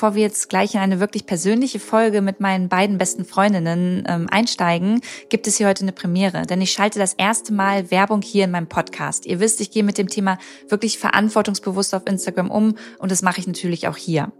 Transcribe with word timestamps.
Bevor 0.00 0.14
wir 0.14 0.22
jetzt 0.22 0.48
gleich 0.48 0.72
in 0.72 0.80
eine 0.80 0.98
wirklich 0.98 1.26
persönliche 1.26 1.78
Folge 1.78 2.22
mit 2.22 2.40
meinen 2.40 2.70
beiden 2.70 2.96
besten 2.96 3.26
Freundinnen 3.26 4.02
ähm, 4.08 4.28
einsteigen, 4.30 5.02
gibt 5.28 5.46
es 5.46 5.58
hier 5.58 5.68
heute 5.68 5.82
eine 5.82 5.92
Premiere, 5.92 6.46
denn 6.46 6.62
ich 6.62 6.72
schalte 6.72 6.98
das 6.98 7.12
erste 7.12 7.52
Mal 7.52 7.90
Werbung 7.90 8.22
hier 8.22 8.44
in 8.44 8.50
meinem 8.50 8.66
Podcast. 8.66 9.26
Ihr 9.26 9.40
wisst, 9.40 9.60
ich 9.60 9.70
gehe 9.70 9.84
mit 9.84 9.98
dem 9.98 10.08
Thema 10.08 10.38
wirklich 10.70 10.98
verantwortungsbewusst 10.98 11.94
auf 11.94 12.06
Instagram 12.06 12.50
um 12.50 12.76
und 12.98 13.12
das 13.12 13.20
mache 13.20 13.40
ich 13.40 13.46
natürlich 13.46 13.88
auch 13.88 13.96
hier. 13.98 14.32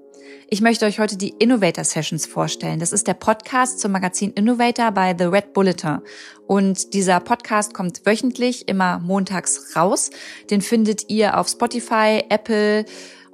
Ich 0.48 0.62
möchte 0.62 0.86
euch 0.86 0.98
heute 0.98 1.18
die 1.18 1.34
Innovator 1.38 1.84
Sessions 1.84 2.24
vorstellen. 2.24 2.80
Das 2.80 2.92
ist 2.92 3.06
der 3.06 3.14
Podcast 3.14 3.80
zum 3.80 3.92
Magazin 3.92 4.32
Innovator 4.32 4.90
bei 4.92 5.14
The 5.16 5.26
Red 5.26 5.52
Bulletin. 5.52 5.98
Und 6.46 6.94
dieser 6.94 7.20
Podcast 7.20 7.74
kommt 7.74 8.04
wöchentlich, 8.04 8.66
immer 8.66 8.98
montags 8.98 9.76
raus. 9.76 10.10
Den 10.50 10.60
findet 10.60 11.08
ihr 11.08 11.38
auf 11.38 11.48
Spotify, 11.48 12.24
Apple, 12.30 12.84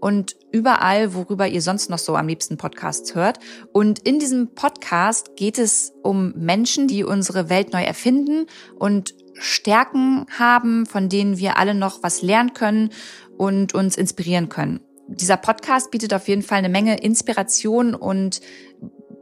und 0.06 0.36
überall, 0.52 1.14
worüber 1.14 1.48
ihr 1.48 1.60
sonst 1.60 1.90
noch 1.90 1.98
so 1.98 2.14
am 2.14 2.28
liebsten 2.28 2.56
Podcasts 2.56 3.16
hört. 3.16 3.40
Und 3.72 3.98
in 3.98 4.20
diesem 4.20 4.54
Podcast 4.54 5.34
geht 5.34 5.58
es 5.58 5.94
um 6.04 6.32
Menschen, 6.36 6.86
die 6.86 7.02
unsere 7.02 7.48
Welt 7.48 7.72
neu 7.72 7.82
erfinden 7.82 8.46
und 8.78 9.16
Stärken 9.34 10.26
haben, 10.38 10.86
von 10.86 11.08
denen 11.08 11.38
wir 11.38 11.56
alle 11.58 11.74
noch 11.74 12.04
was 12.04 12.22
lernen 12.22 12.54
können 12.54 12.90
und 13.36 13.74
uns 13.74 13.96
inspirieren 13.96 14.48
können. 14.48 14.78
Dieser 15.08 15.36
Podcast 15.36 15.90
bietet 15.90 16.14
auf 16.14 16.28
jeden 16.28 16.42
Fall 16.42 16.58
eine 16.58 16.68
Menge 16.68 16.98
Inspiration 17.00 17.92
und 17.92 18.40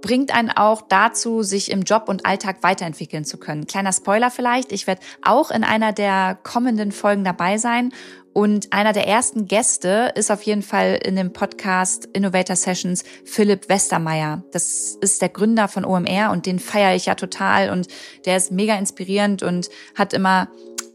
bringt 0.05 0.35
einen 0.35 0.51
auch 0.51 0.83
dazu, 0.83 1.43
sich 1.43 1.71
im 1.71 1.81
Job 1.81 2.11
und 2.11 2.27
Alltag 2.27 2.59
weiterentwickeln 2.61 3.25
zu 3.25 3.39
können. 3.39 3.67
Kleiner 3.67 3.91
Spoiler 3.91 4.31
vielleicht, 4.31 4.71
ich 4.71 4.87
werde 4.87 5.01
auch 5.23 5.51
in 5.51 5.65
einer 5.65 5.95
der 5.95 6.39
kommenden 6.43 6.93
Folgen 6.93 7.25
dabei 7.25 7.57
sein 7.57 7.91
und 8.35 8.75
einer 8.75 8.93
der 8.93 9.09
ersten 9.09 9.47
Gäste 9.49 10.13
ist 10.15 10.31
auf 10.31 10.43
jeden 10.43 10.61
Fall 10.61 11.01
in 11.03 11.17
dem 11.17 11.33
Podcast 11.33 12.05
Innovator 12.13 12.55
Sessions 12.55 13.03
Philipp 13.25 13.71
Westermeier. 13.71 14.45
Das 14.53 14.95
ist 15.01 15.23
der 15.23 15.31
Gründer 15.31 15.69
von 15.69 15.87
OMR 15.87 16.33
und 16.33 16.45
den 16.45 16.59
feiere 16.59 16.95
ich 16.95 17.07
ja 17.07 17.15
total 17.15 17.71
und 17.71 17.89
der 18.27 18.37
ist 18.37 18.53
mega 18.53 18.77
inspirierend 18.77 19.43
und 19.43 19.71
hat 19.95 20.13
immer 20.13 20.49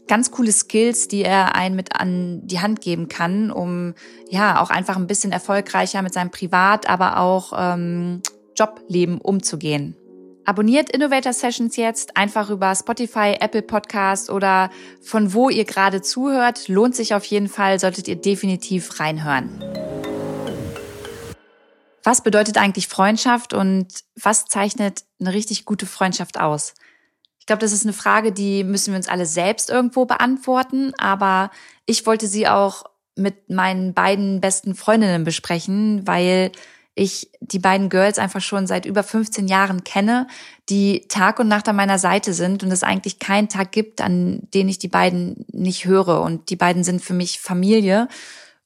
ganz 0.06 0.30
coole 0.30 0.52
Skills, 0.52 1.08
die 1.08 1.24
er 1.24 1.56
einen 1.56 1.74
mit 1.74 1.96
an 1.96 2.46
die 2.46 2.60
Hand 2.60 2.80
geben 2.80 3.08
kann, 3.08 3.50
um 3.50 3.94
ja 4.28 4.62
auch 4.62 4.70
einfach 4.70 4.96
ein 4.96 5.08
bisschen 5.08 5.32
erfolgreicher 5.32 6.00
mit 6.02 6.14
seinem 6.14 6.30
Privat, 6.30 6.88
aber 6.88 7.18
auch 7.18 7.52
ähm, 7.56 8.22
Jobleben 8.60 9.18
umzugehen. 9.20 9.96
Abonniert 10.44 10.90
Innovator 10.90 11.32
Sessions 11.32 11.76
jetzt 11.76 12.16
einfach 12.16 12.50
über 12.50 12.74
Spotify, 12.74 13.36
Apple 13.40 13.62
Podcasts 13.62 14.28
oder 14.28 14.70
von 15.00 15.32
wo 15.32 15.48
ihr 15.48 15.64
gerade 15.64 16.02
zuhört. 16.02 16.68
Lohnt 16.68 16.94
sich 16.94 17.14
auf 17.14 17.24
jeden 17.24 17.48
Fall, 17.48 17.80
solltet 17.80 18.08
ihr 18.08 18.16
definitiv 18.16 19.00
reinhören. 19.00 19.48
Was 22.02 22.22
bedeutet 22.22 22.58
eigentlich 22.58 22.88
Freundschaft 22.88 23.52
und 23.52 23.86
was 24.16 24.46
zeichnet 24.46 25.04
eine 25.20 25.32
richtig 25.32 25.64
gute 25.64 25.86
Freundschaft 25.86 26.40
aus? 26.40 26.74
Ich 27.38 27.46
glaube, 27.46 27.60
das 27.60 27.72
ist 27.72 27.84
eine 27.84 27.92
Frage, 27.92 28.32
die 28.32 28.64
müssen 28.64 28.92
wir 28.92 28.96
uns 28.96 29.08
alle 29.08 29.26
selbst 29.26 29.70
irgendwo 29.70 30.04
beantworten, 30.04 30.92
aber 30.98 31.50
ich 31.86 32.06
wollte 32.06 32.26
sie 32.26 32.48
auch 32.48 32.84
mit 33.16 33.50
meinen 33.50 33.92
beiden 33.92 34.40
besten 34.40 34.74
Freundinnen 34.74 35.24
besprechen, 35.24 36.06
weil 36.06 36.52
ich 36.94 37.30
die 37.40 37.58
beiden 37.58 37.88
Girls 37.88 38.18
einfach 38.18 38.40
schon 38.40 38.66
seit 38.66 38.84
über 38.84 39.02
15 39.02 39.48
Jahren 39.48 39.84
kenne, 39.84 40.26
die 40.68 41.06
Tag 41.08 41.38
und 41.38 41.48
Nacht 41.48 41.68
an 41.68 41.76
meiner 41.76 41.98
Seite 41.98 42.34
sind 42.34 42.62
und 42.62 42.70
es 42.70 42.82
eigentlich 42.82 43.18
keinen 43.18 43.48
Tag 43.48 43.72
gibt, 43.72 44.00
an 44.00 44.48
den 44.54 44.68
ich 44.68 44.78
die 44.78 44.88
beiden 44.88 45.46
nicht 45.52 45.86
höre. 45.86 46.20
Und 46.20 46.50
die 46.50 46.56
beiden 46.56 46.84
sind 46.84 47.02
für 47.02 47.14
mich 47.14 47.40
Familie 47.40 48.08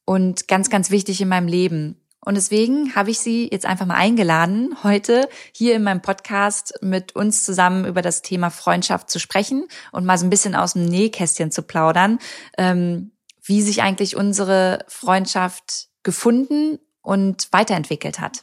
und 0.04 0.48
ganz, 0.48 0.70
ganz 0.70 0.90
wichtig 0.90 1.20
in 1.20 1.28
meinem 1.28 1.48
Leben. 1.48 2.00
Und 2.24 2.36
deswegen 2.36 2.94
habe 2.94 3.10
ich 3.10 3.18
sie 3.18 3.50
jetzt 3.52 3.66
einfach 3.66 3.84
mal 3.84 3.96
eingeladen, 3.96 4.74
heute 4.82 5.28
hier 5.52 5.76
in 5.76 5.82
meinem 5.82 6.00
Podcast 6.00 6.74
mit 6.80 7.14
uns 7.14 7.44
zusammen 7.44 7.84
über 7.84 8.00
das 8.00 8.22
Thema 8.22 8.48
Freundschaft 8.48 9.10
zu 9.10 9.20
sprechen 9.20 9.66
und 9.92 10.06
mal 10.06 10.16
so 10.16 10.24
ein 10.24 10.30
bisschen 10.30 10.54
aus 10.54 10.72
dem 10.72 10.86
Nähkästchen 10.86 11.50
zu 11.50 11.62
plaudern, 11.62 12.18
ähm, 12.56 13.12
wie 13.42 13.60
sich 13.60 13.82
eigentlich 13.82 14.16
unsere 14.16 14.86
Freundschaft 14.88 15.88
gefunden 16.02 16.78
und 17.04 17.46
weiterentwickelt 17.52 18.18
hat? 18.18 18.42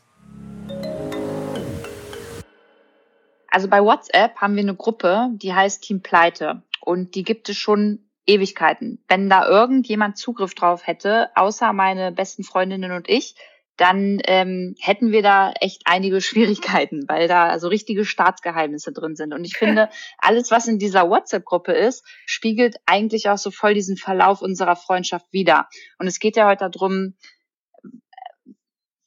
Also 3.50 3.68
bei 3.68 3.84
WhatsApp 3.84 4.38
haben 4.38 4.56
wir 4.56 4.64
eine 4.64 4.76
Gruppe, 4.76 5.28
die 5.34 5.54
heißt 5.54 5.84
Team 5.84 6.02
Pleite 6.02 6.64
und 6.80 7.16
die 7.16 7.24
gibt 7.24 7.50
es 7.50 7.58
schon 7.58 8.00
Ewigkeiten. 8.26 9.04
Wenn 9.10 9.30
da 9.30 9.46
irgendjemand 9.46 10.18
Zugriff 10.18 10.56
drauf 10.56 10.88
hätte, 10.88 11.30
außer 11.36 11.74
meine 11.74 12.14
besten 12.14 12.44
Freundinnen 12.44 12.94
und 12.94 13.10
ich, 13.10 13.36
dann 13.78 14.22
ähm, 14.26 14.76
hätten 14.80 15.12
wir 15.12 15.22
da 15.22 15.52
echt 15.60 15.82
einige 15.86 16.22
Schwierigkeiten, 16.22 17.04
weil 17.08 17.28
da 17.28 17.60
so 17.60 17.68
richtige 17.68 18.06
Staatsgeheimnisse 18.06 18.94
drin 18.94 19.16
sind. 19.16 19.34
Und 19.34 19.44
ich 19.44 19.58
finde, 19.58 19.90
alles, 20.18 20.52
was 20.52 20.68
in 20.68 20.80
dieser 20.80 21.10
WhatsApp-Gruppe 21.10 21.74
ist, 21.74 22.06
spiegelt 22.26 22.78
eigentlich 22.86 23.30
auch 23.30 23.38
so 23.38 23.52
voll 23.52 23.74
diesen 23.74 23.98
Verlauf 23.98 24.42
unserer 24.42 24.76
Freundschaft 24.76 25.26
wider. 25.32 25.68
Und 25.98 26.08
es 26.08 26.20
geht 26.20 26.36
ja 26.36 26.48
heute 26.48 26.70
darum, 26.70 27.16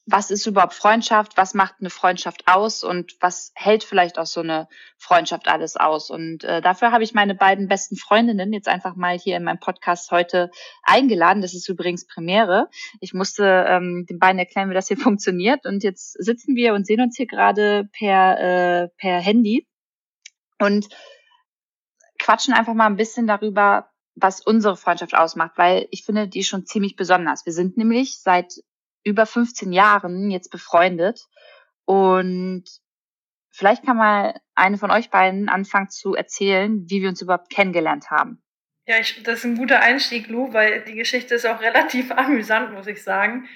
was 0.06 0.31
ist 0.31 0.47
überhaupt 0.47 0.75
Freundschaft, 0.75 1.37
was 1.37 1.54
macht 1.54 1.76
eine 1.81 1.88
Freundschaft 1.88 2.47
aus 2.47 2.84
und 2.84 3.16
was 3.20 3.53
hält 3.54 3.84
vielleicht 3.84 4.19
auch 4.19 4.26
so 4.26 4.41
eine 4.41 4.69
Freundschaft 4.98 5.48
alles 5.48 5.76
aus. 5.76 6.10
Und 6.10 6.44
äh, 6.44 6.60
dafür 6.60 6.92
habe 6.92 7.04
ich 7.04 7.15
meine 7.15 7.34
beiden 7.34 7.69
besten 7.69 7.97
Freundinnen 7.97 8.53
jetzt 8.53 8.69
einfach 8.69 8.97
mal 8.97 9.19
hier 9.19 9.37
in 9.37 9.44
meinem 9.44 9.60
Podcast 9.60 10.10
heute 10.10 10.50
eingeladen. 10.82 11.41
Das 11.41 11.54
ist 11.54 11.69
übrigens 11.69 12.06
Premiere. 12.06 12.69
Ich 13.00 13.15
musste 13.15 13.65
ähm, 13.66 14.04
den 14.09 14.19
beiden 14.19 14.38
erklären, 14.38 14.69
wie 14.69 14.75
das 14.75 14.88
hier 14.88 14.97
funktioniert. 14.98 15.65
Und 15.65 15.82
jetzt 15.82 16.12
sitzen 16.22 16.54
wir 16.54 16.75
und 16.75 16.86
sehen 16.86 17.00
uns 17.00 17.16
hier 17.16 17.26
gerade 17.26 17.88
per, 17.98 18.41
äh, 18.41 18.88
per 18.98 19.21
Handy 19.21 19.66
und 20.60 20.88
quatschen 22.19 22.53
einfach 22.53 22.75
mal 22.75 22.86
ein 22.86 22.97
bisschen 22.97 23.26
darüber, 23.26 23.91
was 24.16 24.42
unsere 24.42 24.76
Freundschaft 24.76 25.15
ausmacht, 25.15 25.53
weil 25.56 25.88
ich 25.91 26.04
finde 26.04 26.28
die 26.28 26.44
schon 26.44 26.66
ziemlich 26.66 26.94
besonders. 26.94 27.47
Wir 27.47 27.53
sind 27.53 27.78
nämlich 27.78 28.21
seit 28.21 28.62
über 29.04 29.26
15 29.26 29.72
Jahren 29.72 30.31
jetzt 30.31 30.50
befreundet. 30.50 31.26
Und 31.84 32.65
vielleicht 33.50 33.84
kann 33.84 33.97
mal 33.97 34.41
eine 34.54 34.78
von 34.78 34.91
euch 34.91 35.10
beiden 35.10 35.48
anfangen 35.48 35.91
zu 35.91 36.15
erzählen, 36.15 36.84
wie 36.88 37.03
wir 37.03 37.09
uns 37.09 37.22
überhaupt 37.22 37.50
kennengelernt 37.50 38.10
haben. 38.10 38.42
Ja, 38.87 38.98
ich, 38.98 39.22
das 39.22 39.38
ist 39.38 39.44
ein 39.44 39.56
guter 39.56 39.81
Einstieg, 39.81 40.28
Lou, 40.28 40.53
weil 40.53 40.82
die 40.82 40.94
Geschichte 40.94 41.34
ist 41.34 41.47
auch 41.47 41.60
relativ 41.62 42.10
amüsant, 42.10 42.72
muss 42.72 42.87
ich 42.87 43.03
sagen. 43.03 43.48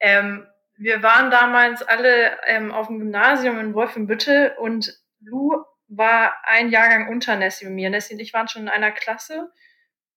Ähm, 0.00 0.46
wir 0.76 1.02
waren 1.02 1.30
damals 1.30 1.82
alle 1.82 2.36
ähm, 2.46 2.72
auf 2.72 2.88
dem 2.88 2.98
Gymnasium 2.98 3.58
in 3.58 3.74
Wolfenbüttel 3.74 4.54
und 4.58 4.92
Lou 5.20 5.64
war 5.88 6.34
ein 6.44 6.70
Jahrgang 6.70 7.08
unter 7.08 7.36
Nessie 7.36 7.66
und 7.66 7.74
mir. 7.74 7.90
Nessie 7.90 8.14
und 8.14 8.20
ich 8.20 8.32
waren 8.32 8.48
schon 8.48 8.62
in 8.62 8.68
einer 8.68 8.90
Klasse 8.90 9.52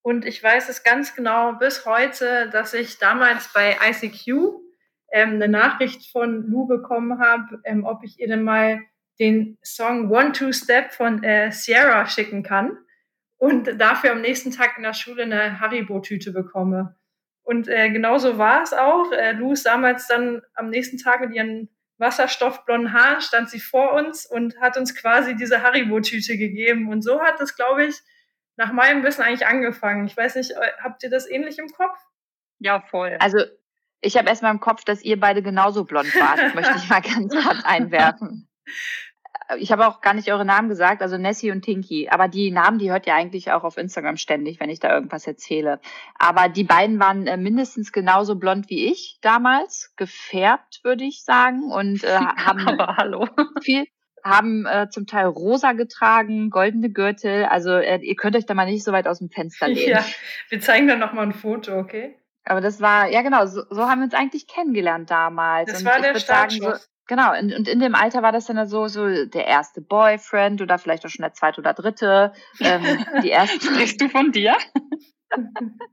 und 0.01 0.25
ich 0.25 0.41
weiß 0.41 0.69
es 0.69 0.83
ganz 0.83 1.15
genau 1.15 1.53
bis 1.53 1.85
heute, 1.85 2.49
dass 2.49 2.73
ich 2.73 2.97
damals 2.97 3.51
bei 3.53 3.77
ICQ 3.87 4.66
ähm, 5.11 5.35
eine 5.35 5.47
Nachricht 5.47 6.11
von 6.11 6.49
Lou 6.49 6.67
bekommen 6.67 7.19
habe, 7.19 7.59
ähm, 7.63 7.85
ob 7.85 8.03
ich 8.03 8.19
ihr 8.19 8.27
denn 8.27 8.43
mal 8.43 8.81
den 9.19 9.57
Song 9.63 10.11
One 10.11 10.31
Two 10.31 10.51
Step 10.51 10.91
von 10.91 11.23
äh, 11.23 11.51
Sierra 11.51 12.05
schicken 12.07 12.43
kann 12.43 12.77
und 13.37 13.79
dafür 13.79 14.11
am 14.11 14.21
nächsten 14.21 14.51
Tag 14.51 14.77
in 14.77 14.83
der 14.83 14.93
Schule 14.93 15.23
eine 15.23 15.59
Haribo-Tüte 15.59 16.31
bekomme. 16.31 16.95
Und 17.43 17.67
äh, 17.67 17.89
genauso 17.89 18.37
war 18.37 18.61
es 18.61 18.73
auch. 18.73 19.11
Äh, 19.11 19.31
Lou 19.33 19.53
ist 19.53 19.65
damals 19.65 20.07
dann 20.07 20.41
am 20.53 20.69
nächsten 20.69 20.97
Tag 20.97 21.21
mit 21.21 21.33
ihren 21.33 21.69
wasserstoffblonden 21.97 22.93
Haaren 22.93 23.21
stand 23.21 23.49
sie 23.49 23.59
vor 23.59 23.93
uns 23.93 24.25
und 24.25 24.59
hat 24.59 24.77
uns 24.77 24.93
quasi 24.93 25.35
diese 25.35 25.63
Haribo-Tüte 25.63 26.37
gegeben. 26.37 26.89
Und 26.89 27.01
so 27.01 27.21
hat 27.21 27.39
es, 27.41 27.55
glaube 27.55 27.85
ich, 27.85 27.95
nach 28.55 28.71
meinem 28.71 29.03
Wissen 29.03 29.21
eigentlich 29.21 29.47
angefangen. 29.47 30.05
Ich 30.07 30.17
weiß 30.17 30.35
nicht, 30.35 30.51
äh, 30.51 30.71
habt 30.83 31.03
ihr 31.03 31.09
das 31.09 31.29
ähnlich 31.29 31.57
im 31.57 31.69
Kopf? 31.69 31.97
Ja, 32.59 32.81
voll. 32.81 33.17
Also 33.19 33.37
ich 34.01 34.17
habe 34.17 34.29
erstmal 34.29 34.53
im 34.53 34.59
Kopf, 34.59 34.83
dass 34.83 35.03
ihr 35.03 35.19
beide 35.19 35.41
genauso 35.41 35.83
blond 35.85 36.13
wart, 36.15 36.55
möchte 36.55 36.75
ich 36.77 36.89
mal 36.89 37.01
ganz 37.15 37.33
kurz 37.33 37.63
einwerfen. 37.63 38.47
Ich 39.59 39.71
habe 39.71 39.87
auch 39.87 40.01
gar 40.01 40.13
nicht 40.13 40.29
eure 40.29 40.43
Namen 40.43 40.67
gesagt, 40.67 41.01
also 41.01 41.17
Nessie 41.17 41.51
und 41.51 41.61
Tinky. 41.61 42.09
Aber 42.09 42.27
die 42.27 42.51
Namen, 42.51 42.79
die 42.79 42.91
hört 42.91 43.07
ihr 43.07 43.15
eigentlich 43.15 43.51
auch 43.51 43.63
auf 43.63 43.77
Instagram 43.77 44.17
ständig, 44.17 44.59
wenn 44.59 44.69
ich 44.69 44.81
da 44.81 44.93
irgendwas 44.93 45.25
erzähle. 45.25 45.79
Aber 46.19 46.49
die 46.49 46.65
beiden 46.65 46.99
waren 46.99 47.27
äh, 47.27 47.37
mindestens 47.37 47.93
genauso 47.93 48.35
blond 48.35 48.69
wie 48.69 48.91
ich 48.91 49.19
damals, 49.21 49.93
gefärbt, 49.95 50.81
würde 50.83 51.05
ich 51.05 51.23
sagen, 51.23 51.71
und 51.71 52.03
äh, 52.03 52.17
haben 52.37 52.67
Aber 52.67 52.97
hallo. 52.97 53.27
viel 53.61 53.85
haben 54.23 54.65
äh, 54.65 54.89
zum 54.89 55.07
Teil 55.07 55.27
rosa 55.27 55.71
getragen, 55.71 56.49
goldene 56.49 56.91
Gürtel. 56.91 57.45
Also 57.45 57.71
äh, 57.71 57.99
ihr 58.01 58.15
könnt 58.15 58.35
euch 58.35 58.45
da 58.45 58.53
mal 58.53 58.65
nicht 58.65 58.83
so 58.83 58.91
weit 58.91 59.07
aus 59.07 59.19
dem 59.19 59.29
Fenster 59.29 59.69
lehnen. 59.69 59.91
Ja, 59.91 60.05
wir 60.49 60.59
zeigen 60.59 60.87
dann 60.87 60.99
nochmal 60.99 61.25
ein 61.25 61.33
Foto, 61.33 61.79
okay? 61.79 62.15
Aber 62.49 62.61
das 62.61 62.81
war, 62.81 63.09
ja 63.09 63.21
genau, 63.21 63.45
so, 63.45 63.63
so 63.69 63.89
haben 63.89 63.99
wir 63.99 64.05
uns 64.05 64.13
eigentlich 64.13 64.47
kennengelernt 64.47 65.11
damals. 65.11 65.71
Das 65.71 65.81
und 65.81 65.85
war 65.85 65.99
der 65.99 66.19
Startschuss. 66.19 66.63
Sagen, 66.63 66.79
so, 66.79 66.85
Genau, 67.07 67.37
und, 67.39 67.53
und 67.53 67.67
in 67.69 67.79
dem 67.79 67.95
Alter 67.95 68.21
war 68.21 68.33
das 68.33 68.47
dann 68.47 68.67
so, 68.67 68.87
so 68.87 69.07
der 69.07 69.47
erste 69.47 69.81
Boyfriend 69.81 70.61
oder 70.61 70.77
vielleicht 70.77 71.05
auch 71.05 71.09
schon 71.09 71.23
der 71.23 71.33
zweite 71.33 71.61
oder 71.61 71.73
dritte. 71.73 72.33
Ähm, 72.59 72.83
die 73.23 73.31
ersten. 73.31 73.61
Sprichst 73.61 74.01
du 74.01 74.09
von 74.09 74.33
dir? 74.33 74.57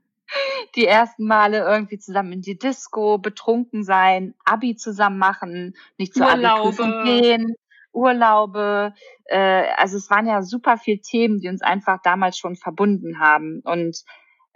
die 0.75 0.85
ersten 0.85 1.25
Male 1.25 1.59
irgendwie 1.59 1.99
zusammen 1.99 2.33
in 2.33 2.41
die 2.41 2.57
Disco, 2.57 3.17
betrunken 3.17 3.83
sein, 3.85 4.35
Abi 4.43 4.75
zusammen 4.75 5.17
machen, 5.17 5.75
nicht 5.97 6.13
zur 6.13 6.27
Urlaube 6.27 7.03
gehen, 7.05 7.55
Urlaube. 7.93 8.93
Äh, 9.23 9.69
also 9.77 9.95
es 9.95 10.09
waren 10.09 10.27
ja 10.27 10.41
super 10.41 10.77
viele 10.77 10.99
Themen, 10.99 11.39
die 11.39 11.47
uns 11.47 11.61
einfach 11.61 12.01
damals 12.03 12.37
schon 12.37 12.57
verbunden 12.57 13.19
haben. 13.19 13.61
Und 13.63 14.03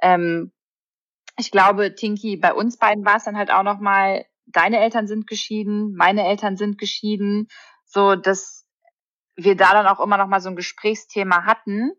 ähm, 0.01 0.51
ich 1.39 1.51
glaube, 1.51 1.95
Tinky, 1.95 2.35
bei 2.35 2.53
uns 2.53 2.77
beiden 2.77 3.05
war 3.05 3.15
es 3.15 3.23
dann 3.23 3.37
halt 3.37 3.49
auch 3.49 3.63
noch 3.63 3.79
mal 3.79 4.25
deine 4.45 4.79
Eltern 4.79 5.07
sind 5.07 5.25
geschieden, 5.25 5.93
meine 5.95 6.27
Eltern 6.27 6.57
sind 6.57 6.77
geschieden, 6.77 7.47
so 7.85 8.15
dass 8.15 8.67
wir 9.35 9.55
da 9.55 9.71
dann 9.71 9.87
auch 9.87 10.01
immer 10.01 10.17
noch 10.17 10.27
mal 10.27 10.41
so 10.41 10.49
ein 10.49 10.57
Gesprächsthema 10.57 11.45
hatten, 11.45 11.91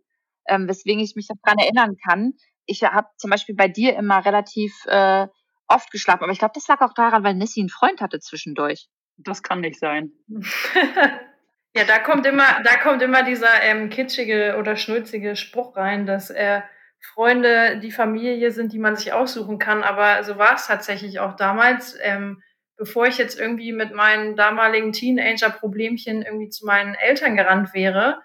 ähm, 0.46 0.68
weswegen 0.68 1.02
ich 1.02 1.16
mich 1.16 1.28
daran 1.28 1.58
erinnern 1.58 1.96
kann. 2.06 2.34
Ich 2.66 2.82
habe 2.82 3.08
zum 3.16 3.30
Beispiel 3.30 3.54
bei 3.54 3.68
dir 3.68 3.96
immer 3.96 4.24
relativ 4.24 4.74
äh, 4.86 5.26
oft 5.68 5.90
geschlafen, 5.90 6.24
aber 6.24 6.32
ich 6.32 6.38
glaube, 6.38 6.52
das 6.54 6.68
lag 6.68 6.80
auch 6.82 6.92
daran, 6.92 7.24
weil 7.24 7.34
Nessie 7.34 7.60
einen 7.60 7.70
Freund 7.70 8.00
hatte 8.02 8.20
zwischendurch. 8.20 8.88
Das 9.16 9.42
kann 9.42 9.60
nicht 9.60 9.78
sein. 9.78 10.12
ja, 11.74 11.84
da 11.84 11.98
kommt 11.98 12.26
immer, 12.26 12.62
da 12.62 12.76
kommt 12.76 13.00
immer 13.00 13.22
dieser 13.22 13.62
ähm, 13.62 13.88
kitschige 13.88 14.56
oder 14.58 14.76
schnulzige 14.76 15.34
Spruch 15.34 15.76
rein, 15.76 16.04
dass 16.04 16.28
er 16.28 16.64
Freunde 17.00 17.80
die 17.80 17.90
Familie 17.90 18.50
sind, 18.50 18.72
die 18.72 18.78
man 18.78 18.96
sich 18.96 19.12
aussuchen 19.12 19.58
kann. 19.58 19.82
Aber 19.82 20.22
so 20.24 20.38
war 20.38 20.54
es 20.54 20.66
tatsächlich 20.66 21.18
auch 21.20 21.34
damals. 21.36 21.96
Ähm, 22.02 22.42
bevor 22.76 23.06
ich 23.06 23.18
jetzt 23.18 23.38
irgendwie 23.38 23.72
mit 23.72 23.94
meinen 23.94 24.36
damaligen 24.36 24.92
Teenager-Problemchen 24.92 26.22
irgendwie 26.22 26.48
zu 26.48 26.64
meinen 26.64 26.94
Eltern 26.94 27.36
gerannt 27.36 27.74
wäre, 27.74 28.22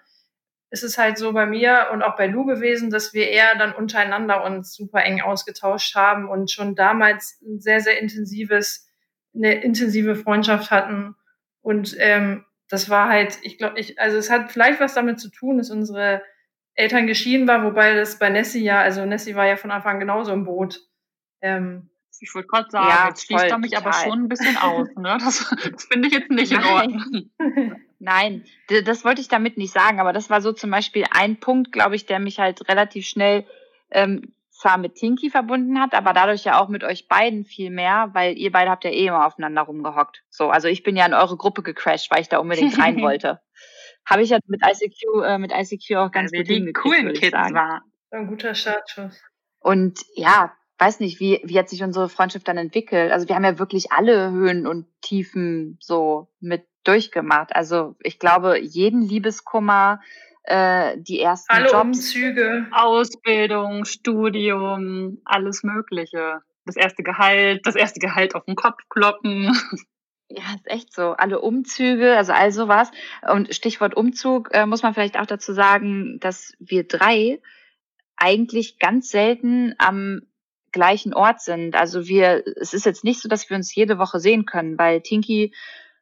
ist 0.70 0.82
es 0.82 0.98
halt 0.98 1.18
so 1.18 1.32
bei 1.32 1.46
mir 1.46 1.88
und 1.92 2.02
auch 2.02 2.16
bei 2.16 2.26
Lou 2.26 2.44
gewesen, 2.44 2.90
dass 2.90 3.14
wir 3.14 3.28
eher 3.28 3.56
dann 3.56 3.74
untereinander 3.74 4.44
uns 4.44 4.74
super 4.74 5.04
eng 5.04 5.20
ausgetauscht 5.20 5.94
haben 5.94 6.28
und 6.28 6.50
schon 6.50 6.74
damals 6.74 7.40
ein 7.42 7.60
sehr, 7.60 7.80
sehr 7.80 8.00
intensives, 8.00 8.88
eine 9.34 9.62
intensive 9.62 10.16
Freundschaft 10.16 10.70
hatten. 10.70 11.14
Und 11.60 11.94
ähm, 11.98 12.44
das 12.68 12.90
war 12.90 13.08
halt, 13.08 13.38
ich 13.42 13.58
glaube, 13.58 13.78
ich, 13.78 14.00
also 14.00 14.16
es 14.16 14.30
hat 14.30 14.50
vielleicht 14.50 14.80
was 14.80 14.94
damit 14.94 15.20
zu 15.20 15.30
tun, 15.30 15.58
dass 15.58 15.70
unsere 15.70 16.22
Eltern 16.76 17.06
geschieden 17.06 17.48
war, 17.48 17.64
wobei 17.64 17.94
das 17.94 18.18
bei 18.18 18.28
Nessie 18.28 18.62
ja, 18.62 18.80
also 18.80 19.04
Nessie 19.04 19.34
war 19.34 19.46
ja 19.46 19.56
von 19.56 19.70
Anfang 19.70 19.94
an 19.94 20.00
genauso 20.00 20.32
im 20.32 20.44
Boot. 20.44 20.80
Ähm, 21.40 21.90
ich 22.20 22.34
wollte 22.34 22.48
gerade 22.48 22.70
sagen, 22.70 22.88
ja, 22.88 23.08
jetzt 23.08 23.26
schließt 23.26 23.44
er 23.46 23.58
mich 23.58 23.72
total. 23.72 23.88
aber 23.88 23.98
schon 23.98 24.24
ein 24.24 24.28
bisschen 24.28 24.56
aus. 24.56 24.88
Ne? 24.96 25.18
Das, 25.18 25.54
das 25.72 25.84
finde 25.84 26.08
ich 26.08 26.14
jetzt 26.14 26.30
nicht 26.30 26.52
in 26.52 26.64
Ordnung. 26.64 27.30
Nein, 27.98 28.44
das 28.84 29.04
wollte 29.04 29.20
ich 29.20 29.28
damit 29.28 29.56
nicht 29.56 29.72
sagen, 29.72 30.00
aber 30.00 30.12
das 30.12 30.30
war 30.30 30.40
so 30.40 30.52
zum 30.52 30.70
Beispiel 30.70 31.04
ein 31.10 31.40
Punkt, 31.40 31.72
glaube 31.72 31.96
ich, 31.96 32.06
der 32.06 32.18
mich 32.18 32.38
halt 32.38 32.68
relativ 32.68 33.06
schnell 33.06 33.44
ähm, 33.90 34.34
zwar 34.50 34.78
mit 34.78 34.94
Tinky 34.94 35.30
verbunden 35.30 35.80
hat, 35.80 35.94
aber 35.94 36.12
dadurch 36.12 36.44
ja 36.44 36.60
auch 36.60 36.68
mit 36.68 36.84
euch 36.84 37.08
beiden 37.08 37.44
viel 37.44 37.70
mehr, 37.70 38.10
weil 38.12 38.36
ihr 38.38 38.52
beide 38.52 38.70
habt 38.70 38.84
ja 38.84 38.90
eh 38.90 39.06
immer 39.06 39.26
aufeinander 39.26 39.62
rumgehockt. 39.62 40.22
So, 40.30 40.50
also 40.50 40.68
ich 40.68 40.82
bin 40.82 40.96
ja 40.96 41.06
in 41.06 41.14
eure 41.14 41.36
Gruppe 41.36 41.62
gecrashed, 41.62 42.10
weil 42.10 42.20
ich 42.20 42.28
da 42.28 42.38
unbedingt 42.38 42.78
rein 42.78 43.00
wollte 43.02 43.40
habe 44.06 44.22
ich 44.22 44.30
ja 44.30 44.38
mit 44.46 44.62
ICQ, 44.62 45.24
äh, 45.24 45.38
mit 45.38 45.52
ICQ 45.52 45.96
auch 45.96 46.12
ganz 46.12 46.30
ja, 46.32 46.40
gut 46.40 46.48
die 46.48 46.72
coolen 46.72 47.12
Kids 47.12 47.32
sagen. 47.32 47.54
war. 47.54 47.82
Ein 48.10 48.28
guter 48.28 48.54
Startschuss. 48.54 49.20
Und 49.60 50.00
ja, 50.14 50.52
weiß 50.78 51.00
nicht, 51.00 51.20
wie, 51.20 51.40
wie 51.44 51.58
hat 51.58 51.68
sich 51.68 51.82
unsere 51.82 52.08
Freundschaft 52.08 52.46
dann 52.48 52.56
entwickelt? 52.56 53.10
Also 53.12 53.28
wir 53.28 53.34
haben 53.34 53.44
ja 53.44 53.58
wirklich 53.58 53.92
alle 53.92 54.30
Höhen 54.30 54.66
und 54.66 54.86
Tiefen 55.00 55.76
so 55.80 56.28
mit 56.40 56.64
durchgemacht. 56.84 57.54
Also 57.54 57.96
ich 58.00 58.18
glaube, 58.18 58.58
jeden 58.60 59.02
Liebeskummer, 59.02 60.00
äh, 60.44 60.96
die 60.98 61.20
ersten 61.20 61.52
Alle 61.52 61.70
Jobs, 61.70 61.98
Umzüge. 61.98 62.66
Ausbildung, 62.70 63.84
Studium, 63.84 65.20
alles 65.24 65.64
Mögliche. 65.64 66.40
Das 66.64 66.76
erste 66.76 67.02
Gehalt, 67.02 67.66
das 67.66 67.74
erste 67.74 68.00
Gehalt 68.00 68.34
auf 68.34 68.44
den 68.44 68.54
Kopf 68.54 68.78
kloppen. 68.88 69.52
Ja, 70.28 70.42
ist 70.54 70.66
echt 70.66 70.92
so. 70.92 71.12
Alle 71.12 71.40
Umzüge, 71.40 72.16
also 72.16 72.32
all 72.32 72.50
sowas. 72.50 72.90
Und 73.30 73.54
Stichwort 73.54 73.96
Umzug 73.96 74.50
äh, 74.52 74.66
muss 74.66 74.82
man 74.82 74.92
vielleicht 74.92 75.18
auch 75.18 75.26
dazu 75.26 75.52
sagen, 75.52 76.18
dass 76.20 76.54
wir 76.58 76.86
drei 76.86 77.40
eigentlich 78.16 78.78
ganz 78.78 79.10
selten 79.10 79.74
am 79.78 80.22
gleichen 80.72 81.14
Ort 81.14 81.40
sind. 81.40 81.76
Also 81.76 82.06
wir, 82.06 82.44
es 82.60 82.74
ist 82.74 82.86
jetzt 82.86 83.04
nicht 83.04 83.20
so, 83.20 83.28
dass 83.28 83.48
wir 83.48 83.56
uns 83.56 83.74
jede 83.74 83.98
Woche 83.98 84.18
sehen 84.18 84.46
können, 84.46 84.78
weil 84.78 85.00
Tinky 85.00 85.54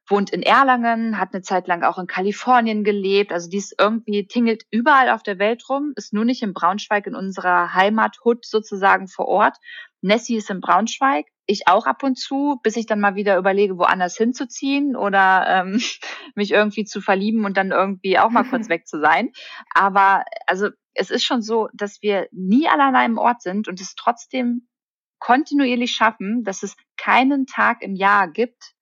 wohnt 0.09 0.31
in 0.31 0.43
Erlangen, 0.43 1.19
hat 1.19 1.33
eine 1.33 1.43
Zeit 1.43 1.67
lang 1.67 1.83
auch 1.83 1.99
in 1.99 2.07
Kalifornien 2.07 2.85
gelebt. 2.85 3.33
Also 3.33 3.49
die 3.49 3.59
ist 3.59 3.75
irgendwie 3.79 4.27
tingelt 4.27 4.65
überall 4.71 5.11
auf 5.11 5.23
der 5.23 5.39
Welt 5.39 5.69
rum, 5.69 5.93
ist 5.97 6.13
nur 6.13 6.25
nicht 6.25 6.43
in 6.43 6.53
Braunschweig 6.53 7.07
in 7.07 7.15
unserer 7.15 7.75
Heimathut 7.75 8.45
sozusagen 8.45 9.09
vor 9.09 9.29
Ort. 9.29 9.57
Nessie 10.05 10.37
ist 10.37 10.51
in 10.51 10.61
Braunschweig, 10.61 11.27
ich 11.47 11.67
auch 11.67 11.87
ab 11.87 12.03
und 12.03 12.19
zu, 12.19 12.61
bis 12.63 12.77
ich 12.77 12.85
dann 12.85 13.01
mal 13.01 13.15
wieder 13.15 13.39
überlege, 13.39 13.79
woanders 13.79 14.17
hinzuziehen 14.17 14.97
oder 14.97 15.47
ähm, 15.49 15.81
mich 16.35 16.51
irgendwie 16.51 16.85
zu 16.85 17.01
verlieben 17.01 17.47
und 17.47 17.57
dann 17.57 17.71
irgendwie 17.71 18.19
auch 18.19 18.31
mal 18.31 18.45
kurz 18.45 18.69
weg 18.69 18.87
zu 18.87 19.01
sein. 19.01 19.33
Aber 19.73 20.25
also 20.47 20.69
es 20.93 21.11
ist 21.11 21.25
schon 21.25 21.41
so, 21.41 21.69
dass 21.73 22.03
wir 22.03 22.29
nie 22.33 22.69
alle 22.69 22.85
an 22.85 22.97
einem 22.97 23.17
Ort 23.17 23.41
sind 23.41 23.67
und 23.67 23.81
es 23.81 23.95
trotzdem 23.95 24.69
kontinuierlich 25.19 25.93
schaffen, 25.93 26.45
dass 26.45 26.63
es 26.63 26.77
keinen 26.99 27.47
Tag 27.47 27.81
im 27.81 27.95
Jahr 27.95 28.29
gibt, 28.29 28.75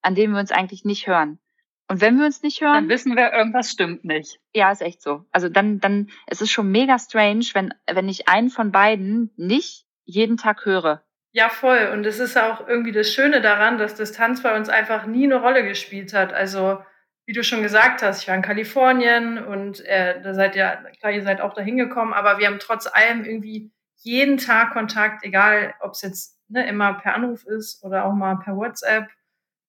an 0.00 0.14
dem 0.14 0.30
wir 0.30 0.38
uns 0.38 0.52
eigentlich 0.52 0.84
nicht 0.84 1.08
hören. 1.08 1.40
Und 1.88 2.00
wenn 2.00 2.18
wir 2.18 2.26
uns 2.26 2.42
nicht 2.42 2.60
hören, 2.60 2.74
dann 2.74 2.88
wissen 2.88 3.16
wir, 3.16 3.32
irgendwas 3.32 3.70
stimmt 3.70 4.04
nicht. 4.04 4.38
Ja, 4.54 4.70
ist 4.70 4.82
echt 4.82 5.02
so. 5.02 5.24
Also 5.32 5.48
dann, 5.48 5.80
dann, 5.80 6.10
es 6.26 6.40
ist 6.40 6.52
schon 6.52 6.70
mega 6.70 6.98
strange, 7.00 7.46
wenn, 7.54 7.74
wenn 7.90 8.08
ich 8.08 8.28
einen 8.28 8.50
von 8.50 8.70
beiden 8.70 9.32
nicht 9.36 9.87
jeden 10.08 10.36
Tag 10.36 10.64
höre. 10.64 11.02
Ja, 11.32 11.50
voll. 11.50 11.90
Und 11.92 12.06
es 12.06 12.18
ist 12.18 12.38
auch 12.38 12.66
irgendwie 12.66 12.92
das 12.92 13.12
Schöne 13.12 13.40
daran, 13.40 13.78
dass 13.78 13.94
Distanz 13.94 14.42
bei 14.42 14.56
uns 14.56 14.68
einfach 14.68 15.06
nie 15.06 15.24
eine 15.24 15.36
Rolle 15.36 15.62
gespielt 15.62 16.14
hat. 16.14 16.32
Also, 16.32 16.78
wie 17.26 17.34
du 17.34 17.44
schon 17.44 17.62
gesagt 17.62 18.02
hast, 18.02 18.22
ich 18.22 18.28
war 18.28 18.34
in 18.34 18.42
Kalifornien 18.42 19.38
und 19.44 19.84
äh, 19.84 20.20
da 20.22 20.32
seid 20.32 20.56
ihr, 20.56 20.82
klar, 20.98 21.12
ihr 21.12 21.22
seid 21.22 21.42
auch 21.42 21.52
da 21.52 21.60
hingekommen, 21.60 22.14
aber 22.14 22.38
wir 22.38 22.46
haben 22.46 22.58
trotz 22.58 22.86
allem 22.86 23.24
irgendwie 23.24 23.70
jeden 23.96 24.38
Tag 24.38 24.72
Kontakt, 24.72 25.24
egal 25.24 25.74
ob 25.80 25.92
es 25.92 26.02
jetzt 26.02 26.38
ne, 26.48 26.66
immer 26.66 26.94
per 26.94 27.14
Anruf 27.14 27.44
ist 27.44 27.84
oder 27.84 28.06
auch 28.06 28.14
mal 28.14 28.36
per 28.36 28.56
WhatsApp 28.56 29.08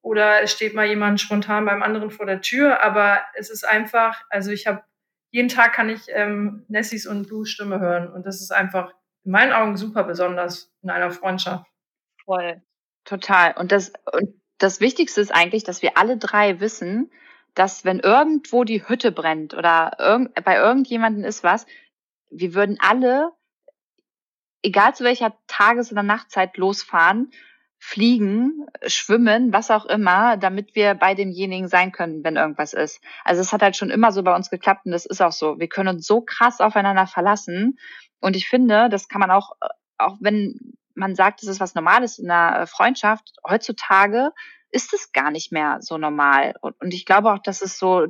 oder 0.01 0.41
es 0.41 0.53
steht 0.53 0.73
mal 0.73 0.87
jemand 0.87 1.19
spontan 1.19 1.65
beim 1.65 1.83
anderen 1.83 2.11
vor 2.11 2.25
der 2.25 2.39
Tür, 2.39 2.81
aber 2.81 3.19
es 3.33 3.49
ist 3.49 3.67
einfach, 3.67 4.23
also 4.29 4.51
ich 4.51 4.65
habe 4.67 4.81
jeden 5.31 5.49
Tag 5.49 5.73
kann 5.73 5.89
ich 5.89 6.03
ähm, 6.09 6.63
Nessies 6.69 7.05
und 7.05 7.27
Blue 7.27 7.45
Stimme 7.45 7.79
hören 7.79 8.07
und 8.07 8.25
das 8.25 8.39
ist 8.39 8.51
einfach 8.51 8.93
in 9.23 9.31
meinen 9.31 9.53
Augen 9.53 9.77
super 9.77 10.03
besonders 10.03 10.71
in 10.81 10.89
einer 10.89 11.11
Freundschaft. 11.11 11.65
Voll. 12.25 12.61
Total. 13.05 13.55
Und 13.57 13.71
das, 13.71 13.91
und 14.11 14.39
das 14.57 14.81
Wichtigste 14.81 15.21
ist 15.21 15.33
eigentlich, 15.33 15.63
dass 15.63 15.81
wir 15.81 15.97
alle 15.97 16.17
drei 16.17 16.59
wissen, 16.59 17.11
dass 17.55 17.85
wenn 17.85 17.99
irgendwo 17.99 18.63
die 18.63 18.87
Hütte 18.87 19.11
brennt 19.11 19.53
oder 19.53 19.93
irgend, 19.99 20.33
bei 20.43 20.57
irgendjemanden 20.57 21.23
ist 21.23 21.43
was, 21.43 21.65
wir 22.29 22.53
würden 22.53 22.77
alle, 22.79 23.31
egal 24.61 24.93
zu 24.93 25.03
welcher 25.03 25.35
Tages- 25.47 25.91
oder 25.91 26.03
Nachtzeit 26.03 26.57
losfahren, 26.57 27.31
fliegen, 27.79 28.67
schwimmen, 28.85 29.53
was 29.53 29.71
auch 29.71 29.85
immer, 29.85 30.35
damit 30.35 30.75
wir 30.75 30.95
bei 30.95 31.15
demjenigen 31.15 31.69
sein 31.69 31.93
können, 31.93 32.23
wenn 32.25 32.35
irgendwas 32.35 32.73
ist. 32.73 33.01
Also 33.23 33.41
es 33.41 33.53
hat 33.53 33.61
halt 33.61 33.77
schon 33.77 33.89
immer 33.89 34.11
so 34.11 34.21
bei 34.21 34.35
uns 34.35 34.49
geklappt 34.49 34.85
und 34.85 34.91
das 34.91 35.05
ist 35.05 35.21
auch 35.21 35.31
so. 35.31 35.59
Wir 35.59 35.69
können 35.69 35.95
uns 35.95 36.05
so 36.05 36.21
krass 36.21 36.59
aufeinander 36.59 37.07
verlassen 37.07 37.79
und 38.21 38.35
ich 38.35 38.47
finde, 38.47 38.89
das 38.89 39.07
kann 39.07 39.21
man 39.21 39.31
auch, 39.31 39.51
äh, 39.61 39.67
auch 39.97 40.17
wenn 40.19 40.77
man 40.93 41.15
sagt, 41.15 41.41
es 41.41 41.49
ist 41.49 41.59
was 41.59 41.75
Normales 41.75 42.19
in 42.19 42.29
einer 42.29 42.61
äh, 42.61 42.67
Freundschaft, 42.67 43.33
heutzutage 43.47 44.31
ist 44.71 44.93
es 44.93 45.11
gar 45.11 45.31
nicht 45.31 45.51
mehr 45.51 45.77
so 45.81 45.97
normal. 45.97 46.53
Und, 46.61 46.79
und 46.79 46.93
ich 46.93 47.05
glaube 47.05 47.31
auch, 47.31 47.39
dass 47.39 47.61
es 47.61 47.79
so 47.79 48.07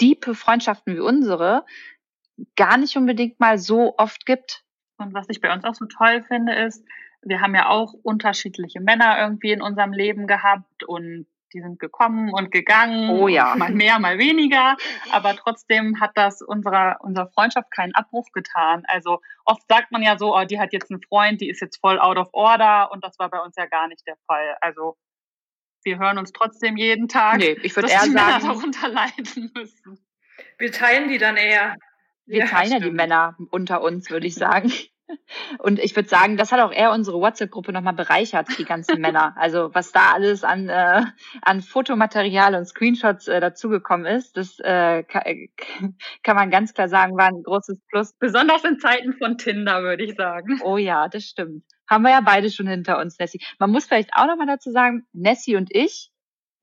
diepe 0.00 0.34
Freundschaften 0.34 0.94
wie 0.94 1.00
unsere 1.00 1.64
gar 2.56 2.76
nicht 2.78 2.96
unbedingt 2.96 3.40
mal 3.40 3.58
so 3.58 3.94
oft 3.98 4.24
gibt. 4.24 4.64
Und 4.96 5.14
was 5.14 5.26
ich 5.28 5.40
bei 5.40 5.52
uns 5.52 5.64
auch 5.64 5.74
so 5.74 5.86
toll 5.86 6.22
finde, 6.22 6.54
ist, 6.54 6.84
wir 7.22 7.40
haben 7.40 7.54
ja 7.54 7.68
auch 7.68 7.92
unterschiedliche 8.02 8.80
Männer 8.80 9.18
irgendwie 9.18 9.52
in 9.52 9.62
unserem 9.62 9.92
Leben 9.92 10.26
gehabt 10.26 10.84
und 10.84 11.26
die 11.52 11.60
sind 11.60 11.78
gekommen 11.78 12.32
und 12.32 12.50
gegangen. 12.50 13.10
Oh 13.10 13.28
ja. 13.28 13.54
Mal 13.56 13.72
mehr, 13.72 13.98
mal 13.98 14.18
weniger. 14.18 14.76
Aber 15.10 15.36
trotzdem 15.36 16.00
hat 16.00 16.12
das 16.14 16.42
unserer, 16.42 16.98
unserer 17.00 17.28
Freundschaft 17.28 17.70
keinen 17.70 17.94
Abbruch 17.94 18.26
getan. 18.32 18.84
Also 18.86 19.20
oft 19.44 19.62
sagt 19.68 19.92
man 19.92 20.02
ja 20.02 20.18
so, 20.18 20.36
oh, 20.36 20.44
die 20.44 20.58
hat 20.58 20.72
jetzt 20.72 20.90
einen 20.90 21.02
Freund, 21.02 21.40
die 21.40 21.48
ist 21.48 21.60
jetzt 21.60 21.80
voll 21.80 21.98
out 21.98 22.16
of 22.16 22.28
order. 22.32 22.90
Und 22.92 23.04
das 23.04 23.18
war 23.18 23.30
bei 23.30 23.40
uns 23.40 23.54
ja 23.56 23.66
gar 23.66 23.88
nicht 23.88 24.06
der 24.06 24.16
Fall. 24.26 24.56
Also 24.60 24.96
wir 25.84 25.98
hören 25.98 26.18
uns 26.18 26.32
trotzdem 26.32 26.76
jeden 26.76 27.08
Tag. 27.08 27.38
Nee, 27.38 27.56
ich 27.62 27.74
würde 27.74 27.90
eher 27.90 28.00
sagen, 28.00 28.12
Männer 28.12 28.38
darunter 28.40 28.88
leiden 28.88 29.50
müssen. 29.54 29.98
Wir 30.58 30.72
teilen 30.72 31.08
die 31.08 31.18
dann 31.18 31.36
eher. 31.36 31.76
Wir 32.26 32.40
ja, 32.40 32.46
teilen 32.46 32.72
ja 32.72 32.78
die 32.78 32.90
Männer 32.90 33.36
unter 33.50 33.82
uns, 33.82 34.10
würde 34.10 34.26
ich 34.26 34.34
sagen. 34.36 34.72
Und 35.58 35.78
ich 35.78 35.94
würde 35.94 36.08
sagen, 36.08 36.36
das 36.36 36.52
hat 36.52 36.60
auch 36.60 36.72
eher 36.72 36.92
unsere 36.92 37.18
WhatsApp-Gruppe 37.18 37.72
nochmal 37.72 37.94
bereichert, 37.94 38.48
die 38.58 38.64
ganzen 38.64 39.00
Männer. 39.00 39.34
Also 39.36 39.74
was 39.74 39.92
da 39.92 40.12
alles 40.12 40.44
an, 40.44 40.68
äh, 40.68 41.02
an 41.42 41.60
Fotomaterial 41.60 42.54
und 42.54 42.66
Screenshots 42.66 43.28
äh, 43.28 43.40
dazugekommen 43.40 44.06
ist, 44.06 44.36
das 44.36 44.58
äh, 44.60 45.02
kann, 45.04 45.22
kann 46.22 46.36
man 46.36 46.50
ganz 46.50 46.74
klar 46.74 46.88
sagen, 46.88 47.16
war 47.16 47.28
ein 47.28 47.42
großes 47.42 47.80
Plus. 47.88 48.14
Besonders 48.18 48.64
in 48.64 48.78
Zeiten 48.78 49.12
von 49.14 49.38
Tinder, 49.38 49.82
würde 49.82 50.04
ich 50.04 50.14
sagen. 50.14 50.60
Oh 50.62 50.76
ja, 50.76 51.08
das 51.08 51.24
stimmt. 51.24 51.64
Haben 51.88 52.02
wir 52.02 52.10
ja 52.10 52.20
beide 52.20 52.50
schon 52.50 52.66
hinter 52.66 52.98
uns, 52.98 53.18
Nessie. 53.18 53.40
Man 53.58 53.70
muss 53.70 53.86
vielleicht 53.86 54.10
auch 54.14 54.26
nochmal 54.26 54.46
dazu 54.46 54.70
sagen, 54.70 55.06
Nessie 55.12 55.56
und 55.56 55.74
ich, 55.74 56.11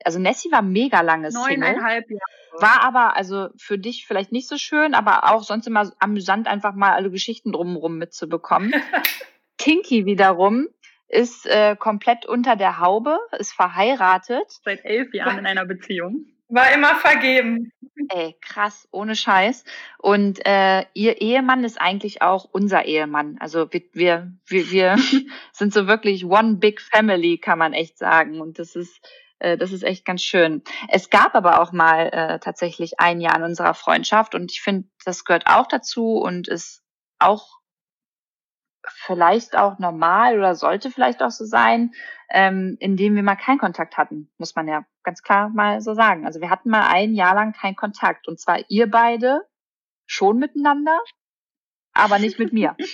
also 0.06 0.20
Nessie 0.20 0.52
war 0.52 0.62
mega 0.62 1.02
lange 1.02 1.32
Single. 1.32 1.58
Neuneinhalb 1.58 2.10
Jahre. 2.10 2.22
War 2.62 2.82
aber 2.82 3.16
also 3.16 3.50
für 3.58 3.78
dich 3.78 4.06
vielleicht 4.06 4.32
nicht 4.32 4.48
so 4.48 4.58
schön, 4.58 4.94
aber 4.94 5.32
auch 5.32 5.44
sonst 5.44 5.68
immer 5.68 5.92
amüsant, 6.00 6.48
einfach 6.48 6.74
mal 6.74 6.94
alle 6.94 7.12
Geschichten 7.12 7.52
drumherum 7.52 7.98
mitzubekommen. 7.98 8.74
Tinky 9.58 10.06
wiederum 10.06 10.68
ist 11.08 11.46
äh, 11.46 11.76
komplett 11.78 12.26
unter 12.26 12.56
der 12.56 12.80
Haube, 12.80 13.18
ist 13.38 13.54
verheiratet. 13.54 14.46
Seit 14.64 14.86
elf 14.86 15.14
Jahren 15.14 15.40
in 15.40 15.46
einer 15.46 15.66
Beziehung. 15.66 16.26
War 16.50 16.72
immer 16.74 16.96
vergeben. 16.96 17.72
Ey, 18.10 18.36
krass, 18.42 18.88
ohne 18.92 19.16
Scheiß. 19.16 19.66
Und 20.00 20.40
äh, 20.46 20.86
ihr 20.94 21.22
Ehemann 21.22 21.64
ist 21.64 21.80
eigentlich 21.80 22.22
auch 22.22 22.48
unser 22.52 22.86
Ehemann. 22.86 23.38
Also 23.40 23.72
wir, 23.72 23.82
wir, 23.94 24.32
wir, 24.48 24.72
wir 24.72 24.98
sind 25.52 25.74
so 25.74 25.88
wirklich 25.88 26.26
one 26.26 26.56
big 26.56 26.82
family, 26.82 27.38
kann 27.38 27.60
man 27.60 27.74
echt 27.74 27.98
sagen. 27.98 28.42
Und 28.42 28.58
das 28.58 28.76
ist 28.76 29.00
das 29.40 29.72
ist 29.72 29.84
echt 29.84 30.06
ganz 30.06 30.22
schön. 30.22 30.64
Es 30.90 31.10
gab 31.10 31.36
aber 31.36 31.62
auch 31.62 31.72
mal 31.72 32.10
äh, 32.12 32.40
tatsächlich 32.40 33.00
ein 33.00 33.22
Jahr 33.22 33.38
in 33.38 33.44
unserer 33.44 33.74
Freundschaft 33.74 34.36
und 34.36 34.52
ich 34.52 34.62
finde, 34.62 34.90
das 35.06 35.26
gehört 35.26 35.48
auch 35.48 35.68
dazu 35.68 36.18
und 36.18 36.48
ist 36.48 36.84
auch 37.20 37.60
vielleicht 38.88 39.58
auch 39.58 39.80
normal 39.80 40.38
oder 40.38 40.56
sollte 40.56 40.92
vielleicht 40.92 41.22
auch 41.22 41.32
so 41.32 41.46
sein, 41.46 41.94
ähm, 42.30 42.78
indem 42.80 43.16
wir 43.16 43.24
mal 43.24 43.36
keinen 43.36 43.58
Kontakt 43.58 43.98
hatten, 43.98 44.32
muss 44.38 44.56
man 44.56 44.68
ja 44.68 44.86
ganz 45.04 45.22
klar 45.22 45.50
mal 45.50 45.82
so 45.82 45.94
sagen. 45.94 46.26
Also 46.26 46.42
wir 46.42 46.50
hatten 46.50 46.70
mal 46.70 46.88
ein 46.88 47.14
Jahr 47.14 47.36
lang 47.36 47.54
keinen 47.54 47.76
Kontakt 47.76 48.28
und 48.28 48.40
zwar 48.40 48.60
ihr 48.70 48.90
beide 48.90 49.46
schon 50.06 50.38
miteinander, 50.38 51.00
aber 51.94 52.20
nicht 52.20 52.40
mit 52.40 52.54
mir. 52.54 52.76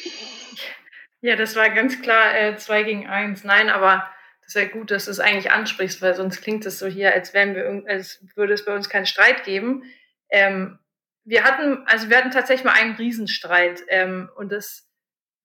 Ja, 1.22 1.36
das 1.36 1.56
war 1.56 1.72
ganz 1.72 2.04
klar 2.04 2.36
äh, 2.36 2.56
zwei 2.58 2.84
gegen 2.84 3.08
eins. 3.08 3.44
Nein, 3.44 3.72
aber 3.72 4.08
das 4.46 4.54
ja 4.54 4.66
gut, 4.66 4.92
dass 4.92 5.06
du 5.06 5.12
es 5.12 5.20
eigentlich 5.20 5.52
ansprichst, 5.52 6.02
weil 6.02 6.14
sonst 6.14 6.42
klingt 6.42 6.66
es 6.66 6.78
so 6.80 6.88
hier, 6.88 7.14
als 7.14 7.34
wären 7.34 7.56
wir, 7.56 7.84
als 7.88 8.24
würde 8.36 8.54
es 8.54 8.64
bei 8.64 8.76
uns 8.76 8.90
keinen 8.90 9.08
Streit 9.08 9.44
geben. 9.44 9.84
Ähm, 10.30 10.80
wir 11.24 11.44
hatten, 11.44 11.84
also 11.88 12.10
wir 12.10 12.18
hatten 12.18 12.32
tatsächlich 12.32 12.66
mal 12.66 12.74
einen 12.74 12.96
Riesenstreit 12.96 13.84
ähm, 13.88 14.30
und 14.36 14.52
das, 14.52 14.88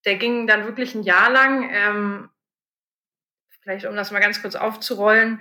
der 0.05 0.17
ging 0.17 0.47
dann 0.47 0.67
wirklich 0.67 0.95
ein 0.95 1.03
Jahr 1.03 1.31
lang. 1.31 1.71
Ähm, 1.73 2.31
vielleicht 3.63 3.87
um 3.87 3.97
das 3.97 4.11
mal 4.11 4.21
ganz 4.21 4.43
kurz 4.43 4.55
aufzurollen, 4.55 5.41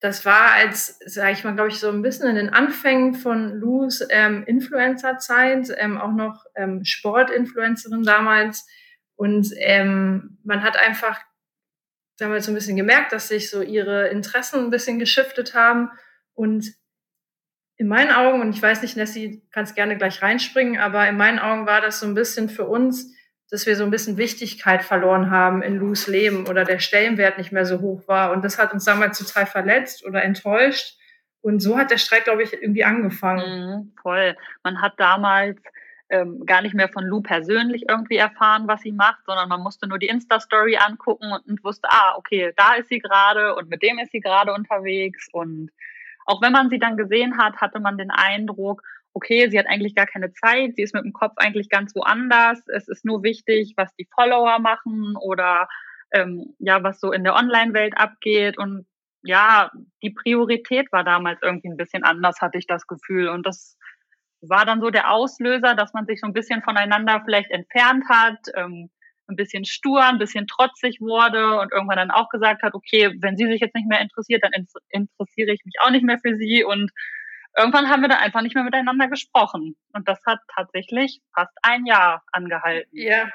das 0.00 0.26
war 0.26 0.50
als, 0.50 0.98
sage 1.06 1.32
ich 1.32 1.44
mal, 1.44 1.54
glaube 1.54 1.70
ich, 1.70 1.78
so 1.78 1.88
ein 1.88 2.02
bisschen 2.02 2.28
in 2.28 2.34
den 2.34 2.50
Anfängen 2.50 3.14
von 3.14 3.54
Lus 3.54 4.04
ähm, 4.10 4.42
Influencer-Zeit, 4.44 5.68
ähm, 5.76 5.96
auch 5.96 6.10
noch 6.10 6.44
ähm, 6.56 6.84
Sportinfluencerin 6.84 8.02
damals. 8.02 8.66
Und 9.14 9.54
man 10.42 10.62
hat 10.64 10.76
einfach 10.76 11.20
da 12.22 12.26
haben 12.26 12.34
wir 12.34 12.40
so 12.40 12.52
ein 12.52 12.54
bisschen 12.54 12.76
gemerkt, 12.76 13.12
dass 13.12 13.26
sich 13.26 13.50
so 13.50 13.62
ihre 13.62 14.06
Interessen 14.06 14.60
ein 14.60 14.70
bisschen 14.70 15.00
geschiftet 15.00 15.54
haben. 15.54 15.90
Und 16.34 16.72
in 17.76 17.88
meinen 17.88 18.12
Augen, 18.12 18.40
und 18.40 18.54
ich 18.54 18.62
weiß 18.62 18.80
nicht, 18.82 18.96
Nessie, 18.96 19.42
kannst 19.50 19.74
gerne 19.74 19.96
gleich 19.96 20.22
reinspringen, 20.22 20.80
aber 20.80 21.08
in 21.08 21.16
meinen 21.16 21.40
Augen 21.40 21.66
war 21.66 21.80
das 21.80 21.98
so 21.98 22.06
ein 22.06 22.14
bisschen 22.14 22.48
für 22.48 22.64
uns, 22.64 23.12
dass 23.50 23.66
wir 23.66 23.74
so 23.74 23.82
ein 23.82 23.90
bisschen 23.90 24.18
Wichtigkeit 24.18 24.84
verloren 24.84 25.32
haben 25.32 25.62
in 25.62 25.76
Lus 25.76 26.06
Leben 26.06 26.46
oder 26.46 26.62
der 26.62 26.78
Stellenwert 26.78 27.38
nicht 27.38 27.50
mehr 27.50 27.66
so 27.66 27.80
hoch 27.80 28.06
war. 28.06 28.30
Und 28.30 28.44
das 28.44 28.56
hat 28.56 28.72
uns 28.72 28.84
damals 28.84 29.18
total 29.18 29.46
verletzt 29.46 30.06
oder 30.06 30.22
enttäuscht. 30.22 30.96
Und 31.40 31.58
so 31.58 31.76
hat 31.76 31.90
der 31.90 31.98
Streit, 31.98 32.22
glaube 32.22 32.44
ich, 32.44 32.52
irgendwie 32.52 32.84
angefangen. 32.84 33.66
Mhm, 33.66 33.92
voll. 34.00 34.36
Man 34.62 34.80
hat 34.80 34.92
damals 34.98 35.60
ähm, 36.12 36.44
gar 36.44 36.60
nicht 36.60 36.74
mehr 36.74 36.90
von 36.90 37.04
Lou 37.04 37.22
persönlich 37.22 37.88
irgendwie 37.88 38.18
erfahren, 38.18 38.68
was 38.68 38.82
sie 38.82 38.92
macht, 38.92 39.24
sondern 39.24 39.48
man 39.48 39.62
musste 39.62 39.88
nur 39.88 39.98
die 39.98 40.08
Insta-Story 40.08 40.76
angucken 40.76 41.32
und, 41.32 41.48
und 41.48 41.64
wusste, 41.64 41.88
ah, 41.90 42.14
okay, 42.16 42.52
da 42.56 42.74
ist 42.74 42.90
sie 42.90 42.98
gerade 42.98 43.54
und 43.54 43.70
mit 43.70 43.82
dem 43.82 43.98
ist 43.98 44.12
sie 44.12 44.20
gerade 44.20 44.52
unterwegs. 44.52 45.28
Und 45.32 45.70
auch 46.26 46.42
wenn 46.42 46.52
man 46.52 46.68
sie 46.68 46.78
dann 46.78 46.98
gesehen 46.98 47.38
hat, 47.38 47.56
hatte 47.62 47.80
man 47.80 47.96
den 47.96 48.10
Eindruck, 48.10 48.82
okay, 49.14 49.48
sie 49.48 49.58
hat 49.58 49.66
eigentlich 49.66 49.94
gar 49.94 50.06
keine 50.06 50.32
Zeit, 50.34 50.76
sie 50.76 50.82
ist 50.82 50.94
mit 50.94 51.04
dem 51.04 51.14
Kopf 51.14 51.32
eigentlich 51.36 51.70
ganz 51.70 51.94
woanders. 51.94 52.60
Es 52.68 52.88
ist 52.88 53.06
nur 53.06 53.22
wichtig, 53.22 53.72
was 53.76 53.94
die 53.96 54.08
Follower 54.14 54.58
machen 54.58 55.16
oder 55.18 55.66
ähm, 56.12 56.54
ja, 56.58 56.82
was 56.82 57.00
so 57.00 57.10
in 57.10 57.24
der 57.24 57.34
Online-Welt 57.34 57.96
abgeht. 57.96 58.58
Und 58.58 58.86
ja, 59.22 59.70
die 60.02 60.10
Priorität 60.10 60.92
war 60.92 61.04
damals 61.04 61.40
irgendwie 61.42 61.68
ein 61.68 61.78
bisschen 61.78 62.04
anders, 62.04 62.42
hatte 62.42 62.58
ich 62.58 62.66
das 62.66 62.86
Gefühl. 62.86 63.28
Und 63.28 63.46
das 63.46 63.78
war 64.42 64.66
dann 64.66 64.80
so 64.80 64.90
der 64.90 65.10
Auslöser, 65.10 65.74
dass 65.74 65.92
man 65.92 66.06
sich 66.06 66.20
so 66.20 66.26
ein 66.26 66.32
bisschen 66.32 66.62
voneinander 66.62 67.22
vielleicht 67.24 67.50
entfernt 67.50 68.04
hat, 68.08 68.38
ähm, 68.54 68.90
ein 69.28 69.36
bisschen 69.36 69.64
stur, 69.64 70.02
ein 70.02 70.18
bisschen 70.18 70.46
trotzig 70.46 71.00
wurde 71.00 71.60
und 71.60 71.72
irgendwann 71.72 71.96
dann 71.96 72.10
auch 72.10 72.28
gesagt 72.28 72.62
hat, 72.62 72.74
okay, 72.74 73.14
wenn 73.20 73.36
sie 73.36 73.46
sich 73.46 73.60
jetzt 73.60 73.74
nicht 73.74 73.88
mehr 73.88 74.00
interessiert, 74.00 74.42
dann 74.42 74.52
interessiere 74.90 75.52
ich 75.52 75.64
mich 75.64 75.74
auch 75.80 75.90
nicht 75.90 76.04
mehr 76.04 76.18
für 76.18 76.36
sie 76.36 76.64
und 76.64 76.90
irgendwann 77.56 77.88
haben 77.88 78.02
wir 78.02 78.08
dann 78.08 78.18
einfach 78.18 78.42
nicht 78.42 78.54
mehr 78.54 78.64
miteinander 78.64 79.08
gesprochen 79.08 79.76
und 79.92 80.08
das 80.08 80.20
hat 80.26 80.40
tatsächlich 80.54 81.20
fast 81.34 81.56
ein 81.62 81.86
Jahr 81.86 82.22
angehalten. 82.32 82.90
Ja. 82.92 83.28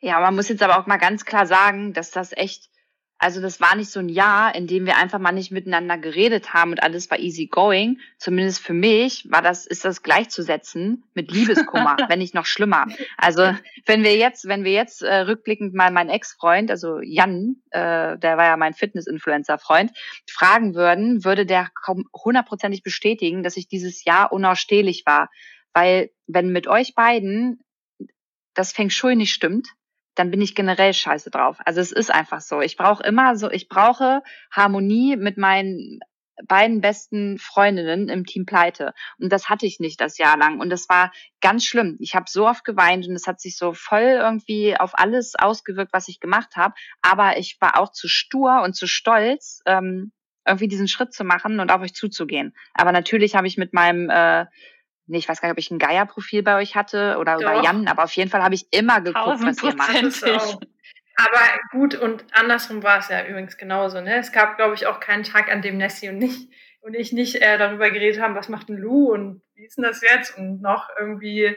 Ja, 0.00 0.20
man 0.20 0.36
muss 0.36 0.48
jetzt 0.48 0.62
aber 0.62 0.78
auch 0.78 0.86
mal 0.86 0.98
ganz 0.98 1.24
klar 1.24 1.46
sagen, 1.46 1.92
dass 1.92 2.12
das 2.12 2.32
echt 2.32 2.70
also 3.20 3.40
das 3.40 3.60
war 3.60 3.74
nicht 3.74 3.90
so 3.90 3.98
ein 3.98 4.08
Jahr, 4.08 4.54
in 4.54 4.68
dem 4.68 4.86
wir 4.86 4.96
einfach 4.96 5.18
mal 5.18 5.32
nicht 5.32 5.50
miteinander 5.50 5.98
geredet 5.98 6.54
haben 6.54 6.70
und 6.70 6.82
alles 6.82 7.10
war 7.10 7.18
easy 7.18 7.46
going. 7.46 8.00
Zumindest 8.16 8.60
für 8.60 8.74
mich 8.74 9.28
war 9.28 9.42
das, 9.42 9.66
ist 9.66 9.84
das 9.84 10.04
gleichzusetzen 10.04 11.02
mit 11.14 11.32
Liebeskummer, 11.32 11.96
wenn 12.08 12.20
nicht 12.20 12.34
noch 12.34 12.46
schlimmer. 12.46 12.86
Also 13.16 13.52
wenn 13.86 14.04
wir 14.04 14.16
jetzt, 14.16 14.46
wenn 14.46 14.62
wir 14.62 14.70
jetzt 14.70 15.02
äh, 15.02 15.16
rückblickend 15.16 15.74
mal 15.74 15.90
meinen 15.90 16.10
Ex-Freund, 16.10 16.70
also 16.70 17.00
Jan, 17.00 17.56
äh, 17.70 18.16
der 18.18 18.36
war 18.36 18.44
ja 18.44 18.56
mein 18.56 18.74
Fitness-Influencer-Freund, 18.74 19.90
fragen 20.30 20.76
würden, 20.76 21.24
würde 21.24 21.44
der 21.44 21.68
kaum 21.74 22.04
hundertprozentig 22.14 22.84
bestätigen, 22.84 23.42
dass 23.42 23.56
ich 23.56 23.66
dieses 23.66 24.04
Jahr 24.04 24.32
unausstehlich 24.32 25.02
war. 25.06 25.28
Weil 25.72 26.10
wenn 26.28 26.52
mit 26.52 26.68
euch 26.68 26.94
beiden 26.94 27.64
das 28.54 28.70
Feng 28.70 28.90
Shui 28.90 29.16
nicht 29.16 29.32
stimmt, 29.32 29.68
dann 30.18 30.30
bin 30.30 30.40
ich 30.40 30.54
generell 30.54 30.92
scheiße 30.92 31.30
drauf. 31.30 31.58
Also 31.64 31.80
es 31.80 31.92
ist 31.92 32.12
einfach 32.12 32.40
so. 32.40 32.60
Ich 32.60 32.76
brauche 32.76 33.02
immer 33.04 33.36
so, 33.36 33.50
ich 33.50 33.68
brauche 33.68 34.22
Harmonie 34.50 35.16
mit 35.16 35.38
meinen 35.38 36.00
beiden 36.46 36.80
besten 36.80 37.38
Freundinnen 37.38 38.08
im 38.08 38.24
Team 38.24 38.46
Pleite. 38.46 38.94
Und 39.18 39.32
das 39.32 39.48
hatte 39.48 39.66
ich 39.66 39.80
nicht 39.80 40.00
das 40.00 40.18
Jahr 40.18 40.36
lang. 40.36 40.60
Und 40.60 40.70
das 40.70 40.88
war 40.88 41.12
ganz 41.40 41.64
schlimm. 41.64 41.96
Ich 42.00 42.14
habe 42.14 42.26
so 42.28 42.46
oft 42.46 42.64
geweint 42.64 43.06
und 43.06 43.14
es 43.14 43.26
hat 43.26 43.40
sich 43.40 43.56
so 43.56 43.72
voll 43.72 44.18
irgendwie 44.18 44.76
auf 44.76 44.96
alles 44.96 45.34
ausgewirkt, 45.36 45.92
was 45.92 46.08
ich 46.08 46.20
gemacht 46.20 46.56
habe. 46.56 46.74
Aber 47.02 47.38
ich 47.38 47.56
war 47.60 47.78
auch 47.78 47.90
zu 47.90 48.08
stur 48.08 48.62
und 48.62 48.74
zu 48.74 48.86
stolz, 48.86 49.62
ähm, 49.66 50.12
irgendwie 50.46 50.68
diesen 50.68 50.88
Schritt 50.88 51.12
zu 51.12 51.24
machen 51.24 51.60
und 51.60 51.70
auf 51.70 51.82
euch 51.82 51.94
zuzugehen. 51.94 52.54
Aber 52.74 52.92
natürlich 52.92 53.34
habe 53.34 53.46
ich 53.46 53.58
mit 53.58 53.72
meinem 53.72 54.08
äh, 54.08 54.46
nee, 55.08 55.18
ich 55.18 55.28
weiß 55.28 55.40
gar 55.40 55.48
nicht, 55.48 55.54
ob 55.54 55.58
ich 55.58 55.70
ein 55.70 55.78
Geier-Profil 55.78 56.42
bei 56.42 56.56
euch 56.56 56.76
hatte 56.76 57.16
oder 57.18 57.36
Doch. 57.36 57.44
bei 57.44 57.62
Jan, 57.62 57.88
aber 57.88 58.04
auf 58.04 58.12
jeden 58.12 58.30
Fall 58.30 58.42
habe 58.42 58.54
ich 58.54 58.66
immer 58.72 59.00
geguckt, 59.00 59.40
was 59.42 59.62
ihr 59.62 59.74
macht. 59.74 60.24
Aber 61.20 61.40
gut, 61.72 61.96
und 61.96 62.24
andersrum 62.32 62.84
war 62.84 63.00
es 63.00 63.08
ja 63.08 63.26
übrigens 63.26 63.58
genauso. 63.58 64.00
Ne? 64.00 64.16
Es 64.16 64.30
gab, 64.30 64.56
glaube 64.56 64.76
ich, 64.76 64.86
auch 64.86 65.00
keinen 65.00 65.24
Tag, 65.24 65.50
an 65.50 65.62
dem 65.62 65.76
Nessie 65.76 66.08
und 66.10 66.22
ich, 66.22 66.48
und 66.80 66.94
ich 66.94 67.12
nicht 67.12 67.42
äh, 67.42 67.58
darüber 67.58 67.90
geredet 67.90 68.22
haben, 68.22 68.36
was 68.36 68.48
macht 68.48 68.68
denn 68.68 68.78
Lou 68.78 69.12
und 69.12 69.42
wie 69.56 69.64
ist 69.64 69.76
denn 69.76 69.84
das 69.84 70.00
jetzt? 70.00 70.38
Und 70.38 70.62
noch 70.62 70.88
irgendwie 70.96 71.56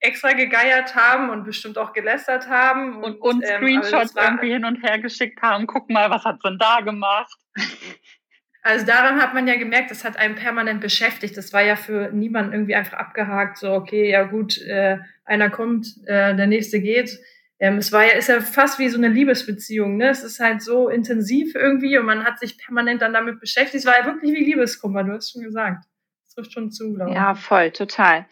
extra 0.00 0.32
gegeiert 0.32 0.94
haben 0.94 1.30
und 1.30 1.44
bestimmt 1.44 1.78
auch 1.78 1.92
gelästert 1.92 2.48
haben. 2.48 2.96
Und, 2.96 3.14
und, 3.14 3.36
und 3.36 3.44
ähm, 3.44 3.62
Screenshots 3.62 4.14
irgendwie 4.14 4.52
hin 4.52 4.64
und 4.64 4.82
her 4.82 4.98
geschickt 4.98 5.40
haben. 5.40 5.66
Guck 5.66 5.88
mal, 5.88 6.10
was 6.10 6.24
hat 6.24 6.42
sie 6.42 6.48
denn 6.48 6.58
da 6.58 6.80
gemacht? 6.80 7.34
Also 8.62 8.86
daran 8.86 9.20
hat 9.20 9.34
man 9.34 9.48
ja 9.48 9.56
gemerkt, 9.56 9.90
das 9.90 10.04
hat 10.04 10.16
einen 10.16 10.36
permanent 10.36 10.80
beschäftigt. 10.80 11.36
Das 11.36 11.52
war 11.52 11.62
ja 11.62 11.74
für 11.74 12.12
niemanden 12.12 12.52
irgendwie 12.52 12.76
einfach 12.76 12.96
abgehakt, 12.96 13.58
so 13.58 13.72
okay, 13.72 14.08
ja 14.08 14.22
gut, 14.22 14.58
äh, 14.58 14.98
einer 15.24 15.50
kommt, 15.50 15.88
äh, 16.06 16.34
der 16.36 16.46
nächste 16.46 16.80
geht. 16.80 17.18
Ähm, 17.58 17.78
es 17.78 17.90
war 17.90 18.04
ja, 18.04 18.12
ist 18.12 18.28
ja 18.28 18.40
fast 18.40 18.78
wie 18.78 18.88
so 18.88 18.98
eine 18.98 19.08
Liebesbeziehung, 19.08 19.96
ne? 19.96 20.10
Es 20.10 20.22
ist 20.22 20.38
halt 20.38 20.62
so 20.62 20.88
intensiv 20.88 21.54
irgendwie 21.56 21.98
und 21.98 22.06
man 22.06 22.24
hat 22.24 22.38
sich 22.38 22.56
permanent 22.56 23.02
dann 23.02 23.12
damit 23.12 23.40
beschäftigt. 23.40 23.84
Es 23.84 23.86
war 23.86 23.98
ja 23.98 24.06
wirklich 24.06 24.32
wie 24.32 24.44
Liebeskummer, 24.44 25.02
du 25.02 25.12
hast 25.12 25.32
schon 25.32 25.42
gesagt. 25.42 25.84
Das 26.24 26.34
trifft 26.34 26.52
schon 26.52 26.70
zu, 26.70 26.94
glaube 26.94 27.10
ich. 27.10 27.16
Ja, 27.16 27.34
voll, 27.34 27.72
total. 27.72 28.26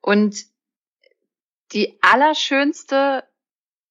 Und 0.00 0.36
die 1.72 1.98
allerschönste 2.02 3.24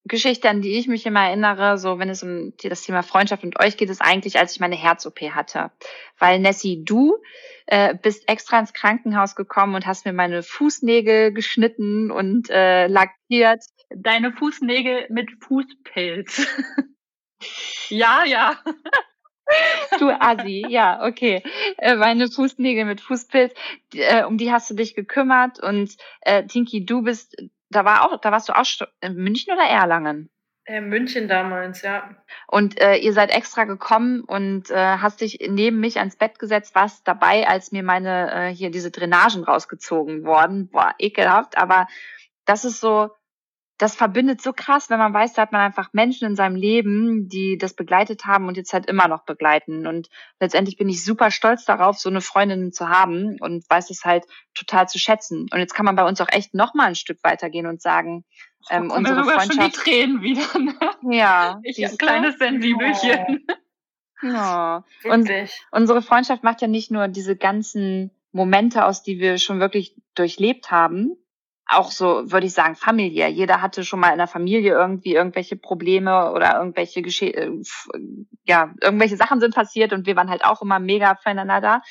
Geschichte, 0.04 0.48
an 0.48 0.62
die 0.62 0.78
ich 0.78 0.88
mich 0.88 1.06
immer 1.06 1.26
erinnere, 1.26 1.78
so 1.78 1.98
wenn 1.98 2.08
es 2.08 2.22
um 2.22 2.52
das 2.62 2.82
Thema 2.82 3.02
Freundschaft 3.02 3.44
und 3.44 3.60
euch 3.60 3.76
geht, 3.76 3.88
ist 3.88 4.02
eigentlich, 4.02 4.38
als 4.38 4.52
ich 4.52 4.60
meine 4.60 4.76
Herz-OP 4.76 5.20
hatte. 5.30 5.70
Weil 6.18 6.40
Nessie, 6.40 6.84
du 6.84 7.18
äh, 7.66 7.94
bist 7.94 8.28
extra 8.28 8.58
ins 8.58 8.72
Krankenhaus 8.72 9.36
gekommen 9.36 9.76
und 9.76 9.86
hast 9.86 10.04
mir 10.04 10.12
meine 10.12 10.42
Fußnägel 10.42 11.32
geschnitten 11.32 12.10
und 12.10 12.50
äh, 12.50 12.88
lackiert. 12.88 13.64
Deine 13.94 14.32
Fußnägel 14.32 15.06
mit 15.10 15.30
Fußpilz. 15.40 16.46
ja, 17.88 18.24
ja. 18.24 18.56
Du 19.98 20.08
Assi, 20.08 20.64
ja, 20.66 21.04
okay. 21.04 21.42
Äh, 21.76 21.96
meine 21.96 22.28
Fußnägel 22.30 22.86
mit 22.86 23.02
Fußpilz, 23.02 23.52
äh, 23.92 24.24
um 24.24 24.38
die 24.38 24.50
hast 24.50 24.70
du 24.70 24.74
dich 24.74 24.94
gekümmert 24.94 25.62
und 25.62 25.94
äh, 26.22 26.46
Tinky, 26.46 26.86
du 26.86 27.02
bist 27.02 27.36
da 27.74 27.84
war 27.84 28.04
auch, 28.04 28.20
da 28.20 28.32
warst 28.32 28.48
du 28.48 28.52
auch 28.56 28.64
in 29.00 29.14
München 29.14 29.52
oder 29.52 29.64
Erlangen? 29.64 30.30
Äh, 30.64 30.80
München 30.80 31.26
damals, 31.26 31.82
ja. 31.82 32.14
Und 32.46 32.80
äh, 32.80 32.94
ihr 32.96 33.12
seid 33.12 33.34
extra 33.34 33.64
gekommen 33.64 34.22
und 34.22 34.70
äh, 34.70 34.76
hast 34.76 35.20
dich 35.20 35.38
neben 35.48 35.80
mich 35.80 35.98
ans 35.98 36.16
Bett 36.16 36.38
gesetzt, 36.38 36.76
warst 36.76 37.06
dabei, 37.08 37.48
als 37.48 37.72
mir 37.72 37.82
meine 37.82 38.30
äh, 38.32 38.54
hier 38.54 38.70
diese 38.70 38.92
Drainagen 38.92 39.42
rausgezogen 39.42 40.24
worden. 40.24 40.68
Boah, 40.68 40.94
ekelhaft. 40.98 41.58
Aber 41.58 41.88
das 42.44 42.64
ist 42.64 42.80
so, 42.80 43.10
das 43.82 43.96
verbindet 43.96 44.40
so 44.40 44.52
krass, 44.52 44.90
wenn 44.90 45.00
man 45.00 45.12
weiß, 45.12 45.32
da 45.32 45.42
hat 45.42 45.50
man 45.50 45.60
einfach 45.60 45.88
Menschen 45.92 46.24
in 46.24 46.36
seinem 46.36 46.54
Leben, 46.54 47.28
die 47.28 47.58
das 47.58 47.74
begleitet 47.74 48.26
haben 48.26 48.46
und 48.46 48.56
jetzt 48.56 48.72
halt 48.72 48.86
immer 48.86 49.08
noch 49.08 49.24
begleiten. 49.24 49.88
Und 49.88 50.08
letztendlich 50.38 50.76
bin 50.76 50.88
ich 50.88 51.04
super 51.04 51.32
stolz 51.32 51.64
darauf, 51.64 51.98
so 51.98 52.08
eine 52.08 52.20
Freundin 52.20 52.72
zu 52.72 52.88
haben 52.88 53.38
und 53.40 53.68
weiß 53.68 53.90
es 53.90 54.04
halt 54.04 54.24
total 54.54 54.88
zu 54.88 55.00
schätzen. 55.00 55.48
Und 55.52 55.58
jetzt 55.58 55.74
kann 55.74 55.84
man 55.84 55.96
bei 55.96 56.04
uns 56.04 56.20
auch 56.20 56.28
echt 56.30 56.54
noch 56.54 56.74
mal 56.74 56.86
ein 56.86 56.94
Stück 56.94 57.18
weitergehen 57.24 57.66
und 57.66 57.82
sagen, 57.82 58.24
ähm, 58.70 58.88
oh, 58.92 58.98
unsere 58.98 59.24
sogar 59.24 59.40
Freundschaft. 59.40 59.74
Schon 59.74 59.84
die 59.84 59.90
Tränen 59.90 60.22
wieder. 60.22 60.58
Ne? 60.60 61.16
Ja, 61.16 61.58
ich 61.64 61.84
ein 61.84 61.98
kleines 61.98 62.38
Sensibelchen. 62.38 63.44
Ja. 64.22 64.84
Und 65.02 65.28
unsere 65.72 66.02
Freundschaft 66.02 66.44
macht 66.44 66.62
ja 66.62 66.68
nicht 66.68 66.92
nur 66.92 67.08
diese 67.08 67.34
ganzen 67.34 68.12
Momente 68.30 68.84
aus, 68.84 69.02
die 69.02 69.18
wir 69.18 69.38
schon 69.38 69.58
wirklich 69.58 69.96
durchlebt 70.14 70.70
haben, 70.70 71.16
auch 71.72 71.90
so, 71.90 72.30
würde 72.30 72.46
ich 72.46 72.54
sagen, 72.54 72.76
familiär. 72.76 73.28
Jeder 73.28 73.62
hatte 73.62 73.84
schon 73.84 74.00
mal 74.00 74.12
in 74.12 74.18
der 74.18 74.26
Familie 74.26 74.72
irgendwie 74.72 75.14
irgendwelche 75.14 75.56
Probleme 75.56 76.32
oder 76.32 76.58
irgendwelche 76.58 77.02
Gesche 77.02 77.26
äh, 77.26 77.50
ja, 78.44 78.74
irgendwelche 78.80 79.16
Sachen 79.16 79.40
sind 79.40 79.54
passiert 79.54 79.92
und 79.92 80.06
wir 80.06 80.16
waren 80.16 80.30
halt 80.30 80.44
auch 80.44 80.62
immer 80.62 80.78
mega 80.78 81.16
füreinander 81.16 81.60
da. 81.60 81.82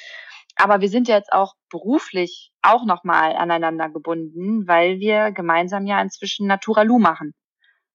Aber 0.56 0.82
wir 0.82 0.90
sind 0.90 1.08
ja 1.08 1.16
jetzt 1.16 1.32
auch 1.32 1.56
beruflich 1.70 2.52
auch 2.62 2.86
nochmal 2.86 3.36
aneinander 3.36 3.90
gebunden, 3.90 4.68
weil 4.68 5.00
wir 5.00 5.32
gemeinsam 5.32 5.86
ja 5.86 6.02
inzwischen 6.02 6.48
Naturalu 6.48 7.00
machen. 7.00 7.34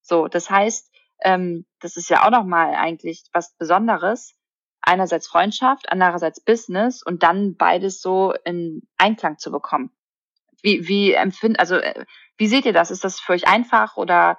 So, 0.00 0.28
das 0.28 0.50
heißt, 0.50 0.90
ähm, 1.22 1.66
das 1.80 1.96
ist 1.96 2.10
ja 2.10 2.24
auch 2.24 2.30
nochmal 2.30 2.74
eigentlich 2.74 3.24
was 3.32 3.54
Besonderes. 3.56 4.34
Einerseits 4.80 5.26
Freundschaft, 5.26 5.90
andererseits 5.90 6.40
Business 6.40 7.02
und 7.02 7.24
dann 7.24 7.56
beides 7.56 8.00
so 8.00 8.32
in 8.44 8.82
Einklang 8.98 9.36
zu 9.38 9.50
bekommen. 9.50 9.90
Wie, 10.66 10.88
wie 10.88 11.12
empfindet, 11.12 11.61
also 11.61 11.76
äh, 11.76 12.04
wie 12.38 12.49
seht 12.49 12.66
ihr 12.66 12.73
das? 12.73 12.90
Ist 12.90 13.04
das 13.04 13.20
für 13.20 13.35
euch 13.35 13.46
einfach 13.46 13.96
oder 13.96 14.37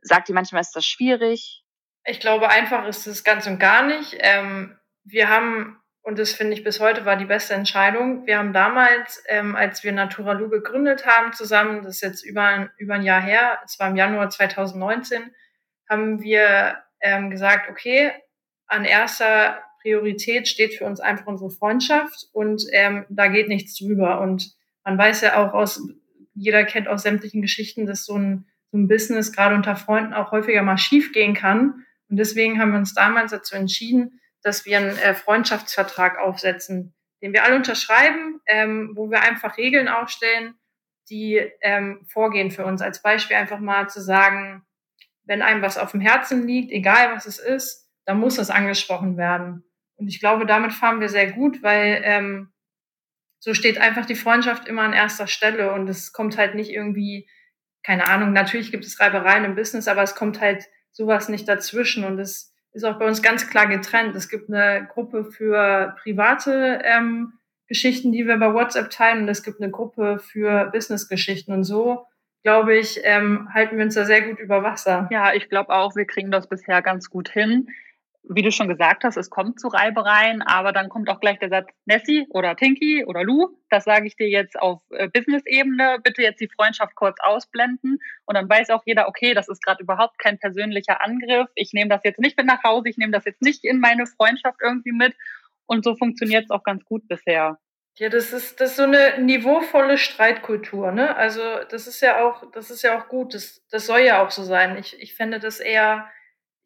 sagt 0.00 0.30
ihr 0.30 0.34
manchmal, 0.34 0.62
ist 0.62 0.74
das 0.74 0.86
schwierig? 0.86 1.62
Ich 2.04 2.20
glaube, 2.20 2.48
einfach 2.48 2.86
ist 2.86 3.06
es 3.06 3.22
ganz 3.22 3.46
und 3.46 3.58
gar 3.58 3.82
nicht. 3.82 4.16
Ähm, 4.20 4.78
wir 5.04 5.28
haben, 5.28 5.78
und 6.00 6.18
das 6.18 6.32
finde 6.32 6.54
ich 6.54 6.64
bis 6.64 6.80
heute 6.80 7.04
war 7.04 7.16
die 7.16 7.26
beste 7.26 7.52
Entscheidung, 7.52 8.26
wir 8.26 8.38
haben 8.38 8.54
damals, 8.54 9.22
ähm, 9.28 9.54
als 9.56 9.84
wir 9.84 9.92
Naturalu 9.92 10.48
gegründet 10.48 11.04
haben, 11.04 11.34
zusammen, 11.34 11.82
das 11.82 11.96
ist 11.96 12.02
jetzt 12.02 12.24
über, 12.24 12.70
über 12.78 12.94
ein 12.94 13.02
Jahr 13.02 13.20
her, 13.20 13.58
es 13.66 13.78
war 13.78 13.88
im 13.88 13.96
Januar 13.96 14.30
2019, 14.30 15.34
haben 15.86 16.22
wir 16.22 16.82
ähm, 17.02 17.28
gesagt, 17.28 17.68
okay, 17.68 18.12
an 18.68 18.86
erster 18.86 19.62
Priorität 19.82 20.48
steht 20.48 20.72
für 20.78 20.86
uns 20.86 20.98
einfach 20.98 21.26
unsere 21.26 21.50
Freundschaft 21.50 22.26
und 22.32 22.62
ähm, 22.72 23.04
da 23.10 23.28
geht 23.28 23.48
nichts 23.48 23.76
drüber. 23.76 24.22
Und 24.22 24.56
man 24.84 24.98
weiß 24.98 25.20
ja 25.22 25.36
auch 25.36 25.52
aus, 25.52 25.82
jeder 26.34 26.64
kennt 26.64 26.88
aus 26.88 27.02
sämtlichen 27.02 27.42
Geschichten, 27.42 27.86
dass 27.86 28.04
so 28.04 28.16
ein, 28.16 28.46
so 28.70 28.78
ein 28.78 28.88
Business 28.88 29.32
gerade 29.32 29.54
unter 29.54 29.76
Freunden 29.76 30.14
auch 30.14 30.30
häufiger 30.30 30.62
mal 30.62 30.78
schief 30.78 31.12
gehen 31.12 31.34
kann. 31.34 31.84
Und 32.08 32.16
deswegen 32.16 32.58
haben 32.58 32.72
wir 32.72 32.78
uns 32.78 32.94
damals 32.94 33.32
dazu 33.32 33.54
entschieden, 33.54 34.20
dass 34.42 34.64
wir 34.64 34.78
einen 34.78 34.96
äh, 34.98 35.14
Freundschaftsvertrag 35.14 36.18
aufsetzen, 36.18 36.94
den 37.22 37.32
wir 37.32 37.44
alle 37.44 37.56
unterschreiben, 37.56 38.40
ähm, 38.46 38.92
wo 38.94 39.10
wir 39.10 39.22
einfach 39.22 39.58
Regeln 39.58 39.88
aufstellen, 39.88 40.54
die 41.10 41.36
ähm, 41.60 42.06
vorgehen 42.08 42.50
für 42.50 42.64
uns. 42.64 42.80
Als 42.82 43.02
Beispiel 43.02 43.36
einfach 43.36 43.58
mal 43.58 43.88
zu 43.88 44.00
sagen, 44.00 44.64
wenn 45.24 45.42
einem 45.42 45.62
was 45.62 45.78
auf 45.78 45.90
dem 45.90 46.00
Herzen 46.00 46.46
liegt, 46.46 46.70
egal 46.70 47.14
was 47.14 47.26
es 47.26 47.38
ist, 47.38 47.88
dann 48.04 48.18
muss 48.18 48.36
das 48.36 48.50
angesprochen 48.50 49.16
werden. 49.16 49.64
Und 49.96 50.08
ich 50.08 50.20
glaube, 50.20 50.46
damit 50.46 50.72
fahren 50.72 51.00
wir 51.00 51.08
sehr 51.08 51.32
gut, 51.32 51.62
weil 51.62 52.00
ähm, 52.04 52.52
so 53.38 53.54
steht 53.54 53.78
einfach 53.78 54.06
die 54.06 54.14
Freundschaft 54.14 54.68
immer 54.68 54.82
an 54.82 54.92
erster 54.92 55.26
Stelle 55.26 55.72
und 55.72 55.88
es 55.88 56.12
kommt 56.12 56.36
halt 56.36 56.54
nicht 56.54 56.70
irgendwie, 56.70 57.28
keine 57.82 58.08
Ahnung, 58.08 58.32
natürlich 58.32 58.70
gibt 58.70 58.84
es 58.84 59.00
Reibereien 59.00 59.44
im 59.44 59.54
Business, 59.54 59.88
aber 59.88 60.02
es 60.02 60.14
kommt 60.14 60.40
halt 60.40 60.64
sowas 60.90 61.28
nicht 61.28 61.48
dazwischen 61.48 62.04
und 62.04 62.18
es 62.18 62.52
ist 62.72 62.84
auch 62.84 62.98
bei 62.98 63.06
uns 63.06 63.22
ganz 63.22 63.48
klar 63.48 63.66
getrennt. 63.66 64.14
Es 64.14 64.28
gibt 64.28 64.52
eine 64.52 64.86
Gruppe 64.92 65.24
für 65.24 65.96
private 66.02 66.80
ähm, 66.84 67.34
Geschichten, 67.66 68.12
die 68.12 68.26
wir 68.26 68.36
bei 68.38 68.52
WhatsApp 68.52 68.90
teilen 68.90 69.22
und 69.22 69.28
es 69.28 69.42
gibt 69.42 69.60
eine 69.60 69.70
Gruppe 69.70 70.18
für 70.18 70.70
Business-Geschichten 70.72 71.52
und 71.52 71.64
so 71.64 72.06
glaube 72.42 72.78
ich, 72.78 73.00
ähm, 73.02 73.48
halten 73.52 73.76
wir 73.76 73.84
uns 73.84 73.94
da 73.94 74.04
sehr 74.04 74.22
gut 74.22 74.38
über 74.38 74.62
Wasser. 74.62 75.08
Ja, 75.10 75.34
ich 75.34 75.48
glaube 75.48 75.70
auch, 75.70 75.96
wir 75.96 76.06
kriegen 76.06 76.30
das 76.30 76.48
bisher 76.48 76.82
ganz 76.82 77.10
gut 77.10 77.28
hin 77.28 77.68
wie 78.28 78.42
du 78.42 78.52
schon 78.52 78.68
gesagt 78.68 79.04
hast, 79.04 79.16
es 79.16 79.30
kommt 79.30 79.60
zu 79.60 79.68
Reibereien, 79.68 80.42
aber 80.42 80.72
dann 80.72 80.88
kommt 80.88 81.08
auch 81.08 81.20
gleich 81.20 81.38
der 81.38 81.48
Satz 81.48 81.68
Nessie 81.86 82.26
oder 82.30 82.56
Tinky 82.56 83.04
oder 83.04 83.24
Lou. 83.24 83.56
Das 83.70 83.84
sage 83.84 84.06
ich 84.06 84.16
dir 84.16 84.28
jetzt 84.28 84.58
auf 84.58 84.80
äh, 84.90 85.08
Business-Ebene. 85.08 85.98
Bitte 86.02 86.22
jetzt 86.22 86.40
die 86.40 86.48
Freundschaft 86.48 86.94
kurz 86.94 87.18
ausblenden. 87.20 87.98
Und 88.26 88.34
dann 88.36 88.48
weiß 88.48 88.70
auch 88.70 88.82
jeder, 88.86 89.08
okay, 89.08 89.34
das 89.34 89.48
ist 89.48 89.62
gerade 89.62 89.82
überhaupt 89.82 90.18
kein 90.18 90.38
persönlicher 90.38 91.02
Angriff. 91.02 91.48
Ich 91.54 91.72
nehme 91.72 91.90
das 91.90 92.02
jetzt 92.04 92.20
nicht 92.20 92.36
mit 92.36 92.46
nach 92.46 92.62
Hause. 92.62 92.88
Ich 92.88 92.98
nehme 92.98 93.12
das 93.12 93.24
jetzt 93.24 93.42
nicht 93.42 93.64
in 93.64 93.80
meine 93.80 94.06
Freundschaft 94.06 94.58
irgendwie 94.62 94.92
mit. 94.92 95.14
Und 95.66 95.84
so 95.84 95.96
funktioniert 95.96 96.44
es 96.44 96.50
auch 96.50 96.64
ganz 96.64 96.84
gut 96.84 97.08
bisher. 97.08 97.58
Ja, 97.98 98.08
das 98.08 98.32
ist, 98.32 98.60
das 98.60 98.70
ist 98.70 98.76
so 98.76 98.84
eine 98.84 99.20
niveauvolle 99.20 99.98
Streitkultur, 99.98 100.92
ne? 100.92 101.16
Also, 101.16 101.42
das 101.68 101.88
ist 101.88 102.00
ja 102.00 102.24
auch, 102.24 102.48
das 102.52 102.70
ist 102.70 102.82
ja 102.82 102.96
auch 102.96 103.08
gut. 103.08 103.34
Das, 103.34 103.60
das 103.70 103.86
soll 103.86 104.00
ja 104.00 104.24
auch 104.24 104.30
so 104.30 104.44
sein. 104.44 104.76
Ich, 104.78 105.00
ich 105.02 105.14
fände 105.14 105.40
das 105.40 105.58
eher, 105.58 106.08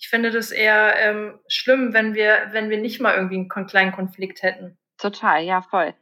ich 0.03 0.09
finde 0.09 0.33
das 0.33 0.51
eher 0.51 0.99
ähm, 0.99 1.39
schlimm, 1.47 1.93
wenn 1.93 2.15
wir, 2.15 2.49
wenn 2.51 2.71
wir 2.71 2.79
nicht 2.79 3.01
mal 3.01 3.15
irgendwie 3.15 3.37
einen 3.37 3.67
kleinen 3.69 3.93
Konflikt 3.93 4.43
hätten. 4.43 4.77
Total, 4.99 5.45
ja, 5.45 5.63
voll. 5.63 5.95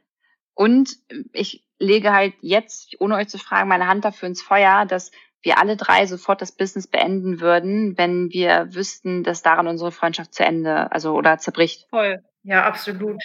Und 0.55 0.97
ich 1.33 1.67
lege 1.77 2.11
halt 2.11 2.33
jetzt, 2.41 2.95
ohne 2.99 3.15
euch 3.15 3.27
zu 3.27 3.37
fragen, 3.37 3.69
meine 3.69 3.87
Hand 3.87 4.03
dafür 4.03 4.27
ins 4.27 4.41
Feuer, 4.41 4.85
dass 4.87 5.11
wir 5.43 5.59
alle 5.59 5.77
drei 5.77 6.07
sofort 6.07 6.41
das 6.41 6.51
Business 6.51 6.87
beenden 6.87 7.41
würden, 7.41 7.95
wenn 7.95 8.31
wir 8.31 8.73
wüssten, 8.73 9.23
dass 9.23 9.43
daran 9.43 9.67
unsere 9.67 9.91
Freundschaft 9.91 10.33
zu 10.33 10.43
Ende, 10.43 10.91
also 10.91 11.13
oder 11.13 11.37
zerbricht. 11.37 11.87
Voll. 11.91 12.23
Ja, 12.41 12.63
absolut. 12.63 13.21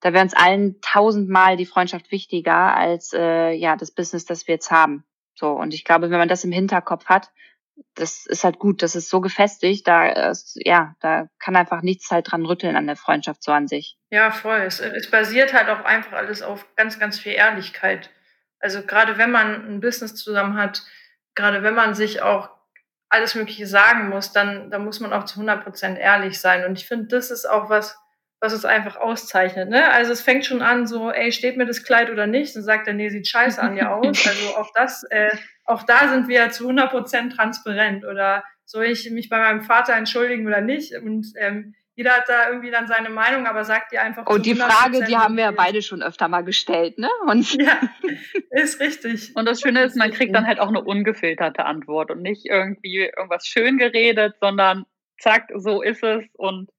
Da 0.00 0.12
wäre 0.12 0.22
uns 0.22 0.34
allen 0.34 0.80
tausendmal 0.82 1.56
die 1.56 1.66
Freundschaft 1.66 2.10
wichtiger 2.12 2.76
als 2.76 3.14
äh, 3.14 3.52
ja 3.52 3.76
das 3.76 3.90
Business, 3.90 4.26
das 4.26 4.46
wir 4.46 4.54
jetzt 4.54 4.70
haben. 4.70 5.04
So 5.34 5.50
und 5.50 5.72
ich 5.72 5.84
glaube, 5.84 6.10
wenn 6.10 6.18
man 6.18 6.28
das 6.28 6.44
im 6.44 6.52
Hinterkopf 6.52 7.06
hat, 7.06 7.30
das 7.94 8.26
ist 8.26 8.44
halt 8.44 8.58
gut, 8.58 8.82
das 8.82 8.94
ist 8.94 9.10
so 9.10 9.20
gefestigt, 9.20 9.86
da 9.86 10.30
ist, 10.30 10.56
ja, 10.56 10.94
da 11.00 11.28
kann 11.38 11.56
einfach 11.56 11.82
nichts 11.82 12.10
halt 12.10 12.30
dran 12.30 12.46
rütteln 12.46 12.76
an 12.76 12.86
der 12.86 12.96
Freundschaft 12.96 13.42
so 13.42 13.52
an 13.52 13.68
sich. 13.68 13.96
Ja, 14.10 14.30
voll. 14.30 14.60
Es, 14.60 14.80
es 14.80 15.10
basiert 15.10 15.52
halt 15.52 15.68
auch 15.68 15.84
einfach 15.84 16.12
alles 16.12 16.42
auf 16.42 16.66
ganz, 16.76 16.98
ganz 16.98 17.18
viel 17.18 17.32
Ehrlichkeit. 17.32 18.10
Also 18.58 18.82
gerade 18.82 19.18
wenn 19.18 19.30
man 19.30 19.66
ein 19.68 19.80
Business 19.80 20.14
zusammen 20.14 20.56
hat, 20.56 20.82
gerade 21.34 21.62
wenn 21.62 21.74
man 21.74 21.94
sich 21.94 22.22
auch 22.22 22.50
alles 23.08 23.34
Mögliche 23.34 23.66
sagen 23.66 24.08
muss, 24.08 24.32
dann, 24.32 24.70
dann 24.70 24.84
muss 24.84 25.00
man 25.00 25.12
auch 25.12 25.24
zu 25.24 25.36
100 25.36 25.64
Prozent 25.64 25.98
ehrlich 25.98 26.40
sein. 26.40 26.64
Und 26.64 26.78
ich 26.78 26.86
finde, 26.86 27.08
das 27.08 27.30
ist 27.30 27.44
auch 27.44 27.68
was, 27.68 27.98
was 28.40 28.52
es 28.54 28.64
einfach 28.64 28.96
auszeichnet. 28.96 29.68
Ne? 29.68 29.90
Also 29.92 30.12
es 30.12 30.22
fängt 30.22 30.46
schon 30.46 30.62
an, 30.62 30.86
so, 30.86 31.10
ey, 31.10 31.30
steht 31.30 31.56
mir 31.56 31.66
das 31.66 31.84
Kleid 31.84 32.10
oder 32.10 32.26
nicht? 32.26 32.56
Dann 32.56 32.62
sagt 32.62 32.88
er, 32.88 32.94
nee, 32.94 33.10
sieht 33.10 33.28
scheiße 33.28 33.60
an 33.60 33.74
dir 33.74 33.90
aus. 33.94 34.26
Also 34.26 34.56
auch 34.56 34.70
das, 34.74 35.04
äh, 35.10 35.30
auch 35.64 35.82
da 35.82 36.08
sind 36.08 36.26
wir 36.26 36.50
zu 36.50 36.64
100 36.64 36.90
Prozent 36.90 37.36
transparent. 37.36 38.04
Oder 38.04 38.42
soll 38.64 38.86
ich 38.86 39.10
mich 39.10 39.28
bei 39.28 39.38
meinem 39.38 39.62
Vater 39.62 39.94
entschuldigen 39.94 40.46
oder 40.46 40.62
nicht? 40.62 40.94
Und 40.96 41.26
ähm, 41.36 41.74
jeder 41.94 42.12
hat 42.12 42.28
da 42.28 42.48
irgendwie 42.48 42.70
dann 42.70 42.86
seine 42.86 43.10
Meinung, 43.10 43.46
aber 43.46 43.62
sagt 43.64 43.92
dir 43.92 44.00
einfach. 44.00 44.24
Oh, 44.26 44.38
die 44.38 44.54
Frage, 44.54 45.04
die 45.04 45.18
haben 45.18 45.36
wir 45.36 45.44
ja 45.44 45.50
beide 45.50 45.82
schon 45.82 46.02
öfter 46.02 46.28
mal 46.28 46.42
gestellt, 46.42 46.98
ne? 46.98 47.10
Und 47.26 47.52
ja, 47.60 47.78
ist 48.48 48.80
richtig. 48.80 49.36
Und 49.36 49.44
das 49.44 49.60
Schöne 49.60 49.82
ist, 49.82 49.96
man 49.96 50.10
kriegt 50.10 50.34
dann 50.34 50.46
halt 50.46 50.60
auch 50.60 50.68
eine 50.68 50.82
ungefilterte 50.82 51.66
Antwort 51.66 52.10
und 52.10 52.22
nicht 52.22 52.46
irgendwie 52.46 53.10
irgendwas 53.14 53.46
schön 53.46 53.76
geredet, 53.76 54.36
sondern 54.40 54.86
zack, 55.18 55.50
so 55.54 55.82
ist 55.82 56.02
es 56.02 56.24
und 56.38 56.70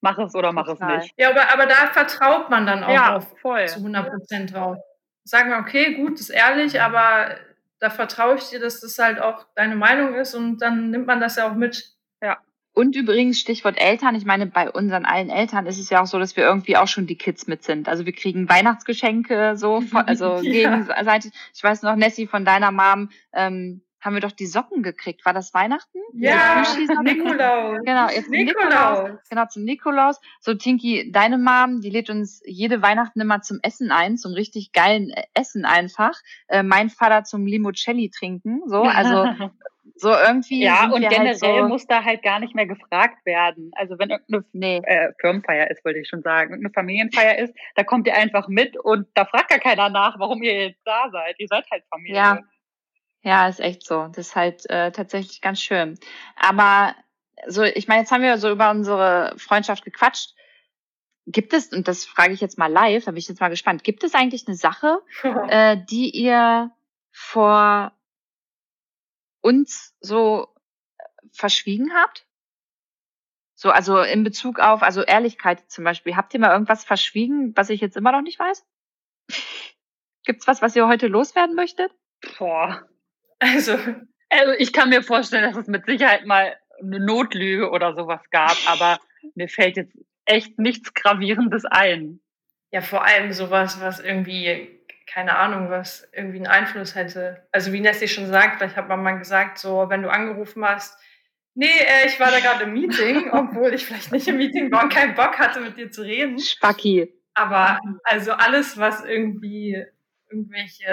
mach 0.00 0.18
es 0.18 0.34
oder 0.34 0.52
mach 0.52 0.68
es 0.68 0.80
nicht. 0.80 1.14
Ja, 1.16 1.30
aber, 1.30 1.52
aber 1.52 1.66
da 1.66 1.88
vertraut 1.92 2.50
man 2.50 2.66
dann 2.66 2.84
auch 2.84 2.92
ja, 2.92 3.16
auf, 3.16 3.38
voll. 3.40 3.66
zu 3.66 3.78
100 3.78 4.10
Prozent 4.10 4.54
drauf. 4.54 4.78
Sagen 5.24 5.50
wir, 5.50 5.58
okay, 5.58 5.94
gut, 5.94 6.18
ist 6.20 6.30
ehrlich, 6.30 6.80
aber 6.80 7.36
da 7.80 7.90
vertraue 7.90 8.36
ich 8.36 8.48
dir, 8.48 8.60
dass 8.60 8.80
das 8.80 8.98
halt 8.98 9.20
auch 9.20 9.46
deine 9.54 9.76
Meinung 9.76 10.14
ist 10.14 10.34
und 10.34 10.58
dann 10.58 10.90
nimmt 10.90 11.06
man 11.06 11.20
das 11.20 11.36
ja 11.36 11.48
auch 11.50 11.54
mit. 11.54 11.92
Ja. 12.22 12.38
Und 12.72 12.96
übrigens 12.96 13.40
Stichwort 13.40 13.80
Eltern. 13.80 14.14
Ich 14.14 14.24
meine, 14.24 14.46
bei 14.46 14.70
unseren 14.70 15.04
allen 15.04 15.30
Eltern 15.30 15.66
ist 15.66 15.78
es 15.78 15.90
ja 15.90 16.00
auch 16.00 16.06
so, 16.06 16.18
dass 16.18 16.36
wir 16.36 16.44
irgendwie 16.44 16.76
auch 16.76 16.88
schon 16.88 17.06
die 17.06 17.18
Kids 17.18 17.46
mit 17.46 17.64
sind. 17.64 17.88
Also 17.88 18.06
wir 18.06 18.12
kriegen 18.12 18.48
Weihnachtsgeschenke 18.48 19.56
so, 19.56 19.82
also 19.92 20.36
ja. 20.36 20.42
gegenseitig. 20.42 21.32
Ich 21.54 21.62
weiß 21.62 21.82
noch, 21.82 21.96
Nessie 21.96 22.26
von 22.26 22.44
deiner 22.44 22.70
Mom, 22.70 23.10
ähm, 23.32 23.82
haben 24.00 24.14
wir 24.14 24.20
doch 24.20 24.32
die 24.32 24.46
Socken 24.46 24.82
gekriegt. 24.82 25.24
War 25.24 25.32
das 25.32 25.52
Weihnachten? 25.54 25.98
Ja, 26.12 26.64
Nikolaus. 27.02 27.80
Genau, 27.84 28.08
jetzt 28.08 28.30
Nikolaus. 28.30 28.64
Nikolaus. 28.64 29.28
Genau, 29.28 29.46
zum 29.46 29.64
Nikolaus. 29.64 30.20
So, 30.40 30.54
Tinky, 30.54 31.10
deine 31.10 31.38
Mom, 31.38 31.80
die 31.80 31.90
lädt 31.90 32.10
uns 32.10 32.42
jede 32.44 32.80
Weihnachten 32.82 33.20
immer 33.20 33.42
zum 33.42 33.58
Essen 33.62 33.90
ein, 33.90 34.16
zum 34.16 34.34
richtig 34.34 34.72
geilen 34.72 35.10
äh, 35.10 35.24
Essen 35.34 35.64
einfach. 35.64 36.14
Äh, 36.46 36.62
mein 36.62 36.90
Vater 36.90 37.24
zum 37.24 37.46
Limoncelli 37.46 38.10
trinken. 38.10 38.62
So, 38.66 38.82
also 38.82 39.26
so 39.96 40.10
irgendwie. 40.10 40.62
Ja, 40.62 40.84
und 40.86 41.02
halt 41.02 41.10
generell 41.10 41.28
halt 41.30 41.38
so 41.38 41.68
muss 41.68 41.86
da 41.86 42.04
halt 42.04 42.22
gar 42.22 42.38
nicht 42.38 42.54
mehr 42.54 42.66
gefragt 42.66 43.24
werden. 43.26 43.70
Also 43.74 43.98
wenn 43.98 44.10
irgendeine 44.10 44.44
nee. 44.52 44.80
äh, 44.84 45.12
Firmenfeier 45.20 45.70
ist, 45.70 45.84
wollte 45.84 45.98
ich 45.98 46.08
schon 46.08 46.22
sagen, 46.22 46.54
eine 46.54 46.70
Familienfeier 46.70 47.38
ist, 47.38 47.54
da 47.74 47.84
kommt 47.84 48.06
ihr 48.06 48.16
einfach 48.16 48.48
mit 48.48 48.78
und 48.78 49.08
da 49.14 49.24
fragt 49.24 49.48
gar 49.50 49.58
keiner 49.58 49.88
nach, 49.88 50.18
warum 50.18 50.42
ihr 50.42 50.68
jetzt 50.68 50.82
da 50.84 51.08
seid. 51.10 51.36
Ihr 51.38 51.48
seid 51.48 51.64
halt 51.70 51.84
Familie. 51.90 52.16
Ja. 52.16 52.38
Ja, 53.22 53.48
ist 53.48 53.60
echt 53.60 53.84
so. 53.84 54.06
Das 54.08 54.28
ist 54.28 54.36
halt 54.36 54.68
äh, 54.70 54.92
tatsächlich 54.92 55.40
ganz 55.40 55.60
schön. 55.60 55.98
Aber 56.36 56.94
so, 57.46 57.62
ich 57.62 57.88
meine, 57.88 58.00
jetzt 58.00 58.12
haben 58.12 58.22
wir 58.22 58.38
so 58.38 58.50
über 58.50 58.70
unsere 58.70 59.34
Freundschaft 59.36 59.84
gequatscht. 59.84 60.34
Gibt 61.26 61.52
es, 61.52 61.72
und 61.72 61.88
das 61.88 62.06
frage 62.06 62.32
ich 62.32 62.40
jetzt 62.40 62.58
mal 62.58 62.72
live, 62.72 63.04
da 63.04 63.10
bin 63.10 63.18
ich 63.18 63.28
jetzt 63.28 63.40
mal 63.40 63.50
gespannt, 63.50 63.84
gibt 63.84 64.02
es 64.02 64.14
eigentlich 64.14 64.46
eine 64.46 64.56
Sache, 64.56 65.00
äh, 65.48 65.76
die 65.90 66.10
ihr 66.10 66.70
vor 67.10 67.92
uns 69.40 69.94
so 70.00 70.48
äh, 70.96 71.04
verschwiegen 71.32 71.92
habt? 71.94 72.24
So, 73.54 73.70
also 73.70 74.00
in 74.00 74.22
Bezug 74.22 74.60
auf, 74.60 74.82
also 74.82 75.02
Ehrlichkeit 75.02 75.68
zum 75.68 75.82
Beispiel. 75.82 76.16
Habt 76.16 76.32
ihr 76.32 76.40
mal 76.40 76.52
irgendwas 76.52 76.84
verschwiegen, 76.84 77.56
was 77.56 77.70
ich 77.70 77.80
jetzt 77.80 77.96
immer 77.96 78.12
noch 78.12 78.22
nicht 78.22 78.38
weiß? 78.38 78.64
Gibt's 80.24 80.46
was, 80.46 80.62
was 80.62 80.76
ihr 80.76 80.86
heute 80.86 81.08
loswerden 81.08 81.56
möchtet? 81.56 81.92
Boah. 82.38 82.88
Also, 83.38 83.72
also 84.30 84.52
ich 84.58 84.72
kann 84.72 84.90
mir 84.90 85.02
vorstellen, 85.02 85.44
dass 85.44 85.56
es 85.56 85.68
mit 85.68 85.86
Sicherheit 85.86 86.26
mal 86.26 86.56
eine 86.80 87.00
Notlüge 87.00 87.70
oder 87.70 87.94
sowas 87.94 88.20
gab, 88.30 88.56
aber 88.66 88.98
mir 89.34 89.48
fällt 89.48 89.76
jetzt 89.76 89.96
echt 90.24 90.58
nichts 90.58 90.94
Gravierendes 90.94 91.64
ein. 91.64 92.20
Ja, 92.70 92.80
vor 92.80 93.04
allem 93.04 93.32
sowas, 93.32 93.80
was 93.80 93.98
irgendwie, 94.00 94.68
keine 95.06 95.36
Ahnung, 95.36 95.70
was 95.70 96.06
irgendwie 96.12 96.38
einen 96.38 96.46
Einfluss 96.46 96.94
hätte. 96.94 97.46
Also 97.50 97.72
wie 97.72 97.80
Nessie 97.80 98.08
schon 98.08 98.26
sagt, 98.26 98.58
vielleicht 98.58 98.76
hat 98.76 98.88
man 98.88 99.02
mal 99.02 99.18
gesagt, 99.18 99.58
so, 99.58 99.86
wenn 99.88 100.02
du 100.02 100.10
angerufen 100.10 100.64
hast, 100.64 100.98
nee, 101.54 101.66
äh, 101.66 102.06
ich 102.06 102.20
war 102.20 102.30
da 102.30 102.40
gerade 102.40 102.64
im 102.64 102.74
Meeting, 102.74 103.30
obwohl 103.32 103.72
ich 103.72 103.86
vielleicht 103.86 104.12
nicht 104.12 104.28
im 104.28 104.36
Meeting 104.36 104.70
war 104.70 104.84
und 104.84 104.92
keinen 104.92 105.14
Bock 105.14 105.38
hatte, 105.38 105.60
mit 105.60 105.76
dir 105.76 105.90
zu 105.90 106.02
reden. 106.02 106.38
Spacki. 106.38 107.14
Aber 107.34 107.78
also 108.02 108.32
alles, 108.32 108.78
was 108.78 109.04
irgendwie 109.04 109.84
irgendwelche, 110.30 110.86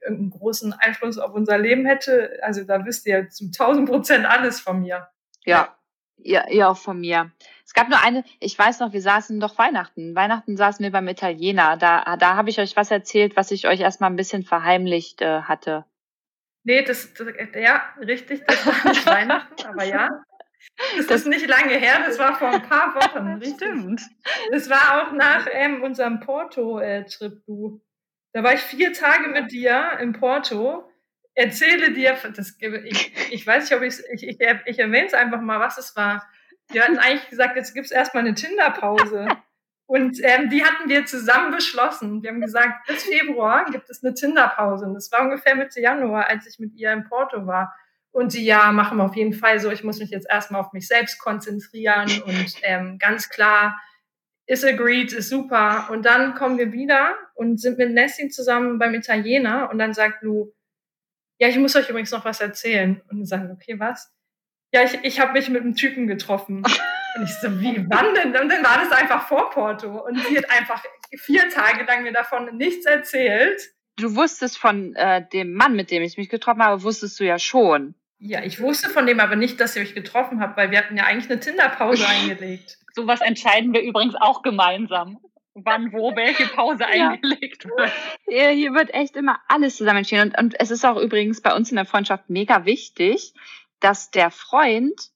irgendeinen 0.00 0.30
großen 0.30 0.72
Einfluss 0.72 1.18
auf 1.18 1.34
unser 1.34 1.58
Leben 1.58 1.86
hätte. 1.86 2.38
Also 2.42 2.64
da 2.64 2.84
wisst 2.84 3.06
ihr 3.06 3.28
zu 3.28 3.46
1000 3.46 3.88
Prozent 3.88 4.26
alles 4.26 4.60
von 4.60 4.80
mir. 4.80 5.08
Ja, 5.44 5.76
ihr, 6.18 6.46
ihr 6.50 6.68
auch 6.68 6.76
von 6.76 7.00
mir. 7.00 7.30
Es 7.64 7.74
gab 7.74 7.88
nur 7.88 8.02
eine, 8.02 8.24
ich 8.40 8.58
weiß 8.58 8.80
noch, 8.80 8.92
wir 8.92 9.02
saßen 9.02 9.38
doch 9.40 9.58
Weihnachten. 9.58 10.14
Weihnachten 10.14 10.56
saßen 10.56 10.82
wir 10.82 10.90
beim 10.90 11.08
Italiener. 11.08 11.76
Da, 11.76 12.16
da 12.16 12.36
habe 12.36 12.50
ich 12.50 12.58
euch 12.58 12.76
was 12.76 12.90
erzählt, 12.90 13.36
was 13.36 13.50
ich 13.50 13.66
euch 13.66 13.80
erstmal 13.80 14.10
ein 14.10 14.16
bisschen 14.16 14.42
verheimlicht 14.42 15.22
äh, 15.22 15.42
hatte. 15.42 15.84
Nee, 16.62 16.82
das, 16.82 17.14
das, 17.14 17.28
ja, 17.54 17.82
richtig, 17.98 18.42
das 18.46 18.66
war 18.66 18.90
nicht 18.90 19.06
Weihnachten, 19.06 19.66
aber 19.66 19.84
ja. 19.84 20.08
Das, 20.96 21.06
das, 21.06 21.20
ist 21.22 21.26
nicht 21.28 21.46
lange 21.46 21.74
her, 21.74 22.00
das 22.04 22.18
war 22.18 22.38
vor 22.38 22.48
ein 22.48 22.62
paar 22.62 22.94
Wochen. 22.94 23.26
Richtig. 23.40 23.56
Stimmt. 23.56 24.02
Das 24.50 24.68
war 24.68 25.02
auch 25.02 25.12
nach 25.12 25.46
ähm, 25.50 25.82
unserem 25.82 26.20
Porto-Trip, 26.20 27.44
du. 27.46 27.80
Da 28.32 28.42
war 28.42 28.54
ich 28.54 28.60
vier 28.60 28.92
Tage 28.92 29.28
mit 29.28 29.50
dir 29.50 29.98
in 30.00 30.12
Porto, 30.12 30.88
erzähle 31.34 31.92
dir, 31.92 32.16
das, 32.36 32.56
ich, 32.84 33.12
ich 33.32 33.46
weiß 33.46 33.64
nicht, 33.64 33.76
ob 33.76 33.82
ich, 33.82 33.98
ich, 34.12 34.40
ich, 34.40 34.78
erwähne 34.78 35.06
es 35.06 35.14
einfach 35.14 35.40
mal, 35.40 35.60
was 35.60 35.78
es 35.78 35.96
war. 35.96 36.28
Wir 36.68 36.84
hatten 36.84 36.98
eigentlich 36.98 37.28
gesagt, 37.28 37.56
jetzt 37.56 37.74
gibt 37.74 37.86
es 37.86 37.92
erstmal 37.92 38.24
eine 38.24 38.34
Tinderpause. 38.34 39.26
Und 39.86 40.20
ähm, 40.22 40.50
die 40.50 40.64
hatten 40.64 40.88
wir 40.88 41.04
zusammen 41.04 41.50
beschlossen. 41.50 42.22
Wir 42.22 42.30
haben 42.30 42.40
gesagt, 42.40 42.86
bis 42.86 43.02
Februar 43.02 43.64
gibt 43.72 43.90
es 43.90 44.04
eine 44.04 44.14
Tinderpause. 44.14 44.84
Und 44.84 44.94
das 44.94 45.10
war 45.10 45.22
ungefähr 45.22 45.56
Mitte 45.56 45.80
Januar, 45.80 46.28
als 46.28 46.46
ich 46.46 46.60
mit 46.60 46.76
ihr 46.76 46.92
in 46.92 47.08
Porto 47.08 47.44
war. 47.46 47.74
Und 48.12 48.30
sie, 48.30 48.44
ja, 48.44 48.70
machen 48.70 48.98
wir 48.98 49.04
auf 49.04 49.16
jeden 49.16 49.32
Fall 49.32 49.58
so. 49.58 49.70
Ich 49.70 49.82
muss 49.82 49.98
mich 49.98 50.10
jetzt 50.10 50.28
erstmal 50.30 50.60
auf 50.60 50.72
mich 50.72 50.86
selbst 50.86 51.18
konzentrieren 51.18 52.08
und 52.24 52.54
ähm, 52.62 52.98
ganz 52.98 53.28
klar 53.28 53.80
ist 54.50 54.64
agreed, 54.64 55.12
ist 55.12 55.28
super. 55.28 55.88
Und 55.90 56.04
dann 56.04 56.34
kommen 56.34 56.58
wir 56.58 56.72
wieder 56.72 57.16
und 57.34 57.60
sind 57.60 57.78
mit 57.78 57.92
Nessie 57.92 58.30
zusammen 58.30 58.80
beim 58.80 58.94
Italiener 58.94 59.70
und 59.70 59.78
dann 59.78 59.94
sagt 59.94 60.24
Lou, 60.24 60.52
ja, 61.38 61.48
ich 61.48 61.56
muss 61.56 61.76
euch 61.76 61.88
übrigens 61.88 62.10
noch 62.10 62.24
was 62.24 62.40
erzählen. 62.40 63.00
Und 63.08 63.18
dann 63.18 63.26
sagen 63.26 63.46
wir, 63.46 63.54
okay, 63.54 63.78
was? 63.78 64.12
Ja, 64.72 64.82
ich, 64.82 64.98
ich 65.04 65.20
habe 65.20 65.32
mich 65.32 65.48
mit 65.48 65.62
einem 65.62 65.76
Typen 65.76 66.08
getroffen. 66.08 66.64
Und 67.16 67.24
ich 67.24 67.34
so, 67.34 67.60
wie, 67.60 67.84
wann 67.88 68.14
denn? 68.14 68.28
Und 68.40 68.48
dann 68.48 68.62
war 68.62 68.78
das 68.78 68.92
einfach 68.92 69.26
vor 69.26 69.50
Porto. 69.50 70.06
Und 70.06 70.16
sie 70.26 70.36
hat 70.36 70.48
einfach 70.50 70.84
vier 71.16 71.48
Tage 71.48 71.84
lang 71.84 72.04
mir 72.04 72.12
davon 72.12 72.56
nichts 72.56 72.86
erzählt. 72.86 73.60
Du 73.96 74.14
wusstest 74.14 74.58
von 74.58 74.94
äh, 74.94 75.26
dem 75.32 75.54
Mann, 75.54 75.74
mit 75.74 75.90
dem 75.90 76.02
ich 76.02 76.16
mich 76.16 76.28
getroffen 76.28 76.62
habe, 76.62 76.82
wusstest 76.84 77.18
du 77.18 77.24
ja 77.24 77.38
schon. 77.40 77.94
Ja, 78.22 78.44
ich 78.44 78.60
wusste 78.60 78.90
von 78.90 79.06
dem 79.06 79.18
aber 79.18 79.34
nicht, 79.34 79.60
dass 79.60 79.74
ihr 79.74 79.82
euch 79.82 79.94
getroffen 79.94 80.40
habt, 80.40 80.56
weil 80.58 80.70
wir 80.70 80.78
hatten 80.78 80.96
ja 80.96 81.04
eigentlich 81.04 81.30
eine 81.30 81.40
Tinderpause 81.40 82.06
eingelegt. 82.08 82.78
Sowas 82.94 83.20
entscheiden 83.22 83.72
wir 83.72 83.80
übrigens 83.80 84.14
auch 84.14 84.42
gemeinsam. 84.42 85.18
Wann, 85.54 85.92
wo, 85.92 86.14
welche 86.16 86.46
Pause 86.46 86.84
ja. 86.94 87.10
eingelegt 87.10 87.64
wird. 87.64 87.90
Ja, 88.26 88.48
hier 88.50 88.74
wird 88.74 88.92
echt 88.92 89.16
immer 89.16 89.40
alles 89.48 89.76
zusammen 89.76 89.98
entschieden. 89.98 90.28
Und, 90.28 90.38
und 90.38 90.60
es 90.60 90.70
ist 90.70 90.84
auch 90.84 90.96
übrigens 90.96 91.40
bei 91.40 91.54
uns 91.54 91.70
in 91.70 91.76
der 91.76 91.86
Freundschaft 91.86 92.28
mega 92.28 92.66
wichtig, 92.66 93.32
dass 93.80 94.10
der 94.10 94.30
Freund 94.30 95.10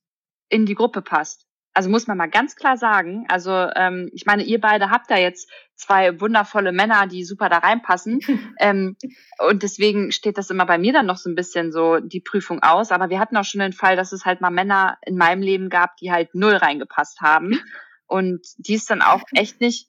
in 0.48 0.64
die 0.64 0.74
Gruppe 0.74 1.02
passt. 1.02 1.43
Also 1.74 1.90
muss 1.90 2.06
man 2.06 2.16
mal 2.16 2.30
ganz 2.30 2.54
klar 2.54 2.76
sagen. 2.76 3.26
Also 3.28 3.50
ähm, 3.50 4.08
ich 4.12 4.26
meine, 4.26 4.44
ihr 4.44 4.60
beide 4.60 4.90
habt 4.90 5.10
da 5.10 5.18
jetzt 5.18 5.50
zwei 5.74 6.20
wundervolle 6.20 6.70
Männer, 6.70 7.08
die 7.08 7.24
super 7.24 7.48
da 7.48 7.58
reinpassen. 7.58 8.20
ähm, 8.60 8.96
und 9.38 9.64
deswegen 9.64 10.12
steht 10.12 10.38
das 10.38 10.50
immer 10.50 10.66
bei 10.66 10.78
mir 10.78 10.92
dann 10.92 11.06
noch 11.06 11.16
so 11.16 11.28
ein 11.28 11.34
bisschen 11.34 11.72
so 11.72 11.98
die 11.98 12.20
Prüfung 12.20 12.62
aus. 12.62 12.92
Aber 12.92 13.10
wir 13.10 13.18
hatten 13.18 13.36
auch 13.36 13.44
schon 13.44 13.60
den 13.60 13.72
Fall, 13.72 13.96
dass 13.96 14.12
es 14.12 14.24
halt 14.24 14.40
mal 14.40 14.50
Männer 14.50 14.98
in 15.04 15.16
meinem 15.16 15.42
Leben 15.42 15.68
gab, 15.68 15.96
die 15.96 16.12
halt 16.12 16.34
null 16.34 16.54
reingepasst 16.54 17.20
haben. 17.20 17.60
Und 18.06 18.46
die 18.56 18.74
es 18.74 18.86
dann 18.86 19.02
auch 19.02 19.22
echt 19.34 19.60
nicht 19.60 19.88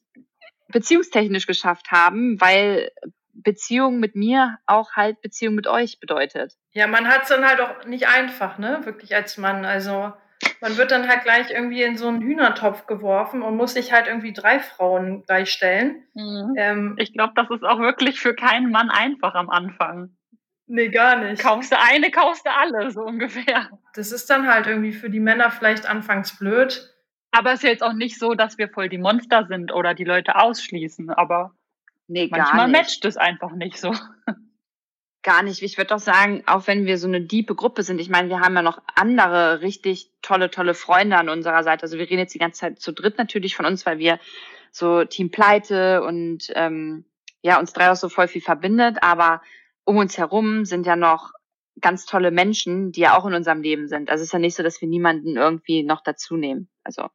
beziehungstechnisch 0.69 1.45
geschafft 1.45 1.91
haben, 1.91 2.41
weil 2.41 2.89
Beziehung 3.31 3.99
mit 3.99 4.15
mir 4.15 4.57
auch 4.65 4.93
halt 4.93 5.21
Beziehung 5.21 5.53
mit 5.53 5.67
euch 5.67 5.99
bedeutet. 5.99 6.53
Ja, 6.71 6.87
man 6.87 7.07
hat 7.07 7.23
es 7.23 7.29
dann 7.29 7.45
halt 7.45 7.61
auch 7.61 7.85
nicht 7.85 8.07
einfach, 8.07 8.57
ne? 8.57 8.81
Wirklich 8.85 9.13
als 9.13 9.37
Mann. 9.37 9.65
Also 9.65 10.13
man 10.61 10.77
wird 10.77 10.91
dann 10.91 11.07
halt 11.07 11.23
gleich 11.23 11.51
irgendwie 11.51 11.83
in 11.83 11.97
so 11.97 12.07
einen 12.07 12.21
Hühnertopf 12.21 12.87
geworfen 12.87 13.41
und 13.41 13.57
muss 13.57 13.73
sich 13.73 13.91
halt 13.91 14.07
irgendwie 14.07 14.33
drei 14.33 14.59
Frauen 14.59 15.23
gleichstellen. 15.25 16.03
Mhm. 16.13 16.53
Ähm, 16.57 16.95
ich 16.97 17.13
glaube, 17.13 17.33
das 17.35 17.49
ist 17.49 17.63
auch 17.63 17.79
wirklich 17.79 18.19
für 18.19 18.35
keinen 18.35 18.71
Mann 18.71 18.89
einfach 18.89 19.35
am 19.35 19.49
Anfang. 19.49 20.15
Nee, 20.67 20.89
gar 20.89 21.17
nicht. 21.17 21.41
Kaufst 21.41 21.71
du 21.71 21.79
eine, 21.79 22.09
kaufst 22.09 22.45
du 22.45 22.51
alle, 22.51 22.89
so 22.91 23.01
ungefähr. 23.01 23.69
Das 23.93 24.11
ist 24.11 24.29
dann 24.29 24.47
halt 24.47 24.67
irgendwie 24.67 24.93
für 24.93 25.09
die 25.09 25.19
Männer 25.19 25.51
vielleicht 25.51 25.87
anfangs 25.87 26.37
blöd. 26.37 26.91
Aber 27.31 27.51
es 27.51 27.63
ist 27.63 27.69
jetzt 27.69 27.83
auch 27.83 27.93
nicht 27.93 28.17
so, 28.17 28.33
dass 28.33 28.57
wir 28.57 28.69
voll 28.69 28.89
die 28.89 28.97
Monster 28.97 29.45
sind 29.45 29.71
oder 29.73 29.93
die 29.93 30.05
Leute 30.05 30.35
ausschließen, 30.35 31.09
aber 31.09 31.53
nee, 32.07 32.27
manchmal 32.31 32.67
matcht 32.69 33.03
es 33.05 33.17
einfach 33.17 33.51
nicht 33.51 33.77
so. 33.77 33.93
Gar 35.25 35.41
nicht. 35.41 35.63
Ich 35.63 35.79
würde 35.79 35.88
doch 35.88 35.99
sagen, 35.99 36.43
auch 36.45 36.67
wenn 36.67 36.85
wir 36.85 36.99
so 36.99 37.07
eine 37.07 37.19
diepe 37.19 37.55
Gruppe 37.55 37.81
sind, 37.81 37.99
ich 37.99 38.09
meine, 38.09 38.29
wir 38.29 38.41
haben 38.41 38.53
ja 38.53 38.61
noch 38.61 38.79
andere 38.93 39.61
richtig 39.61 40.11
tolle, 40.21 40.51
tolle 40.51 40.75
Freunde 40.75 41.17
an 41.17 41.29
unserer 41.29 41.63
Seite. 41.63 41.81
Also 41.81 41.97
wir 41.97 42.07
reden 42.07 42.19
jetzt 42.19 42.35
die 42.35 42.39
ganze 42.39 42.59
Zeit 42.59 42.79
zu 42.79 42.91
dritt 42.91 43.17
natürlich 43.17 43.55
von 43.55 43.65
uns, 43.65 43.88
weil 43.88 43.97
wir 43.97 44.19
so 44.71 45.03
Team 45.03 45.31
Pleite 45.31 46.03
und 46.03 46.51
ähm, 46.53 47.05
ja, 47.41 47.59
uns 47.59 47.73
drei 47.73 47.89
auch 47.89 47.95
so 47.95 48.07
voll 48.07 48.27
viel 48.27 48.43
verbindet, 48.43 48.97
aber 49.01 49.41
um 49.83 49.97
uns 49.97 50.15
herum 50.19 50.63
sind 50.63 50.85
ja 50.85 50.95
noch 50.95 51.31
ganz 51.81 52.05
tolle 52.05 52.29
Menschen, 52.29 52.91
die 52.91 53.01
ja 53.01 53.17
auch 53.17 53.25
in 53.25 53.33
unserem 53.33 53.63
Leben 53.63 53.88
sind. 53.88 54.11
Also 54.11 54.21
es 54.21 54.27
ist 54.27 54.33
ja 54.33 54.38
nicht 54.38 54.55
so, 54.55 54.61
dass 54.61 54.79
wir 54.79 54.88
niemanden 54.88 55.38
irgendwie 55.38 55.81
noch 55.81 56.03
dazu 56.03 56.38
nehmen. 56.38 56.69
Also 56.83 57.09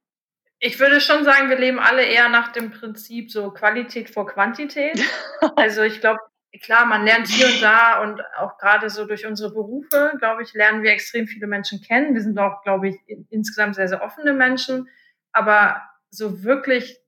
ich 0.59 0.81
würde 0.81 1.01
schon 1.01 1.23
sagen, 1.23 1.49
wir 1.49 1.59
leben 1.61 1.79
alle 1.79 2.03
eher 2.03 2.29
nach 2.29 2.51
dem 2.51 2.73
Prinzip 2.73 3.31
so 3.31 3.53
Qualität 3.53 4.11
vor 4.11 4.27
Quantität. 4.27 5.01
Also 5.57 5.83
ich 5.83 6.01
glaube, 6.01 6.18
klar, 6.59 6.85
man 6.87 7.05
lernt 7.05 7.29
hier 7.29 7.47
und 7.47 7.63
da 7.63 8.03
und 8.03 8.21
auch 8.37 8.59
gerade 8.59 8.91
so 8.91 9.05
durch 9.05 9.27
unsere 9.27 9.53
Berufe, 9.53 10.13
glaube 10.19 10.43
ich, 10.43 10.53
lernen 10.53 10.83
wir 10.83 10.91
extrem 10.91 11.27
viele 11.27 11.47
Menschen 11.47 11.81
kennen. 11.81 12.15
Wir 12.15 12.23
sind 12.23 12.39
auch, 12.39 12.63
glaube 12.63 12.89
ich, 12.89 12.97
insgesamt 13.31 13.77
sehr, 13.77 13.89
sehr 13.89 14.03
offene 14.03 14.33
Menschen. 14.33 14.89
Aber 15.33 15.81
so 16.11 16.43
wirklich 16.43 16.99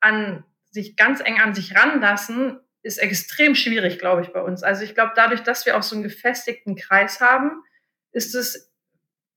an 0.00 0.44
sich 0.70 0.96
ganz 0.96 1.20
eng 1.20 1.40
an 1.40 1.54
sich 1.54 1.74
ranlassen, 1.74 2.60
ist 2.82 2.98
extrem 2.98 3.54
schwierig, 3.54 3.98
glaube 3.98 4.20
ich, 4.20 4.32
bei 4.32 4.42
uns. 4.42 4.62
Also 4.62 4.84
ich 4.84 4.94
glaube, 4.94 5.12
dadurch, 5.16 5.42
dass 5.42 5.64
wir 5.64 5.76
auch 5.76 5.82
so 5.82 5.96
einen 5.96 6.02
gefestigten 6.02 6.76
Kreis 6.76 7.20
haben, 7.20 7.62
ist 8.12 8.34
es, 8.34 8.70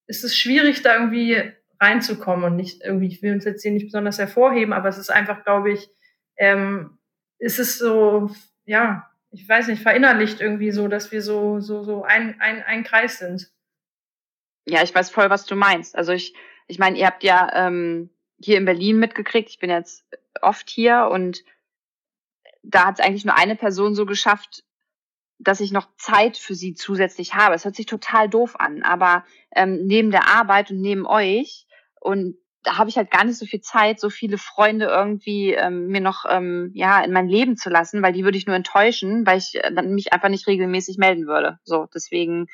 ist 0.08 0.26
es 0.26 0.36
schwierig, 0.36 0.82
da 0.82 0.96
irgendwie 0.96 1.54
reinzukommen 1.80 2.44
und 2.44 2.56
nicht 2.58 2.84
irgendwie, 2.84 3.08
ich 3.08 3.22
will 3.22 3.34
uns 3.34 3.46
jetzt 3.46 3.62
hier 3.62 3.72
nicht 3.72 3.86
besonders 3.86 4.18
hervorheben, 4.18 4.74
aber 4.74 4.90
es 4.90 4.98
ist 4.98 5.10
einfach, 5.10 5.44
glaube 5.44 5.72
ich, 5.72 5.90
ähm, 6.36 6.98
ist 7.40 7.60
es 7.60 7.78
so, 7.78 8.30
ja, 8.66 9.10
ich 9.38 9.48
weiß 9.48 9.68
nicht, 9.68 9.84
verinnerlicht 9.84 10.42
irgendwie 10.42 10.72
so, 10.72 10.88
dass 10.88 11.12
wir 11.12 11.22
so, 11.22 11.60
so, 11.60 11.84
so 11.84 12.04
ein, 12.04 12.42
ein, 12.42 12.64
ein 12.64 12.84
Kreis 12.84 13.20
sind. 13.20 13.52
Ja, 14.66 14.82
ich 14.82 14.94
weiß 14.94 15.12
voll, 15.12 15.30
was 15.30 15.46
du 15.46 15.56
meinst. 15.56 15.96
Also 15.96 16.12
ich, 16.12 16.34
ich 16.68 16.80
meine, 16.80 16.98
ihr 16.98 17.06
habt 17.06 17.24
ja 17.24 17.68
ähm, 17.68 18.10
hier 18.40 18.58
in 18.58 18.66
Berlin 18.66 18.98
mitgekriegt, 18.98 19.50
ich 19.50 19.60
bin 19.60 19.70
jetzt 19.70 20.06
oft 20.42 20.70
hier 20.70 21.10
und 21.12 21.44
da 22.64 22.88
hat 22.88 23.00
es 23.00 23.06
eigentlich 23.06 23.26
nur 23.26 23.38
eine 23.38 23.56
Person 23.56 23.94
so 23.94 24.08
geschafft, 24.08 24.64
dass 25.38 25.60
ich 25.60 25.72
noch 25.72 25.88
Zeit 25.98 26.36
für 26.36 26.56
sie 26.56 26.74
zusätzlich 26.74 27.36
habe. 27.36 27.54
Es 27.54 27.64
hört 27.64 27.76
sich 27.76 27.86
total 27.86 28.28
doof 28.28 28.60
an, 28.60 28.82
aber 28.82 29.24
ähm, 29.56 29.86
neben 29.86 30.10
der 30.10 30.28
Arbeit 30.28 30.72
und 30.72 30.82
neben 30.82 31.06
euch 31.06 31.68
und 32.00 32.38
da 32.68 32.78
habe 32.78 32.90
ich 32.90 32.98
halt 32.98 33.10
gar 33.12 33.24
nicht 33.24 33.38
so 33.38 33.46
viel 33.46 33.62
Zeit, 33.62 34.00
so 34.00 34.10
viele 34.10 34.38
Freunde 34.38 34.88
irgendwie 34.88 35.54
ähm, 35.54 35.88
mir 35.88 36.02
noch 36.02 36.26
ähm, 36.28 36.72
ja 36.74 37.02
in 37.02 37.14
mein 37.14 37.30
Leben 37.30 37.56
zu 37.56 37.70
lassen, 37.70 38.02
weil 38.04 38.12
die 38.12 38.26
würde 38.26 38.38
ich 38.38 38.46
nur 38.46 38.58
enttäuschen, 38.58 39.26
weil 39.26 39.38
ich 39.38 39.56
äh, 39.56 39.74
dann 39.74 39.94
mich 39.94 40.12
einfach 40.12 40.28
nicht 40.28 40.48
regelmäßig 40.48 40.98
melden 40.98 41.28
würde. 41.28 41.60
So 41.64 41.88
deswegen 41.96 42.48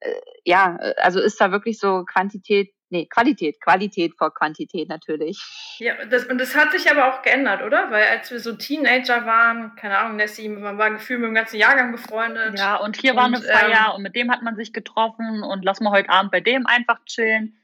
äh, 0.00 0.10
ja, 0.44 0.78
äh, 0.80 0.94
also 0.96 1.20
ist 1.20 1.38
da 1.38 1.52
wirklich 1.52 1.78
so 1.78 2.04
Quantität 2.10 2.72
nee, 2.88 3.06
Qualität, 3.06 3.60
Qualität 3.60 4.14
vor 4.16 4.32
Quantität 4.32 4.88
natürlich. 4.88 5.38
Ja, 5.78 5.92
das, 6.06 6.24
und 6.24 6.38
das 6.38 6.54
hat 6.54 6.72
sich 6.72 6.90
aber 6.90 7.12
auch 7.12 7.20
geändert, 7.20 7.62
oder? 7.62 7.90
Weil 7.90 8.04
als 8.04 8.30
wir 8.30 8.40
so 8.40 8.54
Teenager 8.54 9.26
waren, 9.26 9.74
keine 9.76 9.98
Ahnung, 9.98 10.16
Nessie, 10.16 10.48
man 10.48 10.78
war 10.78 10.90
gefühlt 10.92 11.20
mit 11.20 11.28
dem 11.28 11.34
ganzen 11.34 11.58
Jahrgang 11.58 11.92
befreundet. 11.92 12.58
Ja, 12.58 12.76
und 12.76 12.96
hier 12.96 13.10
und, 13.10 13.16
war 13.18 13.24
eine 13.26 13.42
Feier 13.42 13.88
ähm, 13.88 13.96
und 13.96 14.02
mit 14.02 14.16
dem 14.16 14.30
hat 14.30 14.42
man 14.42 14.56
sich 14.56 14.72
getroffen 14.72 15.42
und 15.42 15.62
lass 15.62 15.80
mal 15.80 15.90
heute 15.90 16.08
Abend 16.08 16.32
bei 16.32 16.40
dem 16.40 16.66
einfach 16.66 17.04
chillen. 17.04 17.60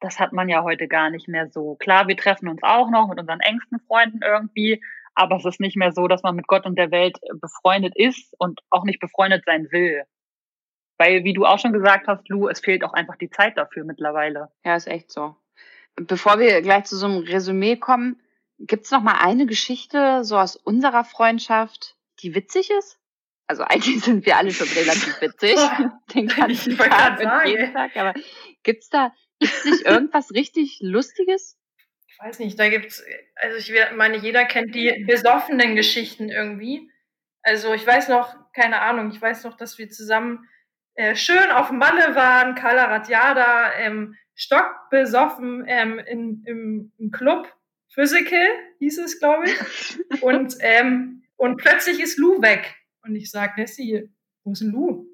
Das 0.00 0.20
hat 0.20 0.32
man 0.32 0.48
ja 0.48 0.62
heute 0.62 0.88
gar 0.88 1.10
nicht 1.10 1.28
mehr 1.28 1.48
so. 1.48 1.76
Klar, 1.76 2.08
wir 2.08 2.16
treffen 2.16 2.48
uns 2.48 2.62
auch 2.62 2.90
noch 2.90 3.08
mit 3.08 3.18
unseren 3.18 3.40
engsten 3.40 3.80
Freunden 3.86 4.20
irgendwie, 4.22 4.82
aber 5.14 5.36
es 5.36 5.44
ist 5.44 5.60
nicht 5.60 5.76
mehr 5.76 5.92
so, 5.92 6.06
dass 6.08 6.22
man 6.22 6.36
mit 6.36 6.46
Gott 6.46 6.66
und 6.66 6.76
der 6.76 6.90
Welt 6.90 7.18
befreundet 7.40 7.94
ist 7.96 8.34
und 8.38 8.60
auch 8.70 8.84
nicht 8.84 9.00
befreundet 9.00 9.44
sein 9.46 9.68
will. 9.70 10.04
Weil, 10.98 11.24
wie 11.24 11.32
du 11.32 11.44
auch 11.44 11.58
schon 11.58 11.72
gesagt 11.72 12.06
hast, 12.08 12.28
Lou, 12.28 12.48
es 12.48 12.60
fehlt 12.60 12.84
auch 12.84 12.92
einfach 12.92 13.16
die 13.16 13.30
Zeit 13.30 13.56
dafür 13.56 13.84
mittlerweile. 13.84 14.50
Ja, 14.64 14.76
ist 14.76 14.86
echt 14.86 15.10
so. 15.10 15.36
Bevor 15.94 16.38
wir 16.38 16.60
gleich 16.62 16.84
zu 16.84 16.96
so 16.96 17.06
einem 17.06 17.18
Resümee 17.18 17.76
kommen, 17.76 18.20
gibt's 18.58 18.90
noch 18.90 19.02
mal 19.02 19.18
eine 19.18 19.46
Geschichte 19.46 20.24
so 20.24 20.38
aus 20.38 20.56
unserer 20.56 21.04
Freundschaft, 21.04 21.96
die 22.20 22.34
witzig 22.34 22.70
ist? 22.70 22.98
Also 23.46 23.62
eigentlich 23.68 24.02
sind 24.02 24.26
wir 24.26 24.36
alle 24.36 24.50
schon 24.50 24.68
relativ 24.68 25.20
witzig, 25.20 25.56
den 26.14 26.28
ganzen 26.28 26.76
Tag 26.76 27.20
und 27.20 27.48
jeden 27.48 27.72
Tag. 27.72 27.96
Aber 27.96 28.14
gibt's 28.62 28.88
da 28.88 29.12
gibt's 29.38 29.64
nicht 29.64 29.86
irgendwas 29.86 30.32
richtig 30.32 30.78
Lustiges? 30.80 31.56
Ich 32.08 32.18
weiß 32.18 32.38
nicht, 32.38 32.58
da 32.58 32.68
gibt's, 32.68 33.04
also 33.34 33.56
ich 33.58 33.72
meine, 33.94 34.16
jeder 34.16 34.44
kennt 34.44 34.74
die 34.74 35.04
besoffenen 35.06 35.76
Geschichten 35.76 36.30
irgendwie. 36.30 36.90
Also 37.42 37.74
ich 37.74 37.86
weiß 37.86 38.08
noch, 38.08 38.34
keine 38.52 38.80
Ahnung, 38.80 39.10
ich 39.10 39.20
weiß 39.20 39.44
noch, 39.44 39.56
dass 39.56 39.78
wir 39.78 39.90
zusammen 39.90 40.48
äh, 40.94 41.14
schön 41.14 41.50
auf 41.50 41.70
Malle 41.70 42.14
waren, 42.14 42.54
Kala 42.54 42.86
Ratjada, 42.86 43.74
ähm, 43.74 44.16
stockbesoffen 44.34 45.64
ähm, 45.66 45.98
in, 45.98 46.42
im, 46.46 46.92
im 46.98 47.10
Club 47.10 47.52
Physical, 47.88 48.46
hieß 48.78 48.98
es, 48.98 49.18
glaube 49.18 49.44
ich. 49.46 50.22
Und, 50.22 50.56
ähm, 50.60 51.22
und 51.36 51.58
plötzlich 51.58 52.00
ist 52.00 52.18
Lou 52.18 52.40
weg. 52.40 52.74
Und 53.02 53.14
ich 53.14 53.30
sag, 53.30 53.58
Nessie, 53.58 54.10
wo 54.42 54.52
ist 54.52 54.62
denn 54.62 54.70
Lou? 54.70 55.06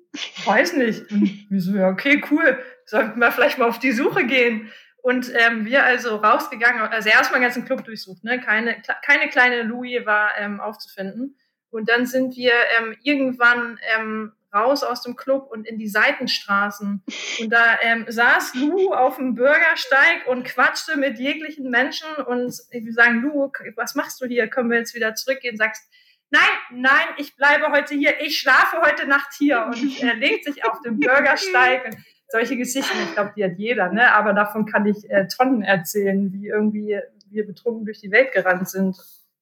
Weiß 0.44 0.74
nicht. 0.74 1.10
Und 1.10 1.50
wir 1.50 1.60
so, 1.60 1.76
ja, 1.76 1.88
okay, 1.88 2.22
cool. 2.30 2.58
Sollten 2.84 3.20
wir 3.20 3.32
vielleicht 3.32 3.58
mal 3.58 3.68
auf 3.68 3.78
die 3.78 3.92
Suche 3.92 4.24
gehen. 4.24 4.70
Und 5.02 5.32
ähm, 5.34 5.64
wir 5.66 5.84
also 5.84 6.16
rausgegangen, 6.16 6.80
also 6.80 7.08
erstmal 7.08 7.40
den 7.40 7.46
ganzen 7.46 7.64
Club 7.64 7.84
durchsucht, 7.84 8.22
ne? 8.22 8.40
Keine, 8.40 8.80
keine 9.04 9.28
kleine 9.28 9.62
Louis 9.62 10.06
war 10.06 10.30
ähm, 10.38 10.60
aufzufinden. 10.60 11.36
Und 11.70 11.88
dann 11.88 12.06
sind 12.06 12.36
wir 12.36 12.52
ähm, 12.78 12.94
irgendwann 13.02 13.80
ähm, 13.96 14.32
raus 14.54 14.84
aus 14.84 15.02
dem 15.02 15.16
Club 15.16 15.48
und 15.50 15.66
in 15.66 15.78
die 15.78 15.88
Seitenstraßen. 15.88 17.02
Und 17.40 17.50
da 17.50 17.78
ähm, 17.80 18.04
saß 18.08 18.54
Lou 18.54 18.92
auf 18.92 19.16
dem 19.16 19.34
Bürgersteig 19.34 20.26
und 20.26 20.44
quatschte 20.44 20.96
mit 20.96 21.18
jeglichen 21.18 21.70
Menschen 21.70 22.08
und 22.26 22.54
wir 22.70 22.92
sagen, 22.92 23.22
Lou, 23.22 23.50
was 23.76 23.94
machst 23.94 24.20
du 24.20 24.26
hier? 24.26 24.48
Können 24.48 24.70
wir 24.70 24.78
jetzt 24.78 24.94
wieder 24.94 25.14
zurückgehen? 25.14 25.56
Sagst, 25.56 25.90
nein, 26.32 26.80
nein, 26.82 27.06
ich 27.18 27.36
bleibe 27.36 27.68
heute 27.70 27.94
hier, 27.94 28.20
ich 28.20 28.38
schlafe 28.38 28.80
heute 28.80 29.06
Nacht 29.06 29.32
hier. 29.38 29.66
Und 29.66 30.02
er 30.02 30.14
legt 30.16 30.44
sich 30.44 30.64
auf 30.64 30.80
den 30.80 30.98
Bürgersteig. 30.98 31.84
Und 31.84 31.96
solche 32.28 32.56
Geschichten, 32.56 32.96
ich 33.04 33.12
glaube, 33.14 33.32
die 33.36 33.44
hat 33.44 33.58
jeder, 33.58 33.92
ne? 33.92 34.12
Aber 34.12 34.32
davon 34.32 34.66
kann 34.66 34.86
ich 34.86 35.08
äh, 35.10 35.28
Tonnen 35.28 35.62
erzählen, 35.62 36.32
wie 36.32 36.48
irgendwie 36.48 36.98
wir 37.30 37.46
betrunken 37.46 37.84
durch 37.84 38.00
die 38.00 38.10
Welt 38.10 38.32
gerannt 38.32 38.68
sind. 38.68 38.96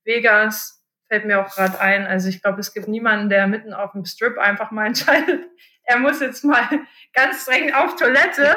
Vegas, 0.05 0.85
fällt 1.09 1.25
mir 1.25 1.41
auch 1.41 1.55
gerade 1.55 1.81
ein. 1.81 2.07
Also 2.07 2.29
ich 2.29 2.43
glaube, 2.43 2.61
es 2.61 2.73
gibt 2.73 2.89
niemanden, 2.89 3.29
der 3.29 3.47
mitten 3.47 3.73
auf 3.73 3.93
dem 3.93 4.05
Strip 4.05 4.39
einfach 4.39 4.71
mal 4.71 4.87
entscheidet, 4.87 5.49
er 5.85 5.99
muss 5.99 6.21
jetzt 6.21 6.45
mal 6.45 6.69
ganz 7.13 7.45
dringend 7.47 7.75
auf 7.75 7.97
Toilette 7.97 8.57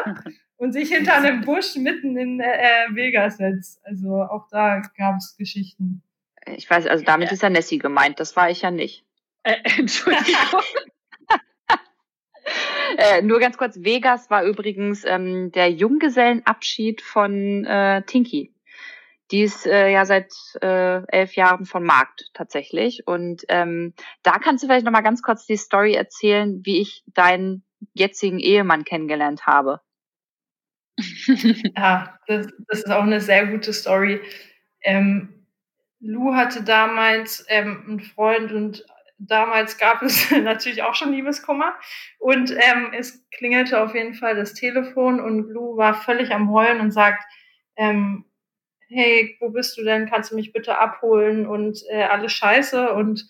und 0.57 0.71
sich 0.71 0.89
hinter 0.89 1.15
einem 1.15 1.41
Busch 1.41 1.75
mitten 1.75 2.17
in 2.17 2.39
äh, 2.39 2.87
Vegas 2.91 3.37
setzt. 3.37 3.79
Also 3.85 4.23
auch 4.23 4.47
da 4.49 4.81
gab 4.97 5.17
es 5.17 5.35
Geschichten. 5.37 6.03
Ich 6.47 6.69
weiß, 6.69 6.87
also 6.87 7.03
damit 7.03 7.29
ja. 7.29 7.33
ist 7.33 7.43
ja 7.43 7.49
Nessie 7.49 7.77
gemeint. 7.77 8.19
Das 8.19 8.35
war 8.35 8.49
ich 8.49 8.61
ja 8.61 8.71
nicht. 8.71 9.05
Äh, 9.43 9.57
Entschuldigung. 9.77 10.61
äh, 12.97 13.21
nur 13.21 13.39
ganz 13.39 13.57
kurz, 13.57 13.83
Vegas 13.83 14.29
war 14.29 14.43
übrigens 14.43 15.05
ähm, 15.05 15.51
der 15.51 15.71
Junggesellenabschied 15.71 17.01
von 17.01 17.65
äh, 17.65 18.03
Tinky. 18.03 18.53
Die 19.31 19.41
ist 19.41 19.65
äh, 19.65 19.89
ja 19.89 20.05
seit 20.05 20.31
äh, 20.61 21.01
elf 21.07 21.35
Jahren 21.35 21.65
von 21.65 21.83
Markt 21.83 22.29
tatsächlich. 22.33 23.07
Und 23.07 23.43
ähm, 23.47 23.93
da 24.21 24.37
kannst 24.37 24.63
du 24.63 24.67
vielleicht 24.67 24.85
noch 24.85 24.91
mal 24.91 25.01
ganz 25.01 25.21
kurz 25.21 25.45
die 25.45 25.57
Story 25.57 25.93
erzählen, 25.93 26.61
wie 26.63 26.81
ich 26.81 27.03
deinen 27.07 27.63
jetzigen 27.93 28.39
Ehemann 28.39 28.83
kennengelernt 28.83 29.47
habe. 29.47 29.81
ja, 31.75 32.19
das, 32.27 32.47
das 32.67 32.79
ist 32.79 32.91
auch 32.91 33.03
eine 33.03 33.21
sehr 33.21 33.47
gute 33.47 33.73
Story. 33.73 34.21
Ähm, 34.83 35.32
Lou 36.03 36.35
hatte 36.35 36.63
damals 36.63 37.45
ähm, 37.47 37.83
einen 37.87 37.99
Freund 38.01 38.51
und 38.51 38.85
damals 39.17 39.77
gab 39.77 40.01
es 40.01 40.29
natürlich 40.43 40.83
auch 40.83 40.95
schon 40.95 41.13
Liebeskummer. 41.13 41.73
Und 42.19 42.51
ähm, 42.51 42.91
es 42.95 43.25
klingelte 43.31 43.81
auf 43.81 43.95
jeden 43.95 44.13
Fall 44.13 44.35
das 44.35 44.53
Telefon 44.53 45.21
und 45.21 45.49
Lou 45.49 45.77
war 45.77 45.93
völlig 45.93 46.33
am 46.33 46.51
Heulen 46.51 46.81
und 46.81 46.91
sagt, 46.91 47.23
ähm, 47.77 48.25
hey, 48.89 49.37
wo 49.39 49.49
bist 49.49 49.77
du 49.77 49.83
denn? 49.83 50.09
Kannst 50.09 50.31
du 50.31 50.35
mich 50.35 50.51
bitte 50.51 50.77
abholen? 50.77 51.47
Und 51.47 51.81
äh, 51.89 52.03
alles 52.03 52.33
scheiße. 52.33 52.91
Und 52.93 53.25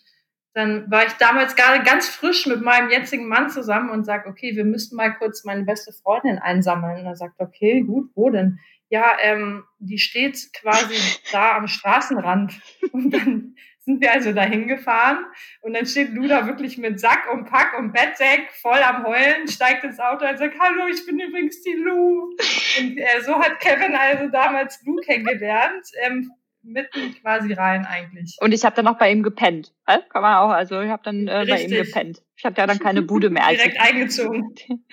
dann 0.53 0.89
war 0.91 1.05
ich 1.05 1.13
damals 1.13 1.55
gerade 1.55 1.83
ganz 1.83 2.09
frisch 2.09 2.47
mit 2.47 2.61
meinem 2.61 2.89
jetzigen 2.89 3.27
Mann 3.27 3.49
zusammen 3.49 3.91
und 3.91 4.03
sag, 4.03 4.25
okay, 4.25 4.55
wir 4.55 4.65
müssten 4.65 4.95
mal 4.95 5.13
kurz 5.15 5.43
meine 5.45 5.63
beste 5.63 5.93
Freundin 5.93 6.39
einsammeln. 6.39 6.99
Und 6.99 7.05
er 7.05 7.15
sagt, 7.15 7.35
okay, 7.39 7.81
gut, 7.81 8.09
wo 8.15 8.29
denn? 8.29 8.59
Ja, 8.93 9.17
ähm, 9.23 9.63
die 9.79 9.97
steht 9.97 10.53
quasi 10.53 10.93
da 11.31 11.57
am 11.57 11.67
Straßenrand. 11.67 12.53
Und 12.91 13.09
dann 13.09 13.55
sind 13.79 14.01
wir 14.01 14.13
also 14.13 14.33
dahin 14.33 14.67
gefahren 14.67 15.25
und 15.61 15.73
dann 15.73 15.87
steht 15.87 16.11
Luda 16.11 16.45
wirklich 16.45 16.77
mit 16.77 16.99
Sack 16.99 17.27
und 17.33 17.45
Pack 17.45 17.75
und 17.75 17.91
Bettdeck 17.91 18.51
voll 18.61 18.77
am 18.77 19.03
Heulen, 19.03 19.47
steigt 19.47 19.83
ins 19.83 19.99
Auto 19.99 20.27
und 20.27 20.37
sagt, 20.37 20.59
hallo, 20.59 20.85
ich 20.87 21.03
bin 21.07 21.19
übrigens 21.19 21.59
die 21.63 21.73
Lou. 21.73 22.35
Und 22.79 22.97
äh, 22.99 23.21
so 23.25 23.33
hat 23.39 23.59
Kevin 23.59 23.95
also 23.95 24.27
damals 24.27 24.79
Lou 24.85 24.97
kennengelernt, 24.97 25.87
ähm, 26.03 26.31
mitten 26.63 27.15
quasi 27.21 27.53
rein 27.53 27.85
eigentlich. 27.85 28.37
Und 28.39 28.53
ich 28.53 28.65
habe 28.65 28.75
dann 28.75 28.85
noch 28.85 28.97
bei 28.97 29.11
ihm 29.11 29.23
gepennt. 29.23 29.73
Äh? 29.85 29.99
Kann 30.09 30.21
man 30.21 30.35
auch, 30.37 30.49
also 30.49 30.81
ich 30.81 30.89
habe 30.89 31.03
dann 31.03 31.27
äh, 31.27 31.45
bei 31.47 31.63
ihm 31.63 31.71
gepennt. 31.71 32.23
Ich 32.35 32.45
habe 32.45 32.59
ja 32.59 32.67
dann 32.67 32.79
keine 32.79 33.01
Bude 33.03 33.29
mehr. 33.29 33.47
Direkt 33.49 33.79
eingezogen. 33.79 34.55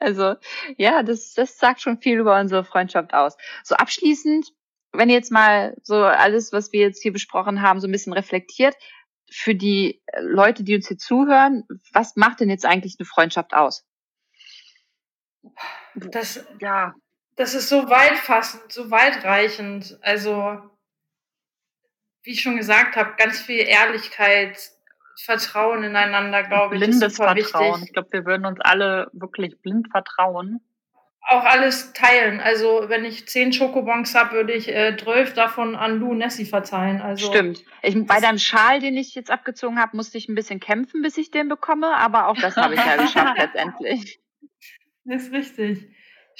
Also 0.00 0.36
ja, 0.76 1.02
das, 1.02 1.34
das 1.34 1.58
sagt 1.58 1.80
schon 1.80 1.98
viel 1.98 2.20
über 2.20 2.38
unsere 2.38 2.64
Freundschaft 2.64 3.14
aus. 3.14 3.36
So 3.64 3.74
abschließend 3.74 4.52
wenn 4.92 5.10
ihr 5.10 5.16
jetzt 5.16 5.32
mal 5.32 5.76
so 5.82 5.96
alles, 5.96 6.52
was 6.52 6.72
wir 6.72 6.80
jetzt 6.80 7.02
hier 7.02 7.12
besprochen 7.12 7.62
haben, 7.62 7.80
so 7.80 7.86
ein 7.86 7.92
bisschen 7.92 8.12
reflektiert, 8.12 8.74
für 9.30 9.54
die 9.54 10.02
Leute, 10.18 10.64
die 10.64 10.74
uns 10.74 10.88
hier 10.88 10.98
zuhören, 10.98 11.64
was 11.92 12.16
macht 12.16 12.40
denn 12.40 12.48
jetzt 12.48 12.64
eigentlich 12.64 12.96
eine 12.98 13.06
Freundschaft 13.06 13.54
aus? 13.54 13.84
Das, 15.94 16.44
ja, 16.60 16.94
das 17.36 17.54
ist 17.54 17.68
so 17.68 17.88
weitfassend, 17.88 18.72
so 18.72 18.90
weitreichend. 18.90 19.98
Also, 20.02 20.58
wie 22.28 22.32
ich 22.32 22.42
schon 22.42 22.58
gesagt 22.58 22.94
habe, 22.96 23.14
ganz 23.16 23.40
viel 23.40 23.66
Ehrlichkeit, 23.66 24.58
Vertrauen 25.24 25.82
ineinander, 25.82 26.42
glaube 26.42 26.74
ich. 26.74 26.80
Blindes 26.82 27.16
Vertrauen. 27.16 27.36
Wichtig. 27.36 27.86
Ich 27.86 27.92
glaube, 27.94 28.08
wir 28.12 28.26
würden 28.26 28.44
uns 28.44 28.60
alle 28.60 29.08
wirklich 29.14 29.58
blind 29.62 29.88
vertrauen. 29.90 30.60
auch 31.22 31.42
alles 31.42 31.94
teilen. 31.94 32.40
Also 32.40 32.84
wenn 32.88 33.06
ich 33.06 33.26
zehn 33.26 33.54
Schokobons 33.54 34.14
habe, 34.14 34.32
würde 34.32 34.52
ich 34.52 34.68
äh, 34.68 34.94
12 34.94 35.32
davon 35.32 35.74
an 35.74 36.00
Lou 36.00 36.12
Nessie 36.12 36.44
verteilen. 36.44 37.00
Also 37.00 37.32
Stimmt. 37.32 37.64
Ich, 37.80 37.96
bei 38.06 38.20
deinem 38.20 38.38
Schal, 38.38 38.80
den 38.80 38.98
ich 38.98 39.14
jetzt 39.14 39.30
abgezogen 39.30 39.80
habe, 39.80 39.96
musste 39.96 40.18
ich 40.18 40.28
ein 40.28 40.34
bisschen 40.34 40.60
kämpfen, 40.60 41.00
bis 41.00 41.16
ich 41.16 41.30
den 41.30 41.48
bekomme, 41.48 41.96
aber 41.96 42.28
auch 42.28 42.36
das 42.36 42.56
habe 42.56 42.74
ich 42.74 42.84
ja 42.84 42.96
geschafft 42.96 43.38
letztendlich. 43.38 44.20
Das 45.04 45.22
ist 45.22 45.32
richtig. 45.32 45.88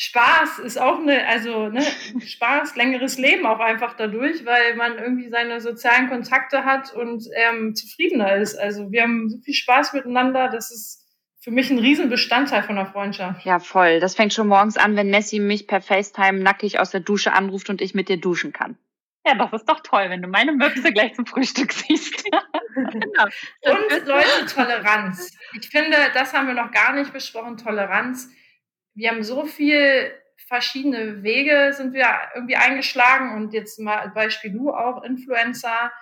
Spaß 0.01 0.61
ist 0.61 0.81
auch 0.81 1.01
eine, 1.01 1.27
also 1.27 1.71
ne, 1.71 1.85
Spaß, 2.25 2.77
längeres 2.77 3.19
Leben 3.19 3.45
auch 3.47 3.59
einfach 3.59 3.97
dadurch, 3.97 4.47
weil 4.47 4.77
man 4.77 4.97
irgendwie 4.97 5.29
seine 5.29 5.61
sozialen 5.61 6.09
Kontakte 6.09 6.65
hat 6.65 6.95
und 6.95 7.25
ähm, 7.35 7.75
zufriedener 7.75 8.37
ist. 8.37 8.57
Also 8.57 8.93
wir 8.93 9.03
haben 9.03 9.29
so 9.29 9.39
viel 9.39 9.55
Spaß 9.55 9.95
miteinander, 9.95 10.51
das 10.51 10.71
ist 10.71 11.05
für 11.41 11.51
mich 11.51 11.69
ein 11.71 11.81
Riesenbestandteil 11.81 12.63
von 12.63 12.77
der 12.77 12.87
Freundschaft. 12.87 13.45
Ja, 13.45 13.59
voll. 13.59 13.99
Das 13.99 14.15
fängt 14.15 14.33
schon 14.33 14.47
morgens 14.47 14.77
an, 14.77 14.95
wenn 14.95 15.11
Nessie 15.11 15.41
mich 15.41 15.67
per 15.67 15.81
FaceTime 15.81 16.39
nackig 16.39 16.79
aus 16.79 16.91
der 16.91 17.01
Dusche 17.01 17.33
anruft 17.33 17.69
und 17.69 17.81
ich 17.81 17.95
mit 17.95 18.09
dir 18.09 18.21
duschen 18.21 18.53
kann. 18.53 18.79
Ja, 19.27 19.35
das 19.35 19.53
ist 19.53 19.69
doch 19.69 19.81
toll, 19.81 20.11
wenn 20.11 20.23
du 20.23 20.29
meine 20.29 20.53
Möpse 20.53 20.93
gleich 20.93 21.15
zum 21.15 21.27
Frühstück 21.27 21.73
siehst. 21.73 22.25
genau. 22.75 23.25
Und 23.65 24.07
Leute, 24.07 24.47
Toleranz. 24.47 25.37
Ich 25.61 25.69
finde, 25.69 25.97
das 26.15 26.33
haben 26.33 26.47
wir 26.47 26.55
noch 26.55 26.71
gar 26.71 26.93
nicht 26.95 27.13
besprochen, 27.13 27.57
Toleranz 27.57 28.31
wir 28.99 29.11
haben 29.11 29.23
so 29.23 29.47
viel 29.47 30.13
verschiedene 30.49 31.23
Wege 31.23 31.73
sind 31.73 31.95
wir 31.95 32.07
irgendwie 32.35 32.57
eingeschlagen 32.57 33.35
und 33.35 33.53
jetzt 33.53 33.79
mal 33.79 34.09
Beispiel 34.11 34.53
du 34.53 34.73
auch, 34.73 35.05
Influencer. 35.05 35.93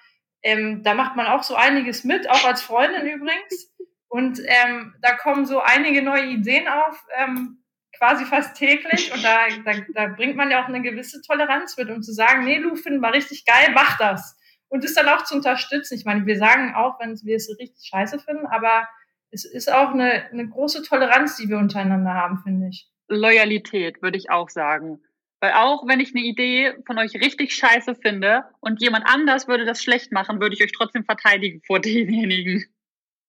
Ähm, 0.43 0.83
da 0.83 0.95
macht 0.95 1.17
man 1.17 1.27
auch 1.27 1.43
so 1.43 1.57
einiges 1.57 2.05
mit, 2.05 2.31
auch 2.31 2.45
als 2.45 2.63
Freundin 2.63 3.07
übrigens. 3.07 3.75
Und 4.09 4.41
ähm, 4.47 4.95
da 5.03 5.15
kommen 5.17 5.45
so 5.45 5.61
einige 5.61 6.01
neue 6.01 6.27
Ideen 6.27 6.69
auf, 6.69 7.05
ähm, 7.19 7.63
quasi 7.99 8.25
fast 8.25 8.57
täglich. 8.57 9.13
Und 9.13 9.23
da, 9.23 9.47
da, 9.65 9.73
da 9.93 10.07
bringt 10.07 10.37
man 10.37 10.51
ja 10.51 10.63
auch 10.63 10.69
eine 10.69 10.81
gewisse 10.81 11.21
Toleranz 11.23 11.77
mit, 11.77 11.91
um 11.91 12.03
zu 12.03 12.13
sagen, 12.13 12.45
nee, 12.45 12.59
Lu, 12.59 12.77
finden 12.77 13.01
wir 13.01 13.13
richtig 13.13 13.45
geil, 13.45 13.73
mach 13.75 13.99
das. 13.99 14.39
Und 14.69 14.85
es 14.85 14.95
dann 14.95 15.09
auch 15.09 15.25
zu 15.25 15.35
unterstützen. 15.35 15.95
Ich 15.95 16.05
meine, 16.05 16.25
wir 16.25 16.39
sagen 16.39 16.75
auch, 16.75 16.99
wenn 17.01 17.19
wir 17.25 17.37
es 17.37 17.49
richtig 17.59 17.89
scheiße 17.89 18.21
finden, 18.21 18.47
aber 18.47 18.89
es 19.31 19.45
ist 19.45 19.73
auch 19.73 19.91
eine, 19.91 20.31
eine 20.31 20.49
große 20.49 20.83
Toleranz, 20.83 21.37
die 21.37 21.49
wir 21.49 21.59
untereinander 21.59 22.15
haben, 22.15 22.39
finde 22.43 22.69
ich. 22.69 22.89
Loyalität, 23.09 24.03
würde 24.03 24.19
ich 24.19 24.31
auch 24.31 24.49
sagen. 24.49 25.01
Weil 25.41 25.53
auch 25.53 25.87
wenn 25.87 26.01
ich 26.01 26.15
eine 26.15 26.25
Idee 26.25 26.75
von 26.87 26.99
euch 26.99 27.15
richtig 27.15 27.55
scheiße 27.55 27.95
finde 27.95 28.45
und 28.61 28.81
jemand 28.81 29.05
anders 29.07 29.49
würde 29.49 29.67
das 29.67 29.83
schlecht 29.83 30.11
machen, 30.13 30.41
würde 30.41 30.55
ich 30.55 30.63
euch 30.63 30.73
trotzdem 30.73 31.05
verteidigen 31.05 31.61
vor 31.67 31.81
denjenigen. 31.81 32.65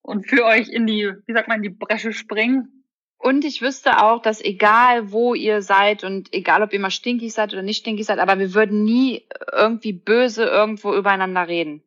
Und 0.01 0.29
für 0.29 0.45
euch 0.45 0.69
in 0.69 0.87
die, 0.87 1.11
wie 1.25 1.33
sagt 1.33 1.49
man, 1.49 1.57
in 1.57 1.63
die 1.63 1.77
Bresche 1.77 2.13
springen. 2.13 2.85
Und 3.17 3.43
ich 3.43 3.61
wüsste 3.61 4.01
auch, 4.01 4.21
dass 4.21 4.41
egal 4.41 5.11
wo 5.11 5.33
ihr 5.33 5.61
seid 5.61 6.03
und 6.03 6.33
egal 6.33 6.61
ob 6.61 6.71
ihr 6.71 6.79
mal 6.79 6.91
stinkig 6.91 7.33
seid 7.33 7.51
oder 7.51 7.63
nicht 7.63 7.79
stinkig 7.79 8.05
seid, 8.05 8.19
aber 8.19 8.39
wir 8.39 8.53
würden 8.53 8.83
nie 8.85 9.27
irgendwie 9.51 9.91
böse 9.91 10.45
irgendwo 10.45 10.93
übereinander 10.93 11.47
reden. 11.47 11.83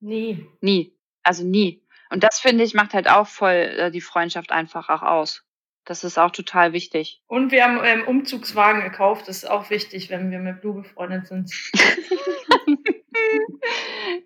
Nie. 0.00 0.46
Nie. 0.60 0.92
Also 1.22 1.44
nie. 1.44 1.82
Und 2.10 2.22
das 2.22 2.38
finde 2.38 2.64
ich 2.64 2.74
macht 2.74 2.94
halt 2.94 3.08
auch 3.08 3.26
voll 3.26 3.52
äh, 3.54 3.90
die 3.90 4.00
Freundschaft 4.00 4.52
einfach 4.52 4.88
auch 4.88 5.02
aus. 5.02 5.44
Das 5.84 6.02
ist 6.02 6.18
auch 6.18 6.32
total 6.32 6.72
wichtig. 6.72 7.22
Und 7.28 7.52
wir 7.52 7.64
haben 7.64 7.80
ähm, 7.84 8.04
Umzugswagen 8.06 8.82
gekauft. 8.82 9.28
Das 9.28 9.38
ist 9.38 9.50
auch 9.50 9.70
wichtig, 9.70 10.10
wenn 10.10 10.30
wir 10.32 10.40
mit 10.40 10.60
Blue 10.60 10.74
befreundet 10.74 11.28
sind. 11.28 11.52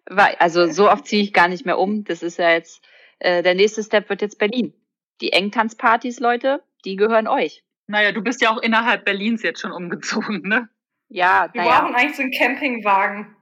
also 0.39 0.67
so 0.69 0.91
oft 0.91 1.07
ziehe 1.07 1.23
ich 1.23 1.35
gar 1.35 1.49
nicht 1.49 1.67
mehr 1.67 1.79
um. 1.79 2.05
Das 2.05 2.23
ist 2.23 2.39
ja 2.39 2.51
jetzt, 2.51 2.83
äh, 3.19 3.43
der 3.43 3.55
nächste 3.55 3.83
Step 3.83 4.09
wird 4.09 4.23
jetzt 4.23 4.39
Berlin. 4.39 4.73
Die 5.21 5.33
Engtanzpartys, 5.33 6.19
Leute, 6.19 6.63
die 6.87 6.97
gehören 6.97 7.29
euch. 7.29 7.63
Naja, 7.87 8.13
du 8.13 8.23
bist 8.23 8.41
ja 8.41 8.51
auch 8.51 8.63
innerhalb 8.63 9.05
Berlins 9.05 9.43
jetzt 9.43 9.61
schon 9.61 9.73
umgezogen, 9.73 10.43
ne? 10.43 10.69
Ja, 11.09 11.51
Wir 11.53 11.63
naja. 11.63 11.81
brauchen 11.81 11.95
eigentlich 11.95 12.17
so 12.17 12.23
einen 12.23 12.33
Campingwagen. 12.33 13.37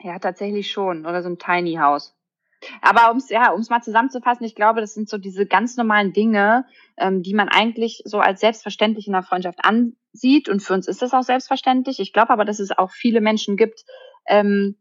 Ja, 0.00 0.18
tatsächlich 0.18 0.70
schon. 0.70 1.06
Oder 1.06 1.22
so 1.22 1.30
ein 1.30 1.38
Tiny 1.38 1.76
House. 1.76 2.15
Aber 2.82 3.08
ums 3.08 3.30
ja, 3.30 3.52
ums 3.52 3.70
mal 3.70 3.82
zusammenzufassen, 3.82 4.44
ich 4.44 4.54
glaube, 4.54 4.80
das 4.80 4.94
sind 4.94 5.08
so 5.08 5.18
diese 5.18 5.46
ganz 5.46 5.76
normalen 5.76 6.12
Dinge, 6.12 6.64
ähm, 6.96 7.22
die 7.22 7.34
man 7.34 7.48
eigentlich 7.48 8.02
so 8.04 8.18
als 8.18 8.40
selbstverständlich 8.40 9.06
in 9.06 9.12
der 9.12 9.22
Freundschaft 9.22 9.60
ansieht. 9.62 10.48
Und 10.48 10.60
für 10.60 10.74
uns 10.74 10.88
ist 10.88 11.02
das 11.02 11.12
auch 11.12 11.22
selbstverständlich. 11.22 12.00
Ich 12.00 12.12
glaube 12.12 12.30
aber, 12.30 12.44
dass 12.44 12.58
es 12.58 12.76
auch 12.76 12.90
viele 12.90 13.20
Menschen 13.20 13.56
gibt, 13.56 13.84
ähm, 14.26 14.76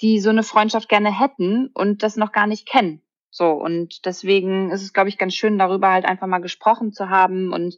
die 0.00 0.20
so 0.20 0.30
eine 0.30 0.42
Freundschaft 0.42 0.88
gerne 0.88 1.16
hätten 1.16 1.70
und 1.74 2.02
das 2.02 2.16
noch 2.16 2.32
gar 2.32 2.46
nicht 2.46 2.68
kennen. 2.68 3.02
So 3.30 3.50
und 3.50 4.06
deswegen 4.06 4.70
ist 4.70 4.82
es, 4.82 4.92
glaube 4.92 5.08
ich, 5.08 5.18
ganz 5.18 5.34
schön, 5.34 5.58
darüber 5.58 5.90
halt 5.90 6.06
einfach 6.06 6.26
mal 6.26 6.38
gesprochen 6.38 6.92
zu 6.92 7.10
haben 7.10 7.52
und 7.52 7.76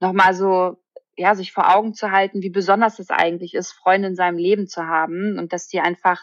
nochmal 0.00 0.34
so 0.34 0.78
ja 1.16 1.34
sich 1.34 1.52
vor 1.52 1.74
Augen 1.74 1.94
zu 1.94 2.10
halten, 2.10 2.42
wie 2.42 2.50
besonders 2.50 2.98
es 2.98 3.10
eigentlich 3.10 3.54
ist, 3.54 3.72
Freunde 3.72 4.08
in 4.08 4.16
seinem 4.16 4.38
Leben 4.38 4.66
zu 4.66 4.86
haben 4.86 5.38
und 5.38 5.52
dass 5.52 5.68
die 5.68 5.80
einfach 5.80 6.20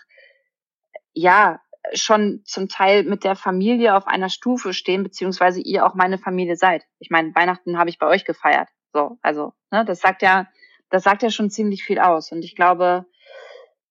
ja 1.13 1.61
schon 1.93 2.41
zum 2.45 2.69
Teil 2.69 3.03
mit 3.03 3.23
der 3.23 3.35
Familie 3.35 3.95
auf 3.95 4.07
einer 4.07 4.29
Stufe 4.29 4.73
stehen, 4.73 5.03
beziehungsweise 5.03 5.61
ihr 5.61 5.85
auch 5.85 5.95
meine 5.95 6.17
Familie 6.17 6.55
seid. 6.55 6.83
Ich 6.99 7.09
meine, 7.09 7.33
Weihnachten 7.35 7.77
habe 7.77 7.89
ich 7.89 7.99
bei 7.99 8.07
euch 8.07 8.25
gefeiert. 8.25 8.69
So, 8.93 9.17
also, 9.21 9.53
ne, 9.71 9.85
das 9.85 9.99
sagt 9.99 10.21
ja, 10.21 10.47
das 10.89 11.03
sagt 11.03 11.23
ja 11.23 11.29
schon 11.29 11.49
ziemlich 11.49 11.83
viel 11.83 11.99
aus. 11.99 12.31
Und 12.31 12.43
ich 12.43 12.55
glaube, 12.55 13.05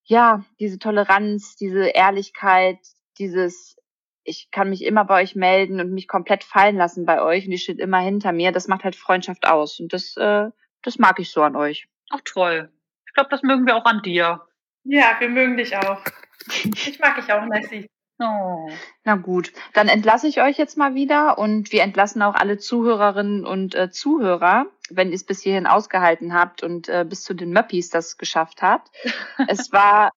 ja, 0.03 0.43
diese 0.59 0.79
Toleranz, 0.79 1.55
diese 1.55 1.87
Ehrlichkeit, 1.87 2.79
dieses, 3.17 3.77
ich 4.23 4.49
kann 4.51 4.69
mich 4.69 4.83
immer 4.83 5.05
bei 5.05 5.21
euch 5.21 5.35
melden 5.35 5.79
und 5.79 5.93
mich 5.93 6.07
komplett 6.07 6.43
fallen 6.43 6.77
lassen 6.77 7.05
bei 7.05 7.21
euch 7.21 7.45
und 7.45 7.51
die 7.51 7.57
steht 7.57 7.79
immer 7.79 7.99
hinter 7.99 8.31
mir, 8.31 8.51
das 8.51 8.67
macht 8.67 8.83
halt 8.83 8.95
Freundschaft 8.95 9.47
aus. 9.47 9.79
Und 9.79 9.93
das, 9.93 10.15
äh, 10.17 10.49
das 10.81 10.97
mag 10.97 11.19
ich 11.19 11.31
so 11.31 11.41
an 11.43 11.55
euch. 11.55 11.87
Ach 12.09 12.21
toll. 12.23 12.71
Ich 13.05 13.13
glaube, 13.13 13.29
das 13.29 13.43
mögen 13.43 13.65
wir 13.65 13.75
auch 13.75 13.85
an 13.85 14.01
dir. 14.01 14.41
Ja, 14.83 15.17
wir 15.19 15.29
mögen 15.29 15.57
dich 15.57 15.75
auch. 15.75 16.01
Ich 16.87 16.99
mag 16.99 17.15
dich 17.15 17.31
auch, 17.31 17.45
Nessie. 17.45 17.89
Oh. 18.19 18.69
Na 19.03 19.15
gut, 19.15 19.53
dann 19.73 19.87
entlasse 19.87 20.27
ich 20.27 20.41
euch 20.41 20.57
jetzt 20.57 20.75
mal 20.75 20.95
wieder 20.95 21.37
und 21.37 21.71
wir 21.71 21.83
entlassen 21.83 22.23
auch 22.23 22.33
alle 22.33 22.57
Zuhörerinnen 22.57 23.45
und 23.45 23.75
äh, 23.75 23.91
Zuhörer, 23.91 24.65
wenn 24.89 25.09
ihr 25.09 25.15
es 25.15 25.23
bis 25.23 25.43
hierhin 25.43 25.67
ausgehalten 25.67 26.33
habt 26.33 26.63
und 26.63 26.89
äh, 26.89 27.05
bis 27.07 27.21
zu 27.21 27.35
den 27.35 27.51
Möppis 27.51 27.89
das 27.89 28.17
geschafft 28.17 28.63
habt. 28.63 28.89
es 29.47 29.71
war 29.71 30.11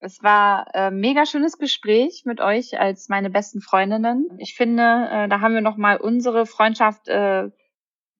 es 0.00 0.22
war 0.22 0.66
äh, 0.74 0.90
mega 0.90 1.26
schönes 1.26 1.58
Gespräch 1.58 2.22
mit 2.24 2.40
euch 2.40 2.78
als 2.78 3.08
meine 3.08 3.30
besten 3.30 3.60
Freundinnen. 3.60 4.28
Ich 4.38 4.54
finde, 4.54 4.82
äh, 4.82 5.28
da 5.28 5.40
haben 5.40 5.54
wir 5.54 5.60
noch 5.60 5.76
mal 5.76 5.98
unsere 5.98 6.46
Freundschaft 6.46 7.08
äh, 7.08 7.48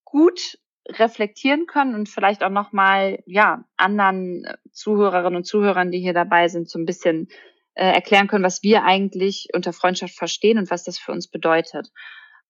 gut 0.05 0.59
reflektieren 0.88 1.66
können 1.66 1.94
und 1.94 2.09
vielleicht 2.09 2.42
auch 2.42 2.51
noch 2.51 2.72
mal 2.72 3.22
ja 3.27 3.64
anderen 3.77 4.46
Zuhörerinnen 4.72 5.37
und 5.37 5.44
Zuhörern, 5.44 5.90
die 5.90 6.01
hier 6.01 6.14
dabei 6.14 6.48
sind, 6.48 6.68
so 6.68 6.79
ein 6.79 6.87
bisschen 6.87 7.29
äh, 7.74 7.92
erklären 7.92 8.27
können, 8.27 8.44
was 8.44 8.62
wir 8.62 8.85
eigentlich 8.85 9.48
unter 9.55 9.72
Freundschaft 9.72 10.14
verstehen 10.14 10.59
und 10.59 10.70
was 10.70 10.85
das 10.85 10.98
für 10.98 11.12
uns 11.12 11.29
bedeutet. 11.29 11.90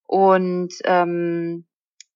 Und 0.05 0.73
ähm, 0.85 1.67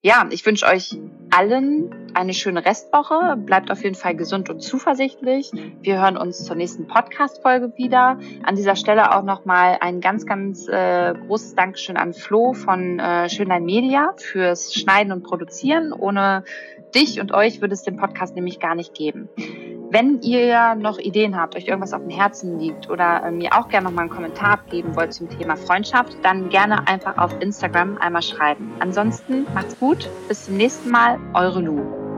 ja, 0.03 0.27
ich 0.31 0.45
wünsche 0.45 0.67
euch 0.67 0.99
allen 1.31 2.11
eine 2.15 2.35
schöne 2.35 2.65
Restwoche. 2.65 3.37
Bleibt 3.37 3.71
auf 3.71 3.83
jeden 3.85 3.95
Fall 3.95 4.17
gesund 4.17 4.51
und 4.51 4.61
zuversichtlich. 4.61 5.51
Wir 5.81 6.03
hören 6.03 6.17
uns 6.17 6.45
zur 6.45 6.57
nächsten 6.57 6.89
Podcast-Folge 6.89 7.73
wieder. 7.77 8.19
An 8.43 8.57
dieser 8.57 8.75
Stelle 8.75 9.17
auch 9.17 9.23
nochmal 9.23 9.79
ein 9.81 10.01
ganz, 10.01 10.27
ganz 10.27 10.67
äh, 10.69 11.15
großes 11.27 11.55
Dankeschön 11.55 11.97
an 11.97 12.15
Flo 12.15 12.53
von 12.53 12.99
äh, 12.99 13.29
Schönlein 13.31 13.65
Media 13.65 14.13
fürs 14.17 14.75
Schneiden 14.75 15.13
und 15.13 15.23
Produzieren. 15.23 15.93
Ohne 15.93 16.45
dich 16.95 17.21
und 17.21 17.33
euch 17.33 17.61
würde 17.61 17.75
es 17.75 17.83
den 17.83 17.97
Podcast 17.97 18.35
nämlich 18.35 18.59
gar 18.59 18.75
nicht 18.75 18.95
geben. 18.95 19.29
Wenn 19.93 20.23
ihr 20.23 20.75
noch 20.75 20.99
Ideen 20.99 21.39
habt, 21.39 21.55
euch 21.55 21.67
irgendwas 21.67 21.93
auf 21.93 22.01
dem 22.01 22.09
Herzen 22.09 22.59
liegt 22.59 22.89
oder 22.89 23.25
äh, 23.25 23.31
mir 23.31 23.51
auch 23.53 23.69
gerne 23.69 23.85
noch 23.85 23.93
mal 23.93 24.01
einen 24.01 24.11
Kommentar 24.11 24.53
abgeben 24.53 24.97
wollt 24.97 25.13
zum 25.13 25.29
Thema 25.29 25.55
Freundschaft, 25.55 26.17
dann 26.23 26.49
gerne 26.49 26.89
einfach 26.89 27.19
auf 27.19 27.39
Instagram 27.43 27.99
einmal 27.99 28.23
schreiben. 28.23 28.73
Ansonsten 28.81 29.45
macht's 29.53 29.79
gut, 29.79 30.09
bis 30.29 30.47
zum 30.47 30.57
nächsten 30.57 30.91
Mal, 30.91 31.21
eure 31.35 31.61
Lu. 31.61 32.12